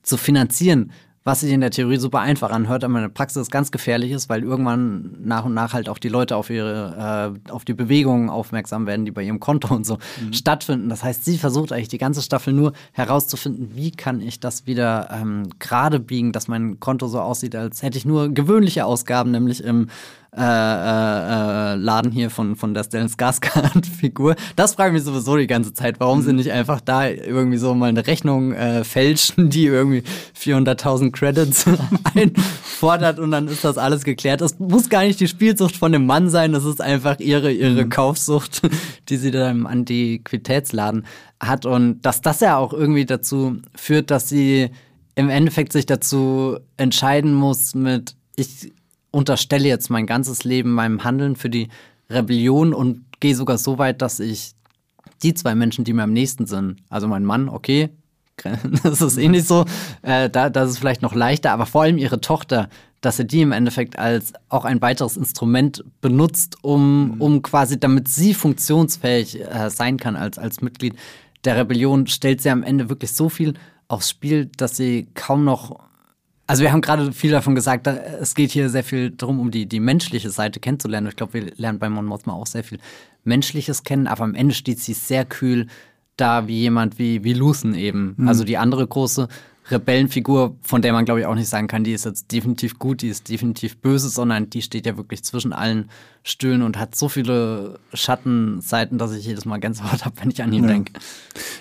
[0.04, 0.93] zu finanzieren
[1.24, 4.30] was sich in der Theorie super einfach anhört, aber in der Praxis ganz gefährlich ist,
[4.30, 8.30] weil irgendwann nach und nach halt auch die Leute auf ihre, äh, auf die Bewegungen
[8.30, 10.34] aufmerksam werden, die bei ihrem Konto und so mhm.
[10.34, 10.89] stattfinden.
[10.89, 15.09] Das heißt, sie versucht eigentlich die ganze Staffel nur herauszufinden, wie kann ich das wieder
[15.11, 19.63] ähm, gerade biegen, dass mein Konto so aussieht, als hätte ich nur gewöhnliche Ausgaben, nämlich
[19.63, 19.88] im
[20.36, 24.36] äh, äh, äh, Laden hier von, von der Stellan Skarsgård-Figur.
[24.55, 25.99] Das frage ich mich sowieso die ganze Zeit.
[25.99, 26.23] Warum mhm.
[26.23, 30.03] sie nicht einfach da irgendwie so mal eine Rechnung äh, fälschen, die irgendwie
[30.36, 31.65] 400.000 Credits
[32.15, 34.41] einfordert und dann ist das alles geklärt.
[34.41, 37.86] Das muss gar nicht die Spielsucht von dem Mann sein, das ist einfach ihre, ihre
[37.86, 37.89] mhm.
[37.89, 38.61] Kaufsucht,
[39.09, 41.05] die sie da im Antiquitätsladen
[41.39, 41.67] hat.
[41.67, 44.71] Und dass das ja auch irgendwie dazu führt, dass sie
[45.13, 48.73] im Endeffekt sich dazu entscheiden muss mit ich
[49.14, 51.70] unterstelle jetzt mein ganzes Leben meinem Handeln für die
[52.09, 54.55] Rebellion und gehe sogar so weit, dass ich
[55.22, 57.89] die zwei Menschen, die mir am nächsten sind, also mein Mann, okay,
[58.84, 59.66] das ist eh nicht so,
[60.01, 62.68] äh, da, das ist vielleicht noch leichter, aber vor allem ihre Tochter,
[62.99, 67.22] dass sie die im Endeffekt als auch ein weiteres Instrument benutzt, um, mhm.
[67.22, 70.95] um quasi, damit sie funktionsfähig äh, sein kann als, als Mitglied
[71.45, 73.53] der Rebellion, stellt sie am Ende wirklich so viel
[73.88, 75.80] aufs Spiel, dass sie kaum noch
[76.45, 79.65] also wir haben gerade viel davon gesagt, es geht hier sehr viel darum, um die,
[79.65, 81.07] die menschliche Seite kennenzulernen.
[81.07, 82.79] Ich glaube, wir lernen bei Mon Mothma auch sehr viel
[83.23, 85.67] Menschliches kennen, aber am Ende steht sie sehr kühl
[86.17, 88.15] da wie jemand wie, wie Luthen eben.
[88.17, 88.27] Mhm.
[88.27, 89.27] Also die andere große
[89.72, 93.01] Rebellenfigur, von der man glaube ich auch nicht sagen kann, die ist jetzt definitiv gut,
[93.01, 95.89] die ist definitiv böse, sondern die steht ja wirklich zwischen allen
[96.24, 100.51] Stühlen und hat so viele Schattenseiten, dass ich jedes Mal Gänsehaut habe, wenn ich an
[100.51, 100.70] ihn ja.
[100.70, 100.93] denke.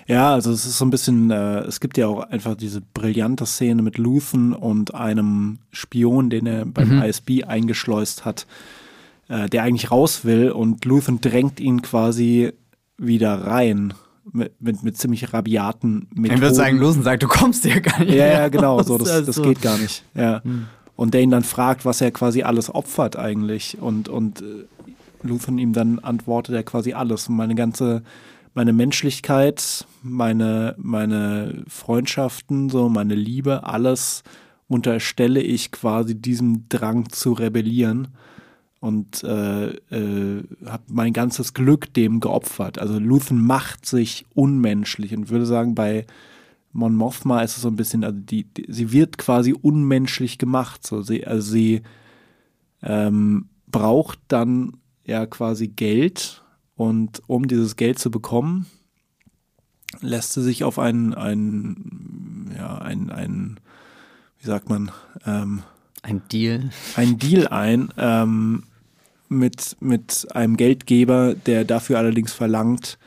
[0.07, 3.47] Ja, also es ist so ein bisschen, äh, es gibt ja auch einfach diese brillante
[3.47, 7.03] Szene mit Luthen und einem Spion, den er beim mhm.
[7.03, 8.47] ISB eingeschleust hat,
[9.29, 12.53] äh, der eigentlich raus will und Luthen drängt ihn quasi
[12.99, 13.95] wieder rein
[14.31, 16.37] mit, mit, mit ziemlich rabiaten Methoden.
[16.37, 18.15] Ich würde sagen, los und sagt, du kommst hier gar nicht.
[18.15, 20.05] Ja, ja, genau, so, das, Also- das geht gar nicht.
[20.15, 20.43] Ja.
[20.95, 23.79] Und der ihn dann fragt, was er quasi alles opfert eigentlich.
[23.81, 24.65] Und, und äh,
[25.23, 27.29] Luthen ihm dann antwortet er quasi alles.
[27.29, 28.03] Meine ganze,
[28.55, 34.23] meine Menschlichkeit, meine, meine Freundschaften, so meine Liebe, alles
[34.69, 38.09] unterstelle ich quasi diesem Drang zu rebellieren
[38.83, 42.81] und äh, äh, habe mein ganzes Glück dem geopfert.
[42.81, 46.05] Also Luthen macht sich unmenschlich und würde sagen, bei
[46.73, 50.85] Mon Mothma ist es so ein bisschen, also die, die sie wird quasi unmenschlich gemacht.
[50.85, 51.83] So sie, also sie
[52.83, 54.73] ähm, braucht dann
[55.05, 56.43] ja quasi Geld
[56.75, 58.67] und um dieses Geld zu bekommen,
[60.01, 63.61] lässt sie sich auf einen, einen ja, ein, ein,
[64.41, 64.91] wie sagt man,
[65.25, 65.63] ähm,
[66.03, 66.71] Ein Deal.
[66.97, 68.65] einen Deal ein ähm,
[69.39, 72.99] mit, mit einem Geldgeber, der dafür allerdings verlangt,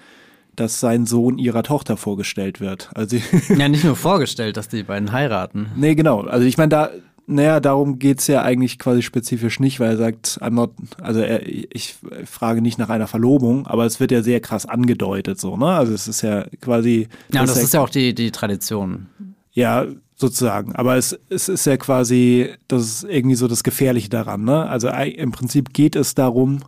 [0.55, 2.89] dass sein Sohn ihrer Tochter vorgestellt wird.
[2.95, 3.17] Also
[3.49, 5.67] Ja, nicht nur vorgestellt, dass die beiden heiraten.
[5.75, 6.21] nee, genau.
[6.21, 6.89] Also ich meine, da,
[7.27, 10.71] naja, darum geht's ja eigentlich quasi spezifisch nicht, weil er sagt, I'm not,
[11.01, 11.95] also er, ich
[12.25, 15.67] frage nicht nach einer Verlobung, aber es wird ja sehr krass angedeutet so, ne?
[15.67, 17.07] Also es ist ja quasi.
[17.33, 19.07] Ja, und das dass ist ja auch die, die Tradition.
[19.51, 19.85] Ja,
[20.15, 20.75] sozusagen.
[20.75, 24.43] Aber es, es ist ja quasi, das ist irgendwie so das Gefährliche daran.
[24.43, 24.67] Ne?
[24.67, 26.59] Also im Prinzip geht es darum,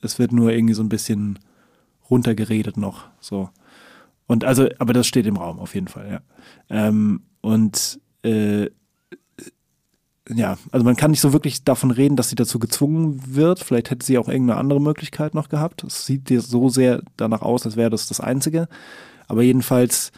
[0.00, 1.38] es wird nur irgendwie so ein bisschen
[2.10, 3.04] runtergeredet noch.
[3.20, 3.50] So.
[4.26, 6.20] Und also, aber das steht im Raum auf jeden Fall, ja.
[6.68, 8.70] Ähm, und äh,
[10.34, 13.60] ja, also man kann nicht so wirklich davon reden, dass sie dazu gezwungen wird.
[13.60, 15.84] Vielleicht hätte sie auch irgendeine andere Möglichkeit noch gehabt.
[15.84, 18.68] Es sieht dir so sehr danach aus, als wäre das das Einzige.
[19.28, 20.10] Aber jedenfalls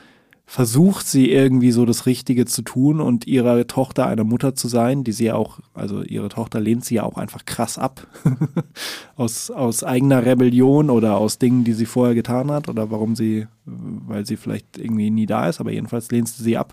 [0.50, 5.04] versucht sie irgendwie so das Richtige zu tun und ihrer Tochter eine Mutter zu sein,
[5.04, 8.06] die sie ja auch, also ihre Tochter lehnt sie ja auch einfach krass ab.
[9.16, 13.46] aus, aus eigener Rebellion oder aus Dingen, die sie vorher getan hat oder warum sie,
[13.66, 16.72] weil sie vielleicht irgendwie nie da ist, aber jedenfalls lehnt sie sie ab.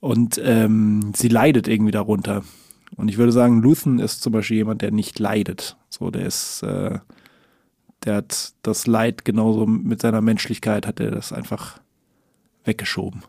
[0.00, 2.44] Und ähm, sie leidet irgendwie darunter.
[2.96, 5.76] Und ich würde sagen, Luthen ist zum Beispiel jemand, der nicht leidet.
[5.90, 6.98] So, der ist, äh,
[8.06, 11.78] der hat das Leid genauso mit seiner Menschlichkeit, hat er das einfach
[12.66, 13.22] weggeschoben.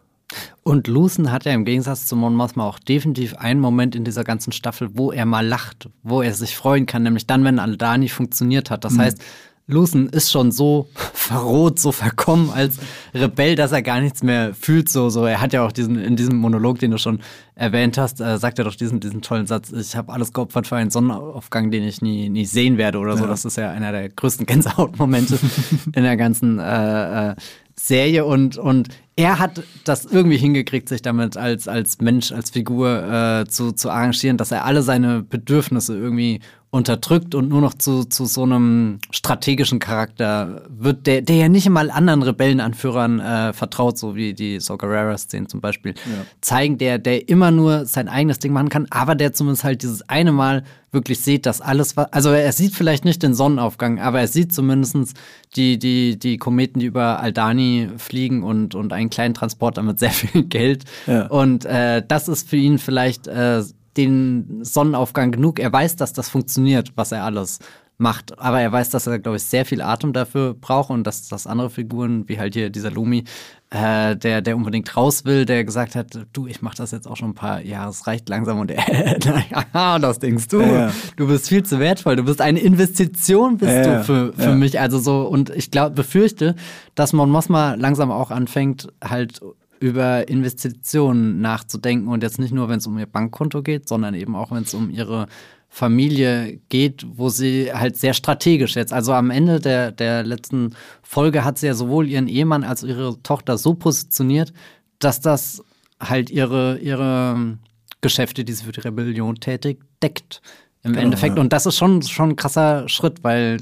[0.64, 4.26] Und Lucen hat ja im Gegensatz zu Mon Mothma auch definitiv einen Moment in dieser
[4.26, 8.10] ganzen Staffel, wo er mal lacht, wo er sich freuen kann, nämlich dann, wenn Aldani
[8.10, 8.84] funktioniert hat.
[8.84, 9.22] Das heißt,
[9.68, 12.78] Lucen ist schon so verroht, so verkommen als
[13.14, 14.90] Rebell, dass er gar nichts mehr fühlt.
[14.90, 15.26] So, so.
[15.26, 17.20] Er hat ja auch diesen in diesem Monolog, den du schon
[17.56, 20.78] erwähnt hast, äh, sagt er doch diesen, diesen tollen Satz: Ich habe alles geopfert für
[20.78, 23.28] einen Sonnenaufgang, den ich nie, nie sehen werde oder so.
[23.28, 25.38] Das ist ja einer der größten Gänsehautmomente
[25.94, 27.36] in der ganzen äh, äh,
[27.76, 33.04] Serie und, und er hat das irgendwie hingekriegt, sich damit als, als Mensch, als Figur
[33.04, 36.40] äh, zu, zu arrangieren, dass er alle seine Bedürfnisse irgendwie
[36.70, 41.66] unterdrückt und nur noch zu, zu so einem strategischen Charakter wird, der, der ja nicht
[41.66, 45.94] einmal anderen Rebellenanführern äh, vertraut, so wie die Sogarera-Szene zum Beispiel,
[46.42, 50.08] zeigen, der, der immer nur sein eigenes Ding machen kann, aber der zumindest halt dieses
[50.10, 54.20] eine Mal wirklich sieht, dass alles, was, also er sieht vielleicht nicht den Sonnenaufgang, aber
[54.20, 55.16] er sieht zumindest
[55.56, 60.12] die, die, die Kometen, die über Aldani fliegen und, und einen kleinen Transporter mit sehr
[60.12, 60.86] viel Geld.
[61.06, 61.28] Ja.
[61.28, 63.64] Und äh, das ist für ihn vielleicht äh,
[63.98, 65.60] den Sonnenaufgang genug.
[65.60, 67.60] Er weiß, dass das funktioniert, was er alles
[67.98, 68.38] macht.
[68.40, 71.48] Aber er weiß, dass er, glaube ich, sehr viel Atem dafür braucht und dass, dass
[71.48, 73.24] andere Figuren, wie halt hier dieser Lumi,
[73.70, 77.18] äh, der, der unbedingt raus will, der gesagt hat, du, ich mache das jetzt auch
[77.18, 78.84] schon ein paar Jahre, es reicht langsam und er,
[79.26, 80.62] naja, das denkst du.
[80.62, 80.92] Ja.
[81.16, 84.56] Du bist viel zu wertvoll, du bist eine Investition, bist Ja, du für, für ja.
[84.56, 84.80] mich.
[84.80, 86.56] Also so, und ich glaube, befürchte,
[86.96, 89.42] dass Mon Mothma langsam auch anfängt, halt
[89.80, 94.36] über Investitionen nachzudenken und jetzt nicht nur, wenn es um ihr Bankkonto geht, sondern eben
[94.36, 95.28] auch, wenn es um ihre
[95.70, 101.44] Familie geht, wo sie halt sehr strategisch jetzt, also am Ende der, der letzten Folge
[101.44, 104.54] hat sie ja sowohl ihren Ehemann als auch ihre Tochter so positioniert,
[105.00, 105.64] dass das
[106.00, 107.58] halt ihre, ihre
[108.02, 110.42] Geschäfte, die sie für die Rebellion tätigt, deckt.
[110.84, 111.36] Im Endeffekt.
[111.36, 111.42] ja.
[111.42, 113.58] Und das ist schon, schon ein krasser Schritt, weil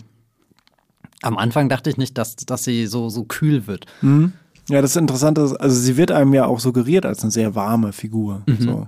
[1.22, 3.88] am Anfang dachte ich nicht, dass, dass sie so, so kühl wird.
[4.70, 7.94] Ja, das Interessante ist, also sie wird einem ja auch suggeriert als eine sehr warme
[7.94, 8.42] Figur.
[8.60, 8.88] So.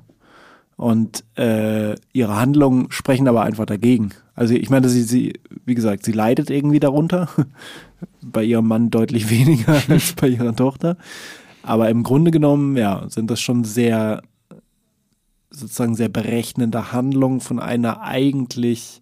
[0.75, 4.11] Und äh, ihre Handlungen sprechen aber einfach dagegen.
[4.35, 5.33] Also ich meine, sie, sie,
[5.65, 7.29] wie gesagt, sie leidet irgendwie darunter.
[8.21, 10.97] bei ihrem Mann deutlich weniger als bei ihrer Tochter.
[11.63, 14.21] Aber im Grunde genommen, ja, sind das schon sehr,
[15.49, 19.01] sozusagen sehr berechnende Handlungen von einer eigentlich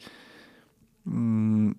[1.03, 1.75] mh,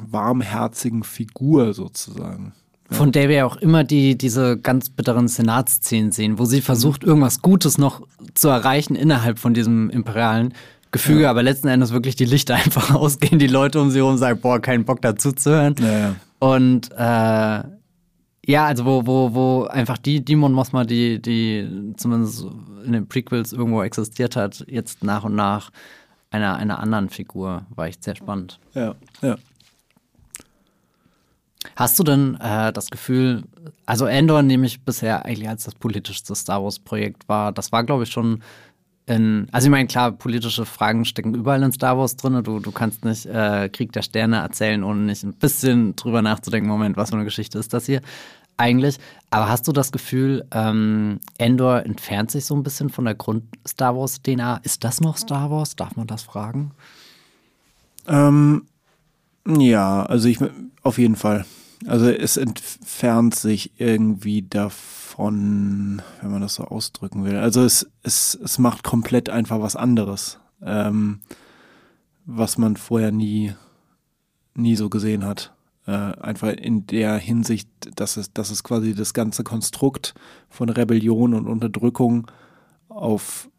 [0.00, 2.52] warmherzigen Figur sozusagen.
[2.90, 7.02] Von der wir ja auch immer die, diese ganz bitteren Senatsszenen sehen, wo sie versucht,
[7.02, 8.02] irgendwas Gutes noch
[8.34, 10.52] zu erreichen innerhalb von diesem imperialen
[10.92, 14.40] Gefüge, aber letzten Endes wirklich die Lichter einfach ausgehen, die Leute um sie herum sagen,
[14.40, 15.74] boah, keinen Bock dazu zu hören.
[15.80, 16.16] Ja, ja.
[16.38, 17.62] Und äh,
[18.46, 22.46] Ja, also wo, wo, wo einfach die Demon Mothma, die, die zumindest
[22.84, 25.70] in den Prequels irgendwo existiert hat, jetzt nach und nach
[26.30, 28.60] einer, einer anderen Figur, war echt sehr spannend.
[28.74, 29.36] Ja, ja.
[31.76, 33.44] Hast du denn äh, das Gefühl,
[33.86, 37.52] also Endor nehme ich bisher eigentlich als das politischste Star Wars-Projekt war.
[37.52, 38.42] Das war, glaube ich, schon
[39.06, 42.42] in, also ich meine, klar, politische Fragen stecken überall in Star Wars drin.
[42.42, 46.68] Du, du kannst nicht äh, Krieg der Sterne erzählen, ohne nicht ein bisschen drüber nachzudenken,
[46.68, 48.00] Moment, was für eine Geschichte ist das hier
[48.56, 48.98] eigentlich.
[49.30, 53.96] Aber hast du das Gefühl, ähm, Endor entfernt sich so ein bisschen von der Grund-Star
[53.96, 54.60] Wars-DNA?
[54.62, 55.76] Ist das noch Star Wars?
[55.76, 56.70] Darf man das fragen?
[58.06, 58.66] Ähm,
[59.46, 60.38] ja, also ich
[60.82, 61.44] auf jeden Fall.
[61.86, 67.36] Also es entfernt sich irgendwie davon, wenn man das so ausdrücken will.
[67.36, 71.20] Also es, es, es macht komplett einfach was anderes, ähm,
[72.24, 73.52] was man vorher nie,
[74.54, 75.52] nie so gesehen hat.
[75.86, 80.14] Äh, einfach in der Hinsicht, dass es, dass es quasi das ganze Konstrukt
[80.48, 82.30] von Rebellion und Unterdrückung
[82.88, 83.50] auf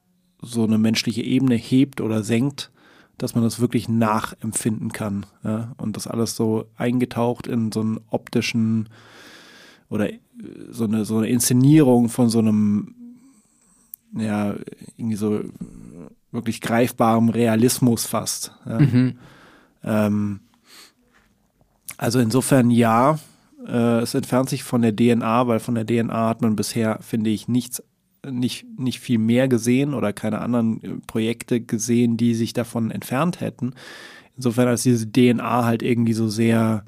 [0.42, 2.72] so eine menschliche Ebene hebt oder senkt
[3.18, 5.26] dass man das wirklich nachempfinden kann.
[5.44, 5.74] Ja?
[5.78, 8.90] Und das alles so eingetaucht in so einen optischen
[9.90, 10.20] oder äh,
[10.70, 12.96] so eine, so eine Inszenierung von so einem,
[14.14, 14.56] ja,
[14.98, 15.42] irgendwie so
[16.32, 18.54] wirklich greifbarem Realismus fast.
[18.66, 18.80] Ja?
[18.80, 19.18] Mhm.
[19.84, 20.40] Ähm,
[21.98, 23.20] also insofern ja,
[23.66, 27.30] äh, es entfernt sich von der DNA, weil von der DNA hat man bisher, finde
[27.30, 27.82] ich, nichts
[28.32, 33.42] nicht, nicht viel mehr gesehen oder keine anderen äh, Projekte gesehen, die sich davon entfernt
[33.42, 33.74] hätten.
[34.36, 36.86] Insofern, als diese DNA halt irgendwie so sehr,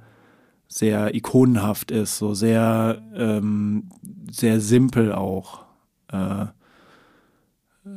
[0.67, 3.89] sehr ikonenhaft ist, so sehr, ähm,
[4.29, 5.65] sehr simpel auch.
[6.11, 6.47] Äh,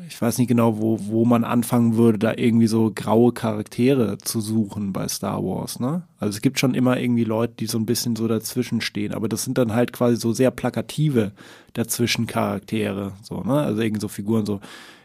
[0.07, 4.41] ich weiß nicht genau, wo, wo man anfangen würde, da irgendwie so graue Charaktere zu
[4.41, 6.03] suchen bei Star Wars, ne?
[6.19, 9.29] Also es gibt schon immer irgendwie Leute, die so ein bisschen so dazwischen stehen, aber
[9.29, 11.33] das sind dann halt quasi so sehr plakative
[11.73, 13.61] dazwischen Charaktere, so, ne?
[13.61, 14.61] Also irgendwie so Figuren so,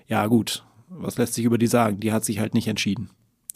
[0.07, 1.99] ja gut, was lässt sich über die sagen?
[1.99, 3.09] Die hat sich halt nicht entschieden.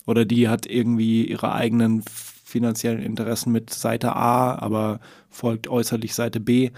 [0.06, 2.04] Oder die hat irgendwie ihre eigenen
[2.44, 5.00] finanziellen Interessen mit Seite A, aber
[5.30, 6.72] folgt äußerlich Seite B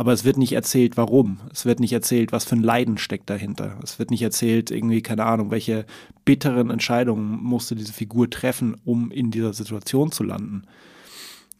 [0.00, 1.40] aber es wird nicht erzählt, warum.
[1.52, 3.76] Es wird nicht erzählt, was für ein Leiden steckt dahinter.
[3.82, 5.84] Es wird nicht erzählt, irgendwie, keine Ahnung, welche
[6.24, 10.62] bitteren Entscheidungen musste diese Figur treffen, um in dieser Situation zu landen.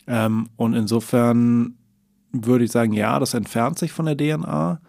[0.07, 1.75] Ähm, und insofern
[2.33, 4.81] würde ich sagen, ja, das entfernt sich von der DNA,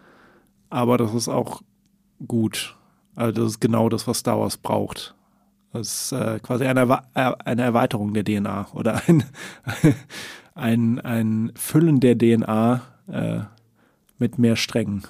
[0.70, 1.60] aber das ist auch
[2.26, 2.74] gut.
[3.16, 5.14] Also das ist genau das, was Star Wars braucht.
[5.74, 9.24] Das ist äh, quasi eine, äh, eine Erweiterung der DNA oder ein,
[10.54, 12.80] ein, ein Füllen der DNA
[13.12, 13.40] äh,
[14.18, 15.02] mit mehr Strängen.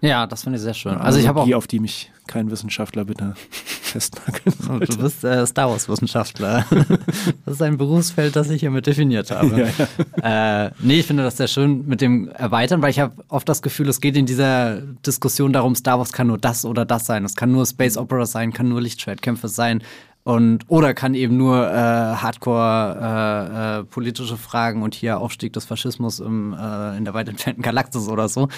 [0.00, 0.92] Ja, das finde ich sehr schön.
[0.92, 4.86] Also, also ich habe auch auf die mich kein Wissenschaftler bitte festnageln sollte.
[4.86, 6.66] Du bist äh, Star Wars Wissenschaftler.
[7.44, 9.60] das ist ein Berufsfeld, das ich hiermit definiert habe.
[9.60, 9.86] Ja,
[10.22, 10.66] ja.
[10.66, 13.62] Äh, nee, ich finde das sehr schön mit dem Erweitern, weil ich habe oft das
[13.62, 17.24] Gefühl, es geht in dieser Diskussion darum, Star Wars kann nur das oder das sein.
[17.24, 19.82] Es kann nur Space Opera sein, kann nur Lichtschwertkämpfe sein.
[20.26, 25.66] Und, oder kann eben nur äh, Hardcore äh, äh, politische Fragen und hier Aufstieg des
[25.66, 28.48] Faschismus im, äh, in der weit entfernten Galaxis oder so,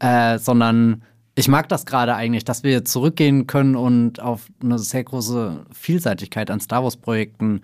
[0.00, 1.04] äh, sondern
[1.36, 6.50] ich mag das gerade eigentlich, dass wir zurückgehen können und auf eine sehr große Vielseitigkeit
[6.50, 7.60] an Star Wars-Projekten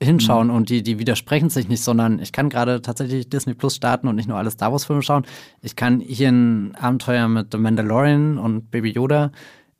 [0.00, 0.54] hinschauen mhm.
[0.54, 4.14] und die, die widersprechen sich nicht, sondern ich kann gerade tatsächlich Disney Plus starten und
[4.14, 5.26] nicht nur alle Star Wars-Filme schauen.
[5.62, 9.32] Ich kann hier ein Abenteuer mit The Mandalorian und Baby Yoda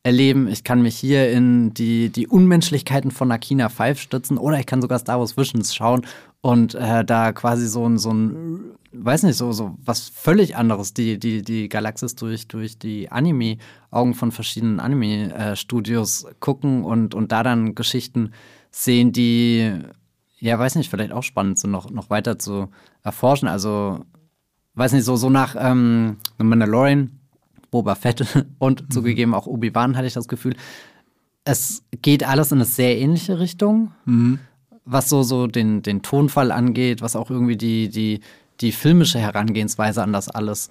[0.05, 0.49] erleben.
[0.49, 4.83] Ich kann mich hier in die, die Unmenschlichkeiten von Akina 5 stützen oder ich kann
[4.83, 6.07] sogar Star Wars Visions schauen
[6.43, 8.61] und äh, da quasi so ein, so ein,
[8.93, 14.13] weiß nicht, so, so was völlig anderes, die, die, die Galaxis durch, durch die Anime-Augen
[14.13, 18.33] von verschiedenen Anime-Studios gucken und, und da dann Geschichten
[18.71, 19.73] sehen, die,
[20.39, 22.69] ja, weiß nicht, vielleicht auch spannend sind, noch, noch weiter zu
[23.03, 23.49] erforschen.
[23.49, 24.05] Also,
[24.75, 27.21] weiß nicht, so, so nach ähm, Mandalorian
[27.75, 28.91] Boba Fett und mhm.
[28.91, 30.55] zugegeben auch Obi-Wan hatte ich das Gefühl.
[31.43, 34.39] Es geht alles in eine sehr ähnliche Richtung, mhm.
[34.85, 38.21] was so, so den, den Tonfall angeht, was auch irgendwie die, die,
[38.61, 40.69] die filmische Herangehensweise an das alles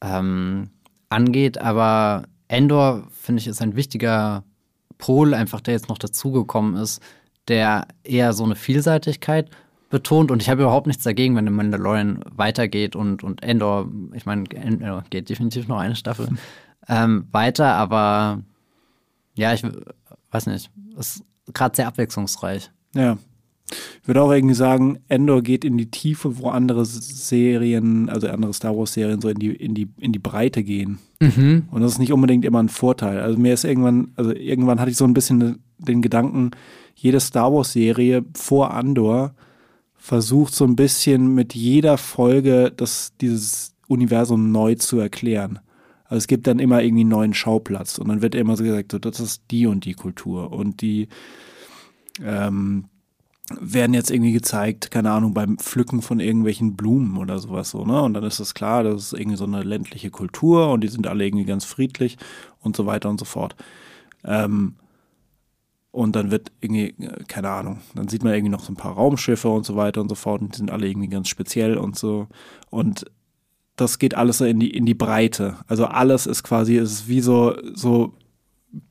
[0.00, 0.70] ähm,
[1.08, 1.58] angeht.
[1.58, 4.42] Aber Endor, finde ich, ist ein wichtiger
[4.98, 7.00] Pol, einfach der jetzt noch dazugekommen ist,
[7.46, 9.50] der eher so eine Vielseitigkeit
[9.90, 14.24] betont und ich habe überhaupt nichts dagegen, wenn der Mandalorian weitergeht und, und Endor, ich
[14.24, 16.28] meine, Endor geht definitiv noch eine Staffel
[16.88, 18.40] ähm, weiter, aber
[19.34, 19.64] ja, ich
[20.30, 22.70] weiß nicht, ist gerade sehr abwechslungsreich.
[22.94, 23.18] Ja.
[24.02, 28.52] Ich würde auch irgendwie sagen, Endor geht in die Tiefe, wo andere Serien, also andere
[28.52, 30.98] Star Wars-Serien so in die, in die, in die Breite gehen.
[31.20, 31.68] Mhm.
[31.70, 33.20] Und das ist nicht unbedingt immer ein Vorteil.
[33.20, 36.50] Also mir ist irgendwann, also irgendwann hatte ich so ein bisschen den Gedanken,
[36.96, 39.34] jede Star Wars-Serie vor Andor
[40.00, 45.60] versucht so ein bisschen mit jeder Folge das, dieses Universum neu zu erklären.
[46.06, 48.92] Also es gibt dann immer irgendwie einen neuen Schauplatz und dann wird immer so gesagt,
[48.92, 51.08] so, das ist die und die Kultur und die
[52.24, 52.86] ähm,
[53.60, 58.00] werden jetzt irgendwie gezeigt, keine Ahnung, beim Pflücken von irgendwelchen Blumen oder sowas so, ne?
[58.00, 61.06] Und dann ist es klar, das ist irgendwie so eine ländliche Kultur und die sind
[61.06, 62.16] alle irgendwie ganz friedlich
[62.60, 63.54] und so weiter und so fort.
[64.24, 64.76] Ähm,
[65.92, 68.94] und dann wird irgendwie, äh, keine Ahnung, dann sieht man irgendwie noch so ein paar
[68.94, 71.98] Raumschiffe und so weiter und so fort und die sind alle irgendwie ganz speziell und
[71.98, 72.28] so.
[72.70, 73.06] Und
[73.76, 75.56] das geht alles so in die, in die Breite.
[75.66, 78.14] Also alles ist quasi, ist wie so, so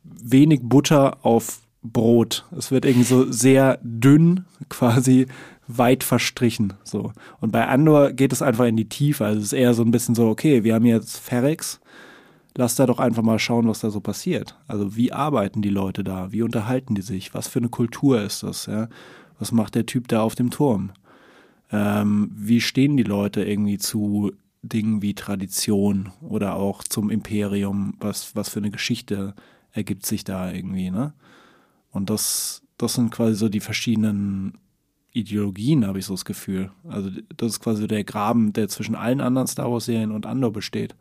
[0.03, 2.45] wenig Butter auf Brot.
[2.57, 5.27] Es wird irgendwie so sehr dünn, quasi
[5.67, 6.73] weit verstrichen.
[6.84, 7.13] So.
[7.39, 9.26] Und bei Andor geht es einfach in die Tiefe.
[9.26, 11.80] Also es ist eher so ein bisschen so, okay, wir haben jetzt Ferex,
[12.55, 14.57] lass da doch einfach mal schauen, was da so passiert.
[14.67, 16.31] Also wie arbeiten die Leute da?
[16.31, 17.34] Wie unterhalten die sich?
[17.34, 18.65] Was für eine Kultur ist das?
[18.65, 18.89] Ja?
[19.38, 20.91] Was macht der Typ da auf dem Turm?
[21.71, 24.31] Ähm, wie stehen die Leute irgendwie zu
[24.61, 27.93] Dingen wie Tradition oder auch zum Imperium?
[27.99, 29.35] Was, was für eine Geschichte
[29.71, 31.13] ergibt sich da irgendwie, ne?
[31.91, 34.57] Und das, das sind quasi so die verschiedenen
[35.11, 36.71] Ideologien, habe ich so das Gefühl.
[36.88, 40.95] Also das ist quasi der Graben, der zwischen allen anderen Star Wars-Serien und Andor besteht.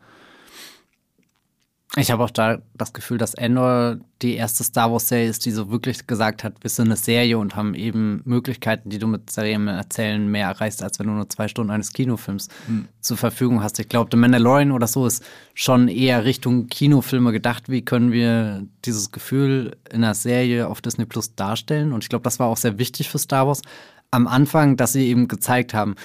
[1.95, 5.71] Ich habe auch da das Gefühl, dass Endor die erste Star Wars-Serie ist, die so
[5.71, 9.67] wirklich gesagt hat, wir sind eine Serie und haben eben Möglichkeiten, die du mit Serien
[9.67, 12.87] erzählen mehr erreichst, als wenn du nur zwei Stunden eines Kinofilms hm.
[13.01, 13.79] zur Verfügung hast.
[13.79, 15.25] Ich glaube, The Mandalorian oder so ist
[15.55, 17.69] schon eher Richtung Kinofilme gedacht.
[17.69, 21.91] Wie können wir dieses Gefühl in einer Serie auf Disney Plus darstellen?
[21.91, 23.63] Und ich glaube, das war auch sehr wichtig für Star Wars
[24.11, 25.95] am Anfang, dass sie eben gezeigt haben,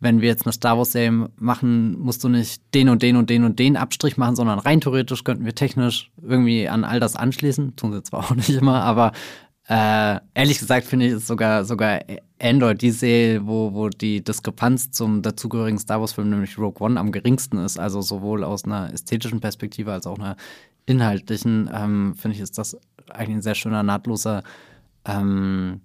[0.00, 3.44] wenn wir jetzt eine Star Wars-Serie machen, musst du nicht den und den und den
[3.44, 7.76] und den Abstrich machen, sondern rein theoretisch könnten wir technisch irgendwie an all das anschließen.
[7.76, 9.12] Tun sie zwar auch nicht immer, aber
[9.68, 12.00] äh, ehrlich gesagt finde ich es sogar, sogar
[12.40, 17.12] Android die Serie, wo, wo die Diskrepanz zum dazugehörigen Star Wars-Film, nämlich Rogue One, am
[17.12, 17.78] geringsten ist.
[17.78, 20.36] Also sowohl aus einer ästhetischen Perspektive als auch einer
[20.86, 22.76] inhaltlichen, ähm, finde ich, ist das
[23.10, 24.42] eigentlich ein sehr schöner, nahtloser
[25.04, 25.82] ähm,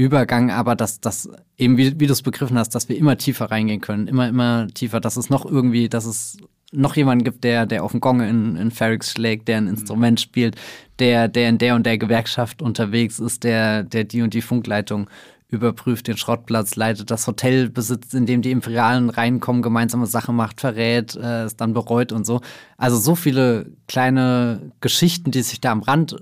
[0.00, 1.28] Übergang, aber dass das
[1.58, 4.68] eben, wie, wie du es begriffen hast, dass wir immer tiefer reingehen können, immer, immer
[4.68, 6.38] tiefer, dass es noch irgendwie, dass es
[6.72, 9.70] noch jemanden gibt, der, der auf dem Gong in, in Ferrix schlägt, der ein mhm.
[9.70, 10.56] Instrument spielt,
[11.00, 15.10] der, der in der und der Gewerkschaft unterwegs ist, der, der die und die Funkleitung
[15.48, 20.60] überprüft, den Schrottplatz leitet, das Hotel besitzt, in dem die Imperialen reinkommen, gemeinsame Sache macht,
[20.62, 22.40] verrät, äh, es dann bereut und so.
[22.78, 26.16] Also so viele kleine Geschichten, die sich da am Rand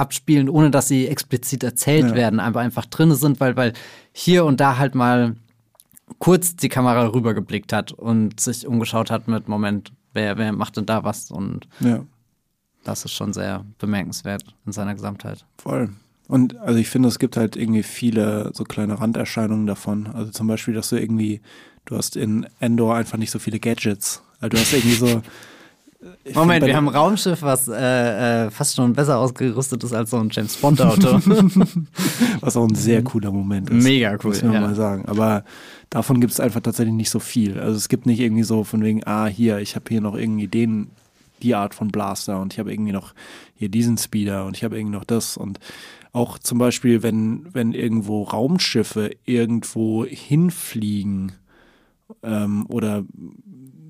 [0.00, 2.14] abspielen, ohne dass sie explizit erzählt ja.
[2.14, 3.72] werden, einfach einfach drin sind, weil, weil
[4.12, 5.36] hier und da halt mal
[6.18, 10.86] kurz die Kamera rübergeblickt hat und sich umgeschaut hat mit Moment, wer, wer macht denn
[10.86, 11.30] da was?
[11.30, 12.04] Und ja.
[12.84, 15.44] das ist schon sehr bemerkenswert in seiner Gesamtheit.
[15.58, 15.90] Voll.
[16.26, 20.06] Und also ich finde, es gibt halt irgendwie viele so kleine Randerscheinungen davon.
[20.06, 21.40] Also zum Beispiel, dass du irgendwie,
[21.84, 24.22] du hast in Endor einfach nicht so viele Gadgets.
[24.38, 25.22] Also du hast irgendwie so
[26.24, 30.10] ich Moment, wir haben ein Raumschiff, was äh, äh, fast schon besser ausgerüstet ist als
[30.10, 31.20] so ein James Bond-Auto.
[32.40, 33.84] was auch ein sehr cooler Moment ist.
[33.84, 34.30] Mega cool.
[34.30, 34.60] Muss man ja.
[34.60, 35.04] mal sagen.
[35.06, 35.44] Aber
[35.90, 37.60] davon gibt es einfach tatsächlich nicht so viel.
[37.60, 40.48] Also es gibt nicht irgendwie so von wegen, ah, hier, ich habe hier noch irgendwie
[40.48, 40.90] den,
[41.42, 43.12] die Art von Blaster und ich habe irgendwie noch
[43.54, 45.60] hier diesen Speeder und ich habe irgendwie noch das und
[46.12, 51.32] auch zum Beispiel, wenn, wenn irgendwo Raumschiffe irgendwo hinfliegen
[52.22, 53.04] ähm, oder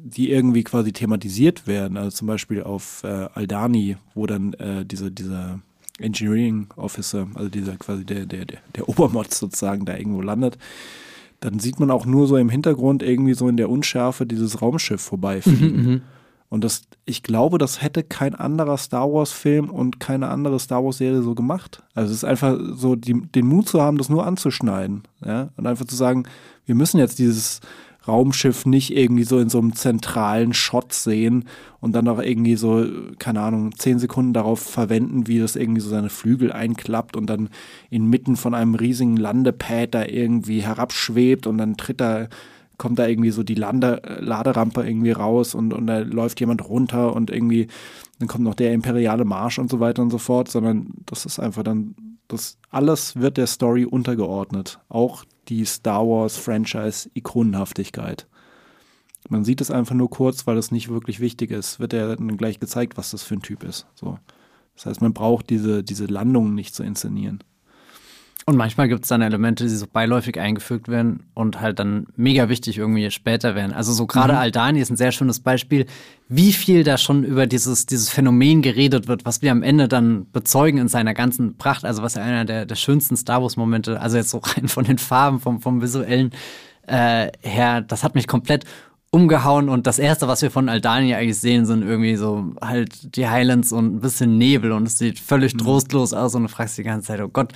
[0.03, 1.97] die irgendwie quasi thematisiert werden.
[1.97, 5.61] Also zum Beispiel auf äh, Aldani, wo dann äh, diese, dieser
[5.99, 10.59] Engineering Officer, also dieser quasi der, der, der, der Obermod sozusagen da irgendwo landet.
[11.41, 15.01] Dann sieht man auch nur so im Hintergrund irgendwie so in der Unschärfe dieses Raumschiff
[15.01, 15.77] vorbeifliegen.
[15.77, 16.03] Mhm, mhm.
[16.51, 21.23] und das, ich glaube, das hätte kein anderer Star Wars-Film und keine andere Star Wars-Serie
[21.23, 21.83] so gemacht.
[21.95, 25.05] Also es ist einfach so, die, den Mut zu haben, das nur anzuschneiden.
[25.25, 25.49] Ja?
[25.57, 26.25] Und einfach zu sagen,
[26.67, 27.61] wir müssen jetzt dieses
[28.11, 31.45] Raumschiff nicht irgendwie so in so einem zentralen Shot sehen
[31.81, 32.85] und dann auch irgendwie so,
[33.19, 37.49] keine Ahnung, zehn Sekunden darauf verwenden, wie das irgendwie so seine Flügel einklappt und dann
[37.89, 42.29] inmitten von einem riesigen Landepad da irgendwie herabschwebt und dann tritt da
[42.81, 47.15] kommt da irgendwie so die Lande, Laderampe irgendwie raus und, und da läuft jemand runter
[47.15, 47.67] und irgendwie,
[48.19, 51.39] dann kommt noch der imperiale Marsch und so weiter und so fort, sondern das ist
[51.39, 51.95] einfach dann,
[52.27, 54.81] das alles wird der Story untergeordnet.
[54.89, 58.27] Auch die Star Wars Franchise Ikonenhaftigkeit.
[59.29, 61.79] Man sieht es einfach nur kurz, weil es nicht wirklich wichtig ist.
[61.79, 63.87] Wird ja dann gleich gezeigt, was das für ein Typ ist.
[63.95, 64.19] So.
[64.75, 67.45] Das heißt, man braucht diese, diese Landungen nicht zu inszenieren.
[68.47, 72.49] Und manchmal gibt es dann Elemente, die so beiläufig eingefügt werden und halt dann mega
[72.49, 73.73] wichtig irgendwie später werden.
[73.73, 74.39] Also so gerade mhm.
[74.39, 75.87] Aldani ist ein sehr schönes Beispiel,
[76.29, 80.31] wie viel da schon über dieses, dieses Phänomen geredet wird, was wir am Ende dann
[80.33, 81.85] bezeugen in seiner ganzen Pracht.
[81.85, 84.99] Also was ja einer der, der schönsten Star Wars-Momente, also jetzt so rein von den
[84.99, 86.33] Farben, vom, vom visuellen
[86.87, 88.65] äh, her, das hat mich komplett
[89.13, 93.29] umgehauen und das erste, was wir von Aldani eigentlich sehen, sind irgendwie so halt die
[93.29, 95.59] Highlands und ein bisschen Nebel und es sieht völlig mhm.
[95.59, 97.53] trostlos aus und du fragst die ganze Zeit, oh Gott,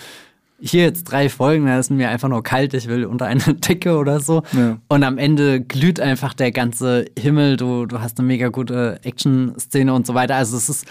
[0.61, 3.97] hier jetzt drei Folgen, da ist mir einfach nur kalt, ich will unter eine Decke
[3.97, 4.43] oder so.
[4.53, 4.79] Ja.
[4.89, 9.93] Und am Ende glüht einfach der ganze Himmel, du, du hast eine mega gute Action-Szene
[9.93, 10.37] und so weiter.
[10.37, 10.87] Also es ist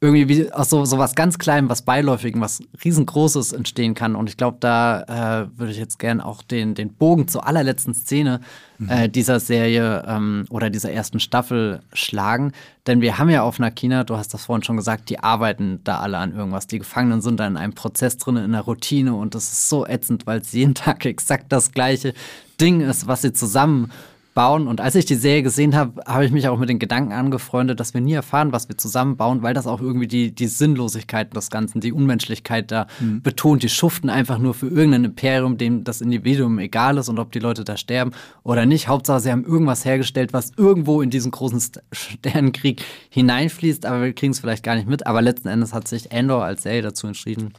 [0.00, 4.16] irgendwie wie aus so, so was ganz Kleinem, was Beiläufigen, was riesengroßes entstehen kann.
[4.16, 5.02] Und ich glaube, da
[5.44, 8.40] äh, würde ich jetzt gern auch den, den Bogen zur allerletzten Szene
[8.78, 8.90] mhm.
[8.90, 12.52] äh, dieser Serie ähm, oder dieser ersten Staffel schlagen.
[12.86, 16.00] Denn wir haben ja auf Nakina, du hast das vorhin schon gesagt, die arbeiten da
[16.00, 16.66] alle an irgendwas.
[16.66, 19.86] Die Gefangenen sind da in einem Prozess drin, in einer Routine und das ist so
[19.86, 22.12] ätzend, weil es jeden Tag exakt das gleiche
[22.60, 23.90] Ding ist, was sie zusammen
[24.34, 24.66] bauen.
[24.66, 27.80] Und als ich die Serie gesehen habe, habe ich mich auch mit den Gedanken angefreundet,
[27.80, 31.50] dass wir nie erfahren, was wir zusammenbauen, weil das auch irgendwie die, die Sinnlosigkeit des
[31.50, 33.22] Ganzen, die Unmenschlichkeit da mhm.
[33.22, 33.62] betont.
[33.62, 37.38] Die schuften einfach nur für irgendein Imperium, dem das Individuum egal ist und ob die
[37.38, 38.10] Leute da sterben
[38.42, 38.88] oder nicht.
[38.88, 41.62] Hauptsache, sie haben irgendwas hergestellt, was irgendwo in diesen großen
[41.92, 45.06] Sternenkrieg hineinfließt, aber wir kriegen es vielleicht gar nicht mit.
[45.06, 47.52] Aber letzten Endes hat sich Endor als Serie dazu entschieden,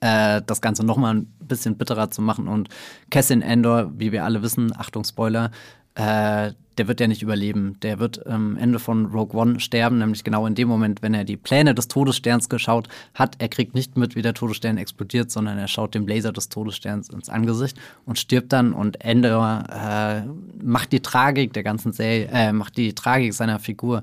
[0.00, 2.48] äh, das Ganze nochmal ein bisschen bitterer zu machen.
[2.48, 2.68] Und
[3.10, 5.50] Cassian Endor, wie wir alle wissen, Achtung Spoiler,
[6.00, 7.76] äh, der wird ja nicht überleben.
[7.82, 11.12] Der wird am ähm, Ende von Rogue One sterben, nämlich genau in dem Moment, wenn
[11.12, 13.36] er die Pläne des Todessterns geschaut hat.
[13.38, 17.10] Er kriegt nicht mit, wie der Todesstern explodiert, sondern er schaut dem Laser des Todessterns
[17.10, 18.72] ins Angesicht und stirbt dann.
[18.72, 19.28] Und Ende
[19.68, 20.22] äh,
[20.64, 24.02] macht die Tragik der ganzen Serie, äh, macht die Tragik seiner Figur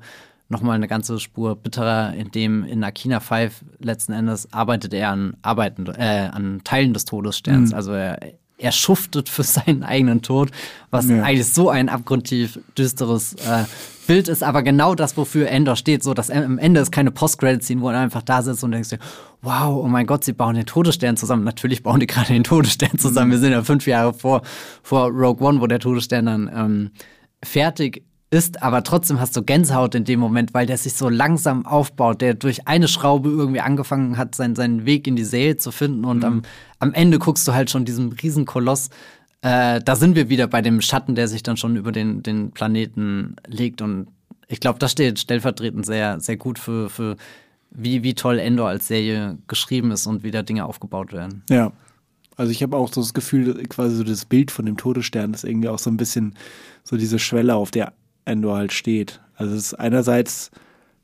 [0.49, 5.87] nochmal eine ganze Spur bitterer, indem in Akina 5 letzten Endes arbeitet er an Arbeiten,
[5.87, 7.71] äh, an Teilen des Todessterns.
[7.71, 7.75] Mhm.
[7.75, 8.19] Also er
[8.57, 10.49] er schuftet für seinen eigenen Tod,
[10.89, 11.21] was ja.
[11.21, 13.65] eigentlich so ein abgrundtief düsteres äh,
[14.07, 17.81] Bild ist, aber genau das, wofür Endor steht, so dass am Ende ist keine Post-Credit-Scene,
[17.81, 18.99] wo er einfach da sitzt und denkst dir,
[19.41, 21.43] wow, oh mein Gott, sie bauen den Todesstern zusammen.
[21.43, 23.27] Natürlich bauen die gerade den Todesstern zusammen.
[23.27, 23.31] Mhm.
[23.33, 24.41] Wir sind ja fünf Jahre vor,
[24.81, 26.91] vor Rogue One, wo der Todesstern dann ähm,
[27.43, 31.65] fertig ist, aber trotzdem hast du Gänsehaut in dem Moment, weil der sich so langsam
[31.65, 35.71] aufbaut, der durch eine Schraube irgendwie angefangen hat, seinen, seinen Weg in die Serie zu
[35.71, 36.25] finden und mhm.
[36.25, 36.41] am,
[36.79, 38.89] am Ende guckst du halt schon diesem Riesenkoloss.
[39.41, 42.51] Äh, da sind wir wieder bei dem Schatten, der sich dann schon über den, den
[42.51, 44.07] Planeten legt und
[44.49, 47.15] ich glaube, das steht stellvertretend sehr, sehr gut für, für
[47.71, 51.43] wie, wie toll Endor als Serie geschrieben ist und wie da Dinge aufgebaut werden.
[51.49, 51.71] Ja.
[52.37, 55.43] Also ich habe auch so das Gefühl, quasi so das Bild von dem Todesstern ist
[55.43, 56.35] irgendwie auch so ein bisschen
[56.83, 57.93] so diese Schwelle, auf der
[58.27, 59.21] Endor halt steht.
[59.35, 60.51] Also es ist einerseits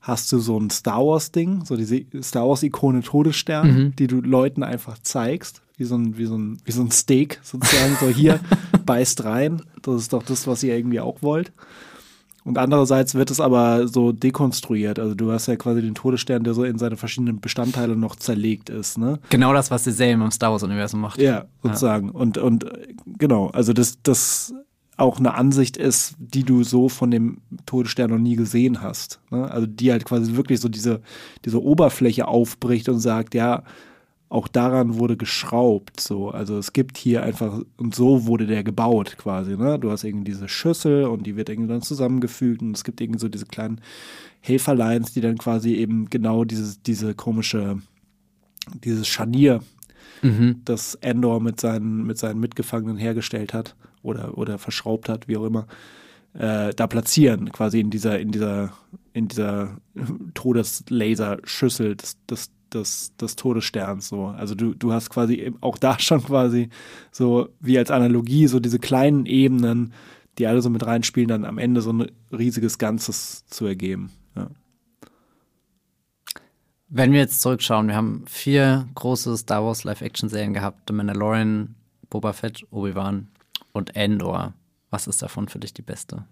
[0.02, 3.96] hast du so ein Star Wars Ding, so diese Star Wars Ikone Todesstern, mhm.
[3.96, 7.40] die du Leuten einfach zeigst, wie so ein wie so ein wie so ein Steak
[7.42, 8.40] sozusagen so hier
[8.86, 9.62] beißt rein.
[9.82, 11.52] Das ist doch das, was ihr irgendwie auch wollt.
[12.46, 15.00] Und andererseits wird es aber so dekonstruiert.
[15.00, 18.70] Also du hast ja quasi den Todesstern, der so in seine verschiedenen Bestandteile noch zerlegt
[18.70, 18.98] ist.
[18.98, 19.20] Ne?
[19.30, 21.22] Genau das, was die Serie im Star Wars-Universum macht.
[21.22, 22.08] Ja, sozusagen.
[22.08, 22.14] Ja.
[22.14, 22.66] Und, und
[23.06, 24.54] genau, also das, das
[25.04, 29.20] auch eine Ansicht ist, die du so von dem Todesstern noch nie gesehen hast.
[29.30, 29.50] Ne?
[29.50, 31.02] Also die halt quasi wirklich so diese,
[31.46, 33.64] diese Oberfläche aufbricht und sagt, ja,
[34.30, 36.00] auch daran wurde geschraubt.
[36.00, 36.32] So.
[36.32, 39.56] Also es gibt hier einfach, und so wurde der gebaut quasi.
[39.56, 39.78] Ne?
[39.78, 43.20] Du hast irgendwie diese Schüssel und die wird irgendwie dann zusammengefügt und es gibt irgendwie
[43.20, 43.82] so diese kleinen
[44.40, 47.78] Helferlines, die dann quasi eben genau dieses, diese komische,
[48.84, 49.62] dieses Scharnier,
[50.24, 50.62] mhm.
[50.66, 55.46] das Endor mit seinen, mit seinen Mitgefangenen hergestellt hat oder, oder verschraubt hat, wie auch
[55.46, 55.66] immer,
[56.34, 58.74] äh, da platzieren, quasi in dieser, in dieser,
[59.14, 59.78] in dieser
[60.34, 64.08] Todeslaserschüssel des, des, des, des Todessterns.
[64.10, 64.28] So.
[64.28, 66.70] Also du, du hast quasi auch da schon quasi
[67.12, 69.94] so wie als Analogie so diese kleinen Ebenen,
[70.38, 74.12] die alle so mit reinspielen, dann am Ende so ein riesiges Ganzes zu ergeben.
[74.36, 74.50] Ja.
[76.90, 81.76] Wenn wir jetzt zurückschauen, wir haben vier große Star Wars Live-Action-Serien gehabt: The Mandalorian,
[82.10, 83.30] Boba Fett, Obi-Wan,
[83.74, 84.54] und Endor.
[84.90, 86.24] Was ist davon für dich die beste?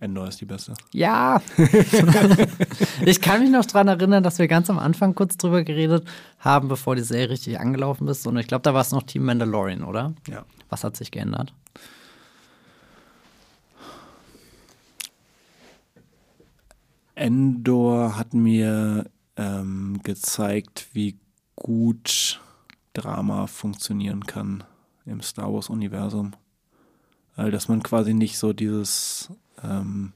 [0.00, 0.74] Endor ist die beste.
[0.92, 1.40] Ja.
[3.06, 6.06] ich kann mich noch daran erinnern, dass wir ganz am Anfang kurz drüber geredet
[6.38, 8.26] haben, bevor die Serie richtig angelaufen ist.
[8.26, 10.14] Und ich glaube, da war es noch Team Mandalorian, oder?
[10.28, 10.44] Ja.
[10.68, 11.54] Was hat sich geändert?
[17.14, 19.06] Endor hat mir
[19.36, 21.18] ähm, gezeigt, wie
[21.54, 22.40] gut
[22.92, 24.64] Drama funktionieren kann
[25.06, 26.32] im Star Wars-Universum.
[27.36, 29.30] Weil dass man quasi nicht so dieses
[29.62, 30.12] ähm,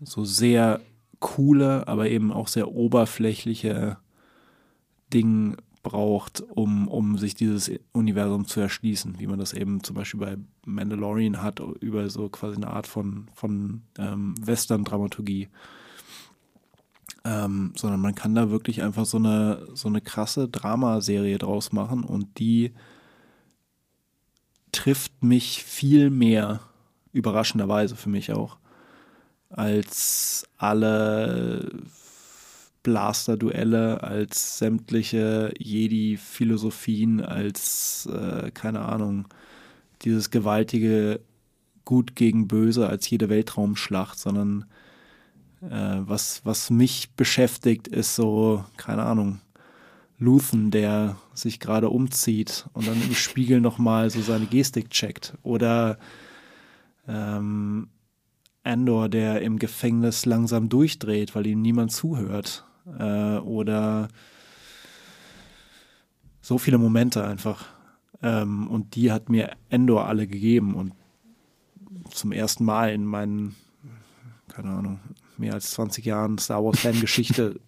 [0.00, 0.80] so sehr
[1.20, 3.98] coole, aber eben auch sehr oberflächliche
[5.12, 10.20] Ding braucht, um, um sich dieses Universum zu erschließen, wie man das eben zum Beispiel
[10.20, 10.36] bei
[10.66, 15.48] Mandalorian hat, über so quasi eine Art von, von ähm, Western-Dramaturgie.
[17.24, 22.04] Ähm, sondern man kann da wirklich einfach so eine, so eine krasse Dramaserie draus machen
[22.04, 22.72] und die
[24.72, 26.60] trifft mich viel mehr,
[27.12, 28.58] überraschenderweise für mich auch,
[29.50, 31.70] als alle
[32.82, 39.28] Blaster-Duelle, als sämtliche Jedi-Philosophien, als, äh, keine Ahnung,
[40.02, 41.20] dieses gewaltige
[41.84, 44.66] Gut gegen Böse, als jede Weltraumschlacht, sondern
[45.62, 49.40] äh, was, was mich beschäftigt, ist so, keine Ahnung,
[50.18, 55.34] Luthen, der sich gerade umzieht und dann im Spiegel nochmal so seine Gestik checkt.
[55.42, 55.98] Oder
[57.06, 57.88] ähm,
[58.64, 62.64] Andor, der im Gefängnis langsam durchdreht, weil ihm niemand zuhört.
[62.98, 64.08] Äh, oder
[66.40, 67.66] so viele Momente einfach.
[68.22, 70.92] Ähm, und die hat mir Endor alle gegeben und
[72.10, 73.54] zum ersten Mal in meinen,
[74.48, 75.00] keine Ahnung,
[75.36, 77.60] mehr als 20 Jahren Star Wars Fangeschichte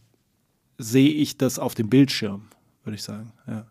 [0.80, 2.48] sehe ich das auf dem Bildschirm,
[2.84, 3.32] würde ich sagen.
[3.46, 3.66] Ja.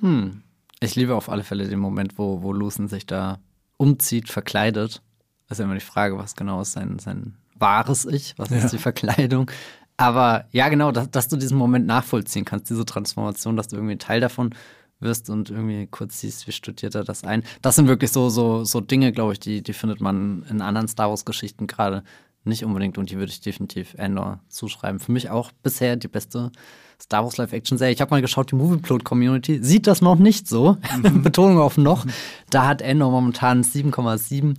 [0.00, 0.42] Hm.
[0.80, 3.38] Ich liebe auf alle Fälle den Moment, wo, wo Lucen sich da
[3.76, 5.02] umzieht, verkleidet.
[5.48, 8.58] Das ist ja immer die Frage, was genau ist sein, sein wahres Ich, was ja.
[8.58, 9.50] ist die Verkleidung.
[9.96, 13.96] Aber ja, genau, dass, dass, du diesen Moment nachvollziehen kannst, diese Transformation, dass du irgendwie
[13.96, 14.54] Teil davon
[15.00, 17.44] wirst und irgendwie kurz siehst, wie studiert er das ein.
[17.62, 20.88] Das sind wirklich so, so, so Dinge, glaube ich, die, die findet man in anderen
[20.88, 22.02] Star Wars-Geschichten gerade
[22.46, 25.00] nicht unbedingt und die würde ich definitiv Endor zuschreiben.
[25.00, 26.50] Für mich auch bisher die beste
[27.00, 27.94] Star Wars Live-Action-Serie.
[27.94, 30.78] Ich habe mal geschaut, die Movieplot-Community sieht das noch nicht so.
[31.02, 31.22] Mhm.
[31.22, 32.06] Betonung auf noch.
[32.50, 34.56] Da hat Endor momentan 7,7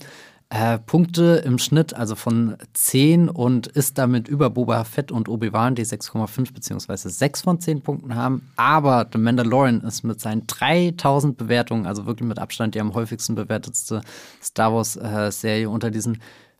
[0.49, 5.75] äh, Punkte im Schnitt, also von 10 und ist damit über Boba Fett und Obi-Wan,
[5.75, 7.09] die 6,5 bzw.
[7.09, 8.49] 6 von 10 Punkten haben.
[8.55, 13.35] Aber The Mandalorian ist mit seinen 3000 Bewertungen, also wirklich mit Abstand die am häufigsten
[13.35, 14.01] bewertetste
[14.41, 16.19] Star Wars-Serie äh, unter diesen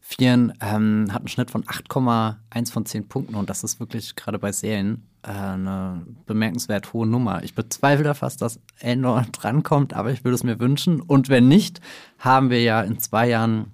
[0.09, 4.39] Vieren ähm, hat einen Schnitt von 8,1 von 10 Punkten und das ist wirklich gerade
[4.39, 7.43] bei Serien äh, eine bemerkenswert hohe Nummer.
[7.43, 11.01] Ich bezweifle da fast, dass Endor drankommt, aber ich würde es mir wünschen.
[11.01, 11.81] Und wenn nicht,
[12.19, 13.73] haben wir ja in zwei Jahren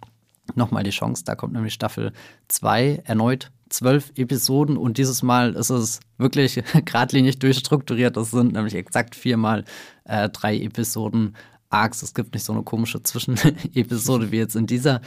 [0.56, 1.24] nochmal die Chance.
[1.24, 2.14] Da kommt nämlich Staffel
[2.48, 8.18] 2 erneut zwölf Episoden und dieses Mal ist es wirklich geradlinig durchstrukturiert.
[8.18, 9.66] Das sind nämlich exakt viermal
[10.06, 11.36] äh, drei Episoden
[11.70, 12.02] Arcs.
[12.02, 15.02] Es gibt nicht so eine komische Zwischenepisode wie jetzt in dieser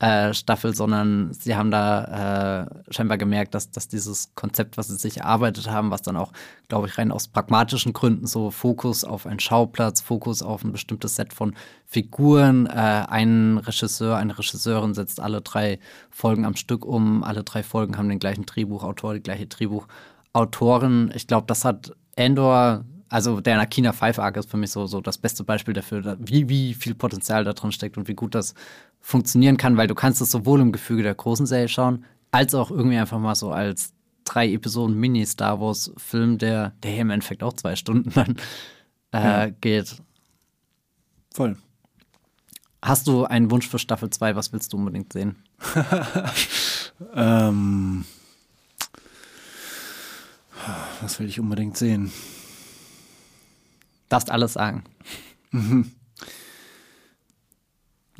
[0.00, 4.96] äh, Staffel, sondern sie haben da äh, scheinbar gemerkt, dass, dass dieses Konzept, was sie
[4.96, 6.32] sich erarbeitet haben, was dann auch,
[6.68, 11.16] glaube ich, rein aus pragmatischen Gründen so Fokus auf einen Schauplatz, Fokus auf ein bestimmtes
[11.16, 11.54] Set von
[11.84, 15.78] Figuren, äh, ein Regisseur, eine Regisseurin setzt alle drei
[16.10, 21.12] Folgen am Stück um, alle drei Folgen haben den gleichen Drehbuchautor, die gleiche Drehbuchautorin.
[21.14, 25.00] Ich glaube, das hat Endor also der Nakina Five Arc ist für mich so, so
[25.00, 28.54] das beste Beispiel dafür, wie, wie viel Potenzial da drin steckt und wie gut das
[29.00, 32.70] funktionieren kann, weil du kannst es sowohl im Gefüge der großen Serie schauen, als auch
[32.70, 33.92] irgendwie einfach mal so als
[34.24, 38.36] drei Episoden Mini-Star Wars-Film, der, der im Endeffekt auch zwei Stunden dann
[39.12, 39.50] äh, ja.
[39.50, 39.96] geht.
[41.32, 41.56] Voll.
[42.82, 44.36] Hast du einen Wunsch für Staffel 2?
[44.36, 45.36] Was willst du unbedingt sehen?
[47.14, 48.04] ähm,
[51.02, 52.10] was will ich unbedingt sehen?
[54.08, 54.84] Darfst alles sagen.
[55.50, 55.92] Mhm.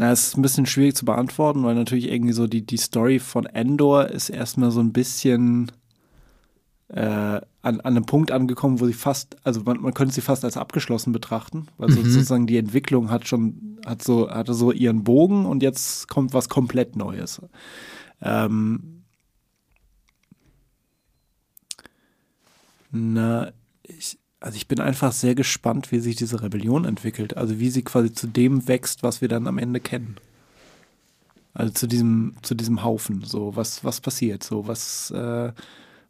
[0.01, 3.19] Na, es ist ein bisschen schwierig zu beantworten, weil natürlich irgendwie so die, die Story
[3.19, 5.71] von Endor ist erstmal so ein bisschen
[6.89, 10.43] äh, an, an einem Punkt angekommen, wo sie fast, also man, man könnte sie fast
[10.43, 11.97] als abgeschlossen betrachten, weil mhm.
[11.97, 16.49] sozusagen die Entwicklung hat schon, hat so, hatte so ihren Bogen und jetzt kommt was
[16.49, 17.43] komplett Neues.
[18.23, 19.03] Ähm,
[22.91, 23.53] na,
[23.83, 27.37] ich, also ich bin einfach sehr gespannt, wie sich diese Rebellion entwickelt.
[27.37, 30.17] Also wie sie quasi zu dem wächst, was wir dann am Ende kennen.
[31.53, 33.23] Also zu diesem, zu diesem Haufen.
[33.23, 34.43] So, was, was passiert?
[34.43, 35.53] So, was, äh,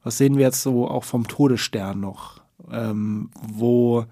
[0.04, 2.40] was sehen wir jetzt so auch vom Todesstern noch?
[2.70, 4.04] Ähm, wo,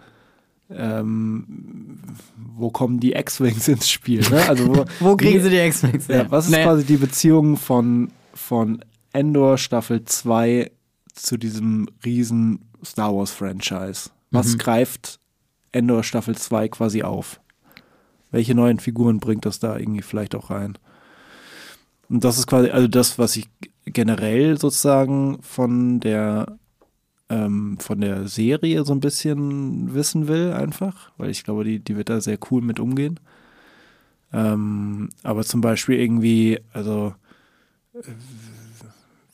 [0.69, 1.99] ähm,
[2.37, 4.29] wo kommen die X-Wings ins Spiel?
[4.31, 4.49] Ne?
[4.49, 6.09] Also wo, wo kriegen sie die X-Wings?
[6.09, 6.65] Ja, was ist nee.
[6.65, 10.73] quasi die Beziehung von, von Endor Staffel 2
[11.15, 14.11] zu diesem riesen Star Wars Franchise?
[14.31, 14.59] Was mhm.
[14.59, 15.21] greift
[15.73, 17.41] Endor Staffel 2 quasi auf?
[18.31, 20.77] Welche neuen Figuren bringt das da irgendwie vielleicht auch rein?
[22.09, 23.49] Und das ist quasi, also das, was ich
[23.85, 26.59] generell sozusagen von der
[27.31, 31.97] ähm, von der Serie so ein bisschen wissen will, einfach, weil ich glaube, die, die
[31.97, 33.21] wird da sehr cool mit umgehen.
[34.33, 37.15] Ähm, aber zum Beispiel irgendwie, also
[37.95, 38.03] äh,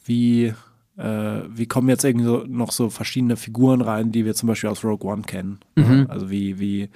[0.04, 0.54] wie
[0.96, 4.70] äh, wie kommen jetzt irgendwie so, noch so verschiedene Figuren rein, die wir zum Beispiel
[4.70, 5.60] aus Rogue One kennen.
[5.76, 6.06] Mhm.
[6.08, 6.90] Also wie, wie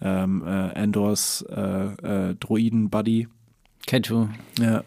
[0.00, 3.28] ähm, äh, Andors äh, äh, Droiden-Buddy.
[3.86, 4.28] K2.
[4.60, 4.84] Ja.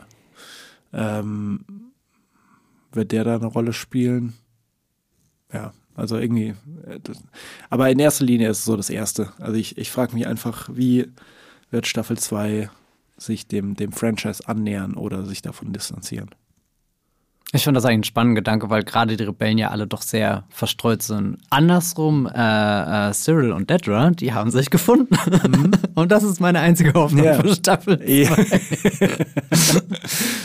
[0.92, 1.66] Ähm,
[2.92, 4.34] wird der da eine Rolle spielen?
[5.52, 6.54] Ja, also irgendwie.
[6.86, 7.24] äh, Das,
[7.70, 9.32] aber in erster Linie ist es so das Erste.
[9.40, 11.08] Also ich, ich frage mich einfach, wie
[11.72, 12.70] wird Staffel 2
[13.18, 16.30] sich dem, dem Franchise annähern oder sich davon distanzieren?
[17.56, 20.46] Ich finde das eigentlich ein spannender Gedanke, weil gerade die Rebellen ja alle doch sehr
[20.50, 21.38] verstreut sind.
[21.52, 25.16] Andersrum, äh, äh, Cyril und Dedra, die haben sich gefunden.
[25.96, 27.36] und das ist meine einzige Hoffnung Ja.
[27.40, 28.02] für Staffel.
[28.10, 28.36] Ja.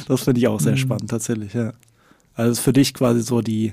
[0.07, 1.73] das finde ich auch sehr spannend, tatsächlich, ja.
[2.35, 3.73] Also ist für dich quasi so die,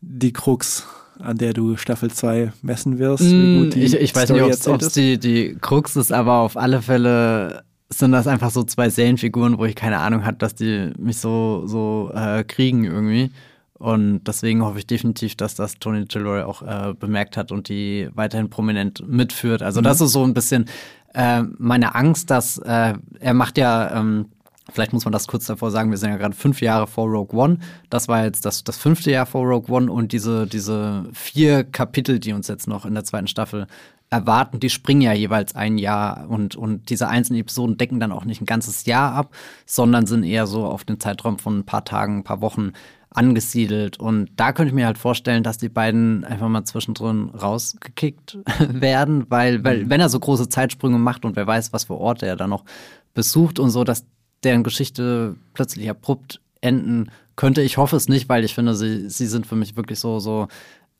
[0.00, 0.86] die Krux,
[1.18, 3.24] an der du Staffel 2 messen wirst.
[3.24, 6.34] wie Mm, gut die ich, ich weiß nicht, ob es die, die Krux ist, aber
[6.38, 10.54] auf alle Fälle sind das einfach so zwei Serienfiguren, wo ich keine Ahnung hatte, dass
[10.54, 13.30] die mich so, so äh, kriegen irgendwie.
[13.78, 18.08] Und deswegen hoffe ich definitiv, dass das Tony Gilroy auch äh, bemerkt hat und die
[18.12, 19.62] weiterhin prominent mitführt.
[19.62, 20.66] Also das ist so ein bisschen
[21.14, 24.26] äh, meine Angst, dass äh, er macht ja, ähm,
[24.72, 27.38] vielleicht muss man das kurz davor sagen, wir sind ja gerade fünf Jahre vor Rogue
[27.38, 27.58] One.
[27.88, 32.18] Das war jetzt das, das fünfte Jahr vor Rogue One und diese, diese vier Kapitel,
[32.18, 33.68] die uns jetzt noch in der zweiten Staffel
[34.10, 38.24] erwarten, die springen ja jeweils ein Jahr und, und diese einzelnen Episoden decken dann auch
[38.24, 39.34] nicht ein ganzes Jahr ab,
[39.66, 42.72] sondern sind eher so auf den Zeitraum von ein paar Tagen, ein paar Wochen
[43.10, 43.98] angesiedelt.
[43.98, 49.26] Und da könnte ich mir halt vorstellen, dass die beiden einfach mal zwischendrin rausgekickt werden,
[49.28, 52.36] weil, weil wenn er so große Zeitsprünge macht und wer weiß, was für Orte er
[52.36, 52.64] da noch
[53.14, 54.04] besucht und so, dass
[54.44, 57.62] deren Geschichte plötzlich abrupt enden könnte.
[57.62, 60.48] Ich hoffe es nicht, weil ich finde, sie, sie sind für mich wirklich so, so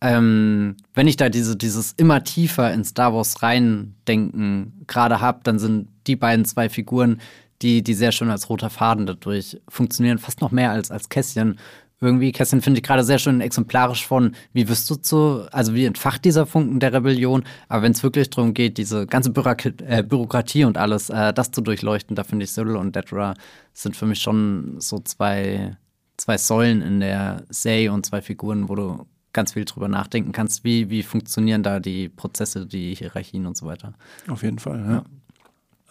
[0.00, 5.58] ähm, wenn ich da diese, dieses immer tiefer in Star Wars reindenken gerade habe, dann
[5.58, 7.20] sind die beiden zwei Figuren,
[7.62, 11.58] die, die sehr schön als roter Faden dadurch funktionieren, fast noch mehr als, als Kässchen.
[12.00, 15.84] Irgendwie, Kässchen finde ich gerade sehr schön exemplarisch von, wie wirst du zu, also wie
[15.84, 20.04] entfacht dieser Funken der Rebellion, aber wenn es wirklich darum geht, diese ganze Bürok äh,
[20.04, 23.34] Bürokratie und alles, äh, das zu durchleuchten, da finde ich Cyril und Dedra
[23.72, 25.76] sind für mich schon so zwei,
[26.16, 29.06] zwei Säulen in der Serie und zwei Figuren, wo du
[29.38, 33.66] ganz viel drüber nachdenken kannst, wie, wie funktionieren da die Prozesse, die Hierarchien und so
[33.66, 33.94] weiter.
[34.26, 35.04] Auf jeden Fall, ja.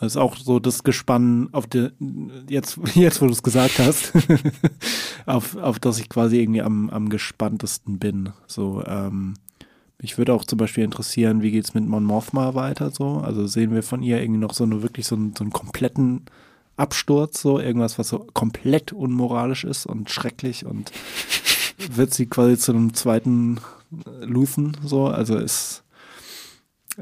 [0.01, 1.93] Das ist auch so das Gespann auf der,
[2.49, 4.11] jetzt, jetzt wo du es gesagt hast,
[5.25, 8.33] auf, auf das ich quasi irgendwie am, am gespanntesten bin.
[8.47, 9.35] So, ähm,
[10.01, 13.19] mich würde auch zum Beispiel interessieren, wie geht's mit Mon Mothma weiter so?
[13.19, 16.25] Also sehen wir von ihr irgendwie noch so eine wirklich so einen, so einen kompletten
[16.75, 20.91] Absturz, so irgendwas, was so komplett unmoralisch ist und schrecklich und
[21.77, 23.59] wird sie quasi zu einem zweiten
[24.21, 25.83] Luthen, so, also ist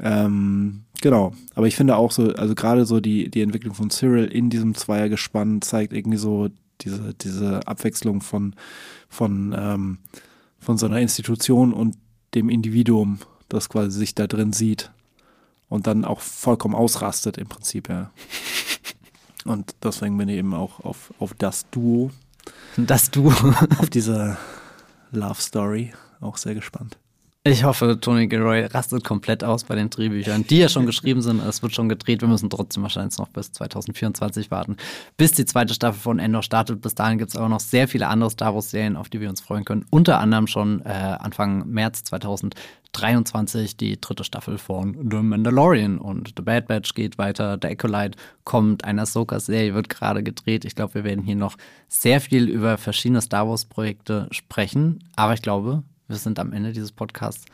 [0.02, 4.26] ähm, genau, aber ich finde auch so, also gerade so die, die Entwicklung von Cyril
[4.26, 6.48] in diesem Zweiergespann zeigt irgendwie so
[6.82, 8.54] diese, diese Abwechslung von,
[9.08, 9.98] von, ähm,
[10.58, 11.96] von so einer Institution und
[12.34, 14.90] dem Individuum, das quasi sich da drin sieht
[15.68, 18.10] und dann auch vollkommen ausrastet im Prinzip, ja.
[19.44, 22.10] Und deswegen bin ich eben auch auf, auf das Duo,
[22.76, 23.30] Das du.
[23.78, 24.36] auf diese
[25.12, 26.98] Love Story auch sehr gespannt.
[27.48, 31.40] Ich hoffe, Tony Gilroy rastet komplett aus bei den Drehbüchern, die ja schon geschrieben sind.
[31.46, 32.20] Es wird schon gedreht.
[32.20, 34.76] Wir müssen trotzdem wahrscheinlich noch bis 2024 warten,
[35.16, 36.80] bis die zweite Staffel von Endor startet.
[36.80, 39.40] Bis dahin gibt es aber noch sehr viele andere Star Wars-Serien, auf die wir uns
[39.40, 39.86] freuen können.
[39.90, 42.60] Unter anderem schon äh, Anfang März 2023
[43.76, 47.58] die dritte Staffel von The Mandalorian und The Bad Batch geht weiter.
[47.60, 48.84] The Acolyte kommt.
[48.84, 50.64] Eine Ahsoka-Serie wird gerade gedreht.
[50.64, 51.56] Ich glaube, wir werden hier noch
[51.88, 55.04] sehr viel über verschiedene Star Wars-Projekte sprechen.
[55.16, 57.46] Aber ich glaube, wir sind am Ende dieses Podcasts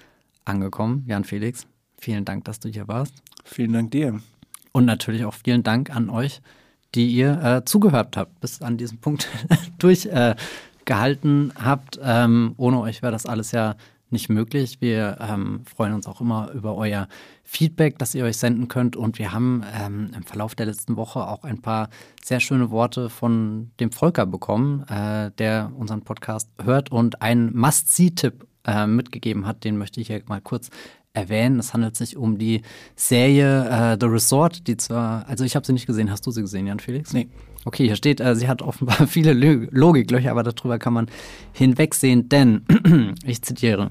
[0.45, 1.05] angekommen.
[1.07, 1.67] Jan Felix,
[1.99, 3.15] vielen Dank, dass du hier warst.
[3.45, 4.21] Vielen Dank dir.
[4.73, 6.41] Und natürlich auch vielen Dank an euch,
[6.95, 9.29] die ihr äh, zugehört habt, bis an diesem Punkt
[9.79, 11.99] durchgehalten äh, habt.
[12.03, 13.77] Ähm, ohne euch wäre das alles ja
[14.13, 14.81] nicht möglich.
[14.81, 17.09] Wir ähm, freuen uns auch immer über euer
[17.43, 18.97] Feedback, das ihr euch senden könnt.
[18.97, 21.89] Und wir haben ähm, im Verlauf der letzten Woche auch ein paar
[22.23, 28.47] sehr schöne Worte von dem Volker bekommen, äh, der unseren Podcast hört und einen Must-See-Tipp
[28.67, 29.65] äh, mitgegeben hat.
[29.65, 30.71] Den möchte ich hier mal kurz
[31.15, 31.59] erwähnen.
[31.59, 32.63] Es handelt sich um die
[32.97, 36.11] Serie äh, The Resort, die zwar, also ich habe sie nicht gesehen.
[36.11, 37.13] Hast du sie gesehen, Jan Felix?
[37.13, 37.29] Nee.
[37.65, 41.07] Okay, hier steht, äh, sie hat offenbar viele Lö Logiklöcher, aber darüber kann man
[41.53, 42.65] hinwegsehen, denn
[43.25, 43.91] ich zitiere: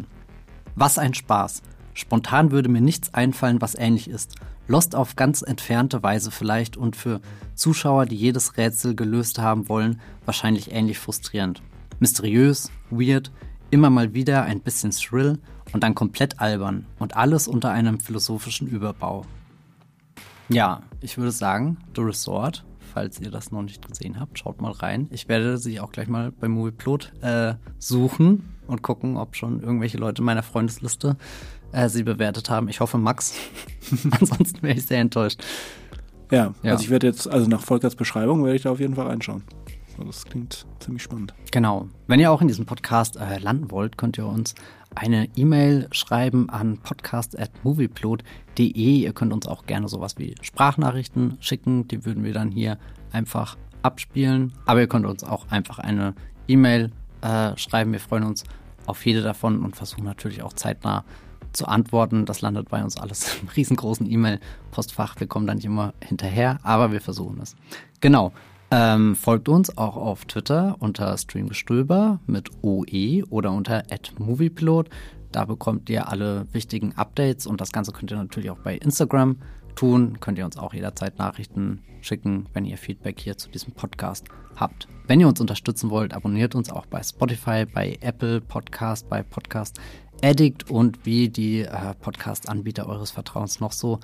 [0.75, 1.61] Was ein Spaß.
[1.93, 4.35] Spontan würde mir nichts einfallen, was ähnlich ist.
[4.67, 7.19] Lost auf ganz entfernte Weise vielleicht und für
[7.55, 11.61] Zuschauer, die jedes Rätsel gelöst haben wollen, wahrscheinlich ähnlich frustrierend.
[11.99, 13.31] Mysteriös, weird,
[13.69, 15.39] immer mal wieder ein bisschen thrill
[15.73, 19.25] und dann komplett albern und alles unter einem philosophischen Überbau.
[20.47, 24.39] Ja, ich würde sagen, The Resort falls ihr das noch nicht gesehen habt.
[24.39, 25.07] Schaut mal rein.
[25.11, 29.97] Ich werde sie auch gleich mal bei Movieplot äh, suchen und gucken, ob schon irgendwelche
[29.97, 31.17] Leute meiner Freundesliste
[31.71, 32.69] äh, sie bewertet haben.
[32.69, 33.33] Ich hoffe, Max.
[34.19, 35.43] Ansonsten wäre ich sehr enttäuscht.
[36.31, 38.95] Ja, ja, also ich werde jetzt, also nach Volkers Beschreibung werde ich da auf jeden
[38.95, 39.43] Fall reinschauen.
[40.05, 41.33] Das klingt ziemlich spannend.
[41.51, 41.89] Genau.
[42.07, 44.55] Wenn ihr auch in diesem Podcast äh, landen wollt, könnt ihr uns
[44.95, 48.65] eine E-Mail schreiben an podcast.movieplot.de.
[48.73, 51.87] Ihr könnt uns auch gerne sowas wie Sprachnachrichten schicken.
[51.87, 52.77] Die würden wir dann hier
[53.11, 54.53] einfach abspielen.
[54.65, 56.13] Aber ihr könnt uns auch einfach eine
[56.47, 56.91] E-Mail
[57.21, 57.91] äh, schreiben.
[57.93, 58.43] Wir freuen uns
[58.85, 61.03] auf jede davon und versuchen natürlich auch zeitnah
[61.53, 62.25] zu antworten.
[62.25, 65.15] Das landet bei uns alles im riesengroßen E-Mail-Postfach.
[65.19, 67.55] Wir kommen da nicht immer hinterher, aber wir versuchen es.
[67.99, 68.31] Genau.
[68.73, 73.83] Ähm, folgt uns auch auf Twitter unter Streamgestöber mit OE oder unter
[74.17, 74.89] @moviepilot.
[75.33, 79.37] Da bekommt ihr alle wichtigen Updates und das Ganze könnt ihr natürlich auch bei Instagram
[79.75, 80.19] tun.
[80.21, 84.87] Könnt ihr uns auch jederzeit Nachrichten schicken, wenn ihr Feedback hier zu diesem Podcast habt.
[85.05, 89.81] Wenn ihr uns unterstützen wollt, abonniert uns auch bei Spotify, bei Apple Podcast, bei Podcast
[90.23, 93.99] Addict und wie die äh, Podcast-Anbieter eures Vertrauens noch so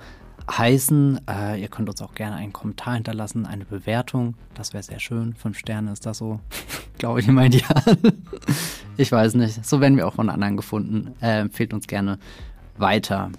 [0.50, 1.20] heißen.
[1.28, 4.34] Äh, ihr könnt uns auch gerne einen Kommentar hinterlassen, eine Bewertung.
[4.54, 5.34] Das wäre sehr schön.
[5.34, 6.40] Fünf Sterne ist das so,
[6.98, 7.98] glaube ich, immer ideal.
[8.96, 9.64] ich weiß nicht.
[9.64, 11.14] So werden wir auch von anderen gefunden.
[11.20, 12.18] Äh, empfehlt uns gerne
[12.76, 13.30] weiter.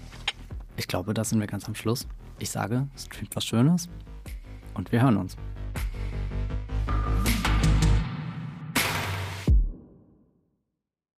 [0.76, 2.06] Ich glaube, da sind wir ganz am Schluss.
[2.38, 3.88] Ich sage, streamt was Schönes
[4.74, 5.36] und wir hören uns.